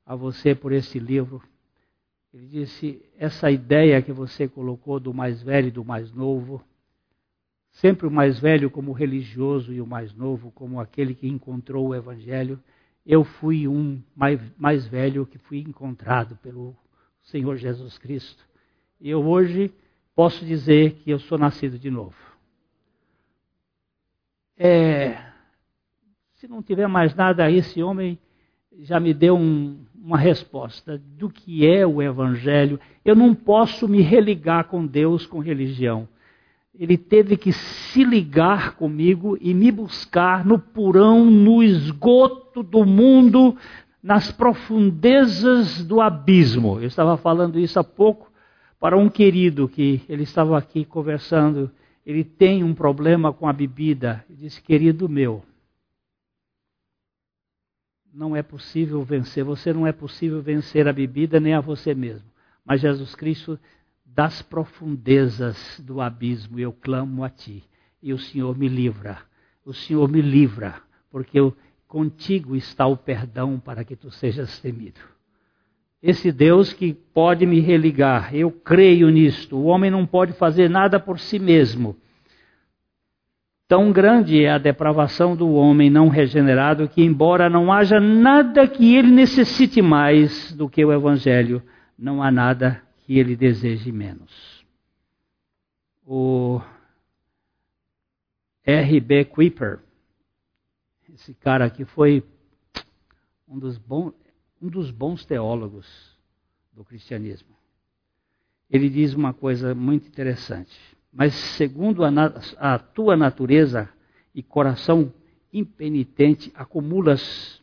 a 0.05 0.15
você 0.15 0.55
por 0.55 0.71
esse 0.71 0.97
livro. 0.99 1.43
Ele 2.33 2.47
disse: 2.47 3.01
essa 3.17 3.51
ideia 3.51 4.01
que 4.01 4.11
você 4.11 4.47
colocou 4.47 4.99
do 4.99 5.13
mais 5.13 5.41
velho 5.41 5.67
e 5.67 5.71
do 5.71 5.83
mais 5.83 6.11
novo, 6.13 6.63
sempre 7.71 8.07
o 8.07 8.11
mais 8.11 8.39
velho 8.39 8.69
como 8.69 8.91
religioso 8.91 9.73
e 9.73 9.81
o 9.81 9.87
mais 9.87 10.13
novo 10.13 10.51
como 10.51 10.79
aquele 10.79 11.13
que 11.13 11.27
encontrou 11.27 11.89
o 11.89 11.95
Evangelho. 11.95 12.61
Eu 13.05 13.23
fui 13.23 13.67
um 13.67 14.01
mais, 14.15 14.39
mais 14.57 14.87
velho 14.87 15.25
que 15.25 15.37
fui 15.39 15.59
encontrado 15.59 16.35
pelo 16.37 16.75
Senhor 17.23 17.57
Jesus 17.57 17.97
Cristo. 17.97 18.43
E 18.99 19.09
eu 19.09 19.25
hoje 19.25 19.73
posso 20.15 20.45
dizer 20.45 20.93
que 20.95 21.09
eu 21.09 21.19
sou 21.19 21.37
nascido 21.37 21.79
de 21.79 21.89
novo. 21.89 22.15
É, 24.55 25.17
se 26.35 26.47
não 26.47 26.61
tiver 26.61 26.87
mais 26.87 27.15
nada, 27.15 27.49
esse 27.49 27.81
homem 27.81 28.19
já 28.79 28.99
me 28.99 29.13
deu 29.13 29.35
um, 29.35 29.83
uma 30.03 30.17
resposta 30.17 30.99
do 31.17 31.29
que 31.29 31.67
é 31.67 31.85
o 31.85 32.01
Evangelho. 32.01 32.79
Eu 33.05 33.15
não 33.15 33.35
posso 33.35 33.87
me 33.87 34.01
religar 34.01 34.65
com 34.65 34.85
Deus 34.85 35.25
com 35.25 35.39
religião. 35.39 36.07
Ele 36.77 36.97
teve 36.97 37.37
que 37.37 37.51
se 37.51 38.03
ligar 38.03 38.75
comigo 38.75 39.37
e 39.39 39.53
me 39.53 39.71
buscar 39.71 40.43
no 40.45 40.57
purão, 40.57 41.25
no 41.25 41.61
esgoto 41.61 42.63
do 42.63 42.83
mundo, 42.83 43.55
nas 44.01 44.31
profundezas 44.31 45.85
do 45.85 46.01
abismo. 46.01 46.79
Eu 46.79 46.87
estava 46.87 47.17
falando 47.17 47.59
isso 47.59 47.79
há 47.79 47.83
pouco 47.83 48.31
para 48.79 48.97
um 48.97 49.09
querido 49.09 49.69
que 49.69 50.01
ele 50.09 50.23
estava 50.23 50.57
aqui 50.57 50.83
conversando, 50.83 51.69
ele 52.03 52.23
tem 52.23 52.63
um 52.63 52.73
problema 52.73 53.31
com 53.31 53.47
a 53.47 53.53
bebida. 53.53 54.25
Ele 54.27 54.39
disse: 54.39 54.59
Querido 54.59 55.07
meu, 55.07 55.43
não 58.13 58.35
é 58.35 58.43
possível 58.43 59.03
vencer, 59.03 59.43
você 59.43 59.73
não 59.73 59.87
é 59.87 59.91
possível 59.91 60.41
vencer 60.41 60.87
a 60.87 60.93
bebida 60.93 61.39
nem 61.39 61.53
a 61.53 61.61
você 61.61 61.93
mesmo. 61.93 62.27
Mas 62.65 62.81
Jesus 62.81 63.15
Cristo, 63.15 63.59
das 64.05 64.41
profundezas 64.41 65.79
do 65.79 66.01
abismo, 66.01 66.59
eu 66.59 66.73
clamo 66.73 67.23
a 67.23 67.29
ti, 67.29 67.63
e 68.01 68.13
o 68.13 68.19
Senhor 68.19 68.57
me 68.57 68.67
livra. 68.67 69.19
O 69.65 69.73
Senhor 69.73 70.09
me 70.09 70.21
livra, 70.21 70.81
porque 71.09 71.39
eu, 71.39 71.55
contigo 71.87 72.55
está 72.55 72.85
o 72.85 72.97
perdão 72.97 73.59
para 73.59 73.83
que 73.83 73.95
tu 73.95 74.11
sejas 74.11 74.59
temido 74.59 74.99
esse 76.01 76.31
Deus 76.31 76.73
que 76.73 76.93
pode 76.93 77.45
me 77.45 77.59
religar. 77.59 78.35
Eu 78.35 78.51
creio 78.51 79.09
nisto. 79.09 79.55
O 79.55 79.65
homem 79.65 79.91
não 79.91 80.05
pode 80.05 80.33
fazer 80.33 80.69
nada 80.69 80.99
por 80.99 81.19
si 81.19 81.37
mesmo. 81.37 81.95
Tão 83.71 83.89
grande 83.89 84.43
é 84.43 84.51
a 84.51 84.57
depravação 84.57 85.33
do 85.33 85.53
homem 85.53 85.89
não 85.89 86.09
regenerado 86.09 86.89
que, 86.89 87.01
embora 87.01 87.49
não 87.49 87.71
haja 87.71 88.01
nada 88.01 88.67
que 88.67 88.95
ele 88.97 89.09
necessite 89.09 89.81
mais 89.81 90.51
do 90.51 90.67
que 90.67 90.83
o 90.83 90.91
Evangelho, 90.91 91.63
não 91.97 92.21
há 92.21 92.29
nada 92.29 92.83
que 92.97 93.17
ele 93.17 93.33
deseje 93.33 93.89
menos. 93.89 94.65
O 96.05 96.59
R.B. 98.65 99.23
Kuiper, 99.23 99.79
esse 101.13 101.33
cara 101.33 101.69
que 101.69 101.85
foi 101.85 102.25
um 103.47 103.57
dos 103.57 103.77
bons, 103.77 104.13
um 104.61 104.67
dos 104.67 104.91
bons 104.91 105.23
teólogos 105.23 105.87
do 106.73 106.83
cristianismo. 106.83 107.55
Ele 108.69 108.89
diz 108.89 109.13
uma 109.13 109.33
coisa 109.33 109.73
muito 109.73 110.09
interessante. 110.09 110.77
Mas 111.13 111.33
segundo 111.33 112.03
a, 112.03 112.09
a 112.57 112.79
tua 112.79 113.17
natureza 113.17 113.89
e 114.33 114.41
coração 114.41 115.11
impenitente, 115.53 116.51
acumulas. 116.55 117.61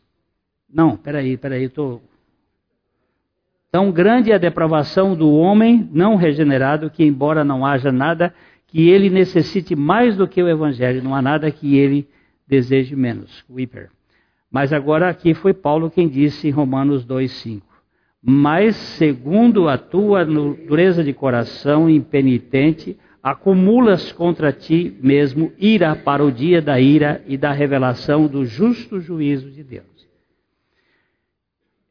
Não, 0.71 0.95
peraí, 0.95 1.35
peraí, 1.37 1.63
estou. 1.63 2.01
Tão 3.71 3.91
grande 3.91 4.31
é 4.31 4.35
a 4.35 4.39
depravação 4.39 5.15
do 5.15 5.31
homem 5.31 5.87
não 5.91 6.15
regenerado 6.15 6.89
que, 6.89 7.03
embora 7.03 7.43
não 7.43 7.65
haja 7.65 7.91
nada 7.91 8.33
que 8.67 8.87
ele 8.87 9.09
necessite 9.09 9.75
mais 9.75 10.15
do 10.15 10.27
que 10.27 10.41
o 10.41 10.47
Evangelho, 10.47 11.03
não 11.03 11.15
há 11.15 11.21
nada 11.21 11.49
que 11.51 11.75
ele 11.75 12.07
deseje 12.47 12.95
menos. 12.95 13.43
Whipper. 13.49 13.89
Mas 14.51 14.73
agora 14.73 15.09
aqui 15.09 15.33
foi 15.33 15.53
Paulo 15.53 15.89
quem 15.89 16.07
disse 16.07 16.47
em 16.47 16.51
Romanos 16.51 17.05
2,5: 17.05 17.61
mas 18.21 18.75
segundo 18.75 19.69
a 19.69 19.77
tua 19.77 20.25
dureza 20.25 21.03
de 21.03 21.13
coração 21.13 21.89
impenitente, 21.89 22.97
acumulas 23.31 24.11
contra 24.11 24.51
ti 24.51 24.97
mesmo 25.01 25.53
ira 25.59 25.95
para 25.95 26.23
o 26.23 26.31
dia 26.31 26.61
da 26.61 26.79
ira 26.79 27.23
e 27.27 27.37
da 27.37 27.51
revelação 27.51 28.25
do 28.25 28.43
justo 28.43 28.99
juízo 28.99 29.51
de 29.51 29.63
Deus. 29.63 29.85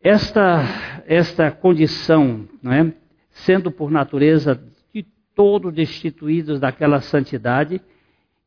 Esta, 0.03 1.03
esta 1.07 1.51
condição, 1.51 2.49
é? 2.64 2.93
sendo 3.30 3.70
por 3.70 3.91
natureza 3.91 4.61
de 4.93 5.07
todos 5.34 5.72
destituídos 5.72 6.59
daquela 6.59 7.01
santidade 7.01 7.80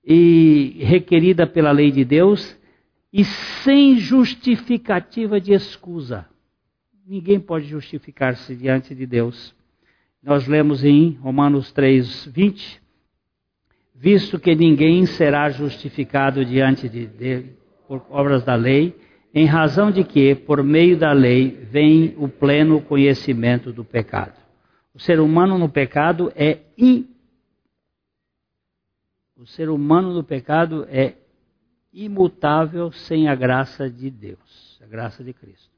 e 0.04 0.78
requerida 0.80 1.48
pela 1.48 1.72
lei 1.72 1.92
de 1.92 2.04
Deus, 2.04 2.58
e 3.14 3.24
sem 3.24 3.98
justificativa 4.00 5.40
de 5.40 5.54
escusa. 5.54 6.26
Ninguém 7.06 7.40
pode 7.40 7.68
justificar-se 7.68 8.56
diante 8.56 8.96
de 8.96 9.06
Deus. 9.06 9.54
Nós 10.24 10.48
lemos 10.48 10.84
em 10.84 11.12
Romanos 11.22 11.72
3, 11.72 12.26
20: 12.28 12.81
Visto 14.02 14.40
que 14.40 14.56
ninguém 14.56 15.06
será 15.06 15.52
justificado 15.52 16.44
diante 16.44 16.90
de 16.90 17.06
Deus 17.06 17.46
por 17.88 18.04
obras 18.10 18.44
da 18.44 18.56
lei, 18.56 19.00
em 19.32 19.46
razão 19.46 19.92
de 19.92 20.04
que, 20.04 20.34
por 20.34 20.64
meio 20.64 20.98
da 20.98 21.12
lei, 21.12 21.52
vem 21.70 22.16
o 22.18 22.28
pleno 22.28 22.82
conhecimento 22.82 23.72
do 23.72 23.86
pecado. 23.86 24.34
O 24.92 25.00
ser 25.00 25.20
humano 25.20 25.56
no 25.60 25.70
pecado 25.70 26.34
é 26.36 26.62
o 29.36 29.46
ser 29.46 29.70
humano 29.70 30.12
no 30.12 30.24
pecado 30.24 30.88
é 30.90 31.18
imutável 31.94 32.92
sem 32.92 33.30
a 33.30 33.36
graça 33.36 33.88
de 33.88 34.10
Deus, 34.10 34.82
a 34.82 34.88
graça 34.88 35.24
de 35.24 35.32
Cristo. 35.32 35.70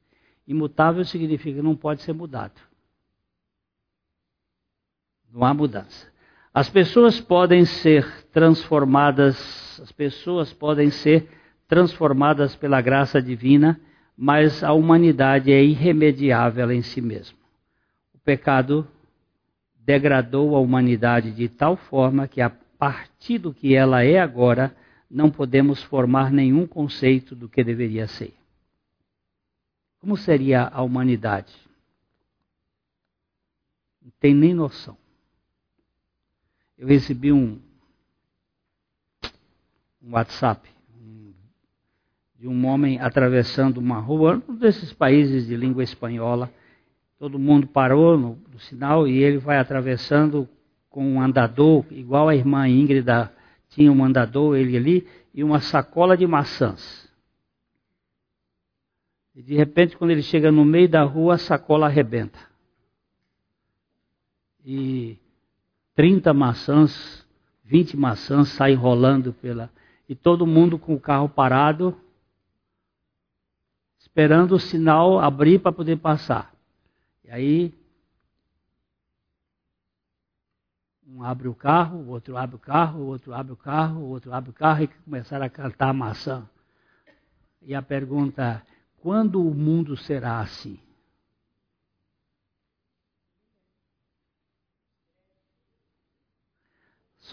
Imutável 0.47 1.03
significa 1.03 1.57
que 1.57 1.61
não 1.61 1.75
pode 1.75 2.01
ser 2.01 2.13
mudado. 2.13 2.61
Não 5.29 5.43
há 5.43 5.53
mudança. 5.53 6.12
As 6.53 6.69
pessoas 6.69 7.19
podem 7.19 7.65
ser 7.65 8.27
transformadas, 8.31 9.79
as 9.81 9.91
pessoas 9.91 10.53
podem 10.53 10.91
ser 10.91 11.27
transformadas 11.67 12.55
pela 12.55 12.79
graça 12.79 13.19
divina, 13.19 13.81
mas 14.15 14.63
a 14.63 14.71
humanidade 14.71 15.51
é 15.51 15.63
irremediável 15.63 16.71
em 16.71 16.83
si 16.83 17.01
mesma. 17.01 17.39
O 18.13 18.19
pecado 18.19 18.87
degradou 19.83 20.55
a 20.55 20.59
humanidade 20.59 21.31
de 21.31 21.49
tal 21.49 21.75
forma 21.75 22.27
que 22.27 22.39
a 22.39 22.51
partir 22.51 23.39
do 23.39 23.51
que 23.51 23.73
ela 23.73 24.03
é 24.03 24.19
agora, 24.19 24.75
não 25.09 25.31
podemos 25.31 25.81
formar 25.81 26.31
nenhum 26.31 26.67
conceito 26.67 27.35
do 27.35 27.49
que 27.49 27.63
deveria 27.63 28.05
ser. 28.05 28.33
Como 29.99 30.15
seria 30.15 30.67
a 30.67 30.83
humanidade? 30.83 31.51
Não 33.99 34.11
tem 34.19 34.35
nem 34.35 34.53
noção. 34.53 35.02
Eu 36.77 36.87
recebi 36.87 37.31
um, 37.31 37.59
um 40.01 40.11
WhatsApp 40.11 40.69
um, 40.99 41.33
de 42.39 42.47
um 42.47 42.65
homem 42.65 42.99
atravessando 42.99 43.77
uma 43.77 43.99
rua, 43.99 44.41
um 44.47 44.55
desses 44.55 44.91
países 44.91 45.47
de 45.47 45.55
língua 45.55 45.83
espanhola. 45.83 46.51
Todo 47.19 47.39
mundo 47.39 47.67
parou 47.67 48.17
no, 48.17 48.39
no 48.51 48.59
sinal 48.59 49.07
e 49.07 49.17
ele 49.17 49.37
vai 49.37 49.57
atravessando 49.57 50.49
com 50.89 51.07
um 51.13 51.21
andador, 51.21 51.85
igual 51.91 52.29
a 52.29 52.35
irmã 52.35 52.67
Ingrid 52.67 53.07
tinha 53.69 53.91
um 53.91 54.03
andador, 54.03 54.55
ele 54.55 54.77
ali, 54.77 55.07
e 55.33 55.43
uma 55.43 55.59
sacola 55.59 56.15
de 56.15 56.27
maçãs. 56.27 57.09
E 59.35 59.41
de 59.41 59.55
repente, 59.55 59.97
quando 59.97 60.11
ele 60.11 60.21
chega 60.21 60.51
no 60.51 60.63
meio 60.63 60.87
da 60.87 61.03
rua, 61.03 61.35
a 61.35 61.37
sacola 61.39 61.87
arrebenta. 61.87 62.37
E 64.63 65.17
30 65.95 66.33
maçãs, 66.33 67.25
20 67.63 67.95
maçãs 67.97 68.49
saem 68.49 68.75
rolando 68.75 69.33
pela. 69.33 69.69
E 70.07 70.15
todo 70.15 70.45
mundo 70.45 70.77
com 70.77 70.93
o 70.93 70.99
carro 70.99 71.29
parado, 71.29 71.95
esperando 73.97 74.55
o 74.55 74.59
sinal 74.59 75.19
abrir 75.19 75.59
para 75.59 75.71
poder 75.71 75.97
passar. 75.97 76.53
E 77.23 77.31
aí 77.31 77.73
Um 81.15 81.21
abre 81.21 81.47
o 81.47 81.53
carro, 81.53 81.99
o 81.99 82.07
outro 82.07 82.35
abre 82.35 82.55
o 82.55 82.59
carro, 82.59 83.01
o 83.01 83.05
outro 83.05 83.35
abre 83.35 83.53
o 83.53 83.55
carro, 83.55 83.99
o 83.99 84.09
outro 84.09 84.33
abre 84.33 84.49
o 84.49 84.53
carro 84.53 84.83
e 84.83 84.87
começaram 84.87 85.45
a 85.45 85.49
cantar 85.49 85.89
a 85.89 85.93
maçã. 85.93 86.49
E 87.61 87.75
a 87.75 87.83
pergunta: 87.83 88.65
quando 88.99 89.47
o 89.47 89.53
mundo 89.53 89.95
será 89.95 90.39
assim? 90.39 90.79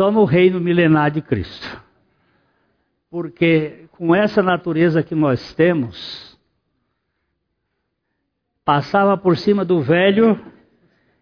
Só 0.01 0.11
no 0.11 0.24
reino 0.24 0.59
milenar 0.59 1.11
de 1.11 1.20
Cristo. 1.20 1.78
Porque 3.11 3.84
com 3.92 4.14
essa 4.14 4.42
natureza 4.42 5.03
que 5.03 5.14
nós 5.14 5.53
temos, 5.53 6.38
passava 8.64 9.14
por 9.18 9.36
cima 9.36 9.62
do 9.62 9.82
velho 9.82 10.40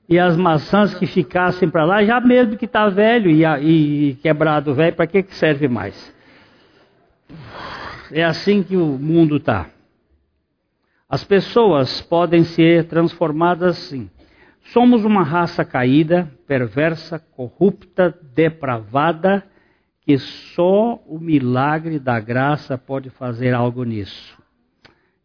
e 0.09 0.17
as 0.17 0.37
maçãs 0.37 0.95
que 0.95 1.07
ficassem 1.07 1.69
para 1.69 1.85
lá, 1.85 2.05
já 2.05 2.21
mesmo 2.21 2.57
que 2.57 2.67
está 2.67 2.89
velho 2.89 3.29
e, 3.29 3.45
e, 3.45 4.15
quebrado 4.23 4.73
velho, 4.73 4.95
para 4.95 5.09
que, 5.09 5.25
que 5.25 5.35
serve 5.35 5.67
mais? 5.67 6.15
É 8.13 8.23
assim 8.23 8.63
que 8.63 8.77
o 8.77 8.97
mundo 8.97 9.39
está. 9.39 9.71
As 11.09 11.25
pessoas 11.25 12.01
podem 12.01 12.45
ser 12.45 12.85
transformadas 12.85 13.77
assim. 13.77 14.09
Somos 14.73 15.03
uma 15.03 15.23
raça 15.23 15.65
caída, 15.65 16.31
perversa, 16.47 17.19
corrupta, 17.19 18.15
depravada, 18.35 19.43
que 20.03 20.19
só 20.19 21.01
o 21.07 21.19
milagre 21.19 21.99
da 21.99 22.21
graça 22.21 22.77
pode 22.77 23.09
fazer 23.09 23.55
algo 23.55 23.83
nisso. 23.83 24.37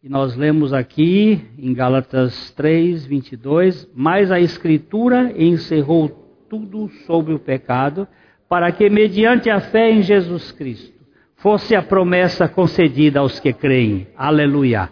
E 0.02 0.08
nós 0.08 0.34
lemos 0.34 0.72
aqui 0.72 1.42
em 1.58 1.74
Gálatas 1.74 2.52
3, 2.52 3.04
22, 3.04 3.90
mas 3.94 4.32
a 4.32 4.40
Escritura 4.40 5.34
encerrou 5.36 6.08
tudo 6.48 6.88
sobre 7.06 7.34
o 7.34 7.38
pecado, 7.38 8.08
para 8.48 8.72
que, 8.72 8.88
mediante 8.88 9.50
a 9.50 9.60
fé 9.60 9.90
em 9.90 10.02
Jesus 10.02 10.52
Cristo, 10.52 10.94
fosse 11.36 11.76
a 11.76 11.82
promessa 11.82 12.48
concedida 12.48 13.20
aos 13.20 13.38
que 13.38 13.52
creem. 13.52 14.06
Aleluia. 14.16 14.88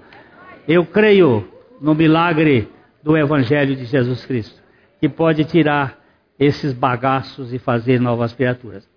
Eu 0.68 0.84
creio 0.84 1.48
no 1.80 1.94
milagre 1.94 2.68
do 3.02 3.16
Evangelho 3.16 3.74
de 3.74 3.84
Jesus 3.84 4.24
Cristo, 4.24 4.60
que 5.00 5.08
pode 5.08 5.44
tirar 5.44 5.98
esses 6.38 6.72
bagaços 6.72 7.52
e 7.52 7.58
fazer 7.58 8.00
novas 8.00 8.32
criaturas. 8.32 8.88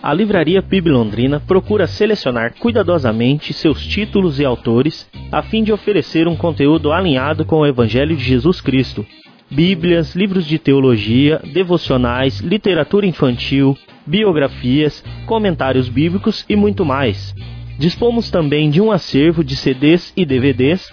A 0.00 0.14
livraria 0.14 0.62
PIB 0.62 0.90
Londrina 0.90 1.40
procura 1.40 1.86
selecionar 1.86 2.54
cuidadosamente 2.58 3.52
seus 3.52 3.84
títulos 3.84 4.38
e 4.38 4.44
autores 4.44 5.08
a 5.32 5.42
fim 5.42 5.64
de 5.64 5.72
oferecer 5.72 6.28
um 6.28 6.36
conteúdo 6.36 6.92
alinhado 6.92 7.44
com 7.44 7.56
o 7.56 7.66
Evangelho 7.66 8.16
de 8.16 8.22
Jesus 8.22 8.60
Cristo. 8.60 9.04
Bíblias, 9.50 10.14
livros 10.14 10.46
de 10.46 10.58
teologia, 10.58 11.40
devocionais, 11.52 12.38
literatura 12.40 13.06
infantil, 13.06 13.76
biografias, 14.06 15.02
comentários 15.26 15.88
bíblicos 15.88 16.44
e 16.48 16.54
muito 16.54 16.84
mais. 16.84 17.34
Dispomos 17.78 18.30
também 18.30 18.70
de 18.70 18.80
um 18.80 18.92
acervo 18.92 19.42
de 19.42 19.56
CDs 19.56 20.12
e 20.16 20.24
DVDs 20.24 20.92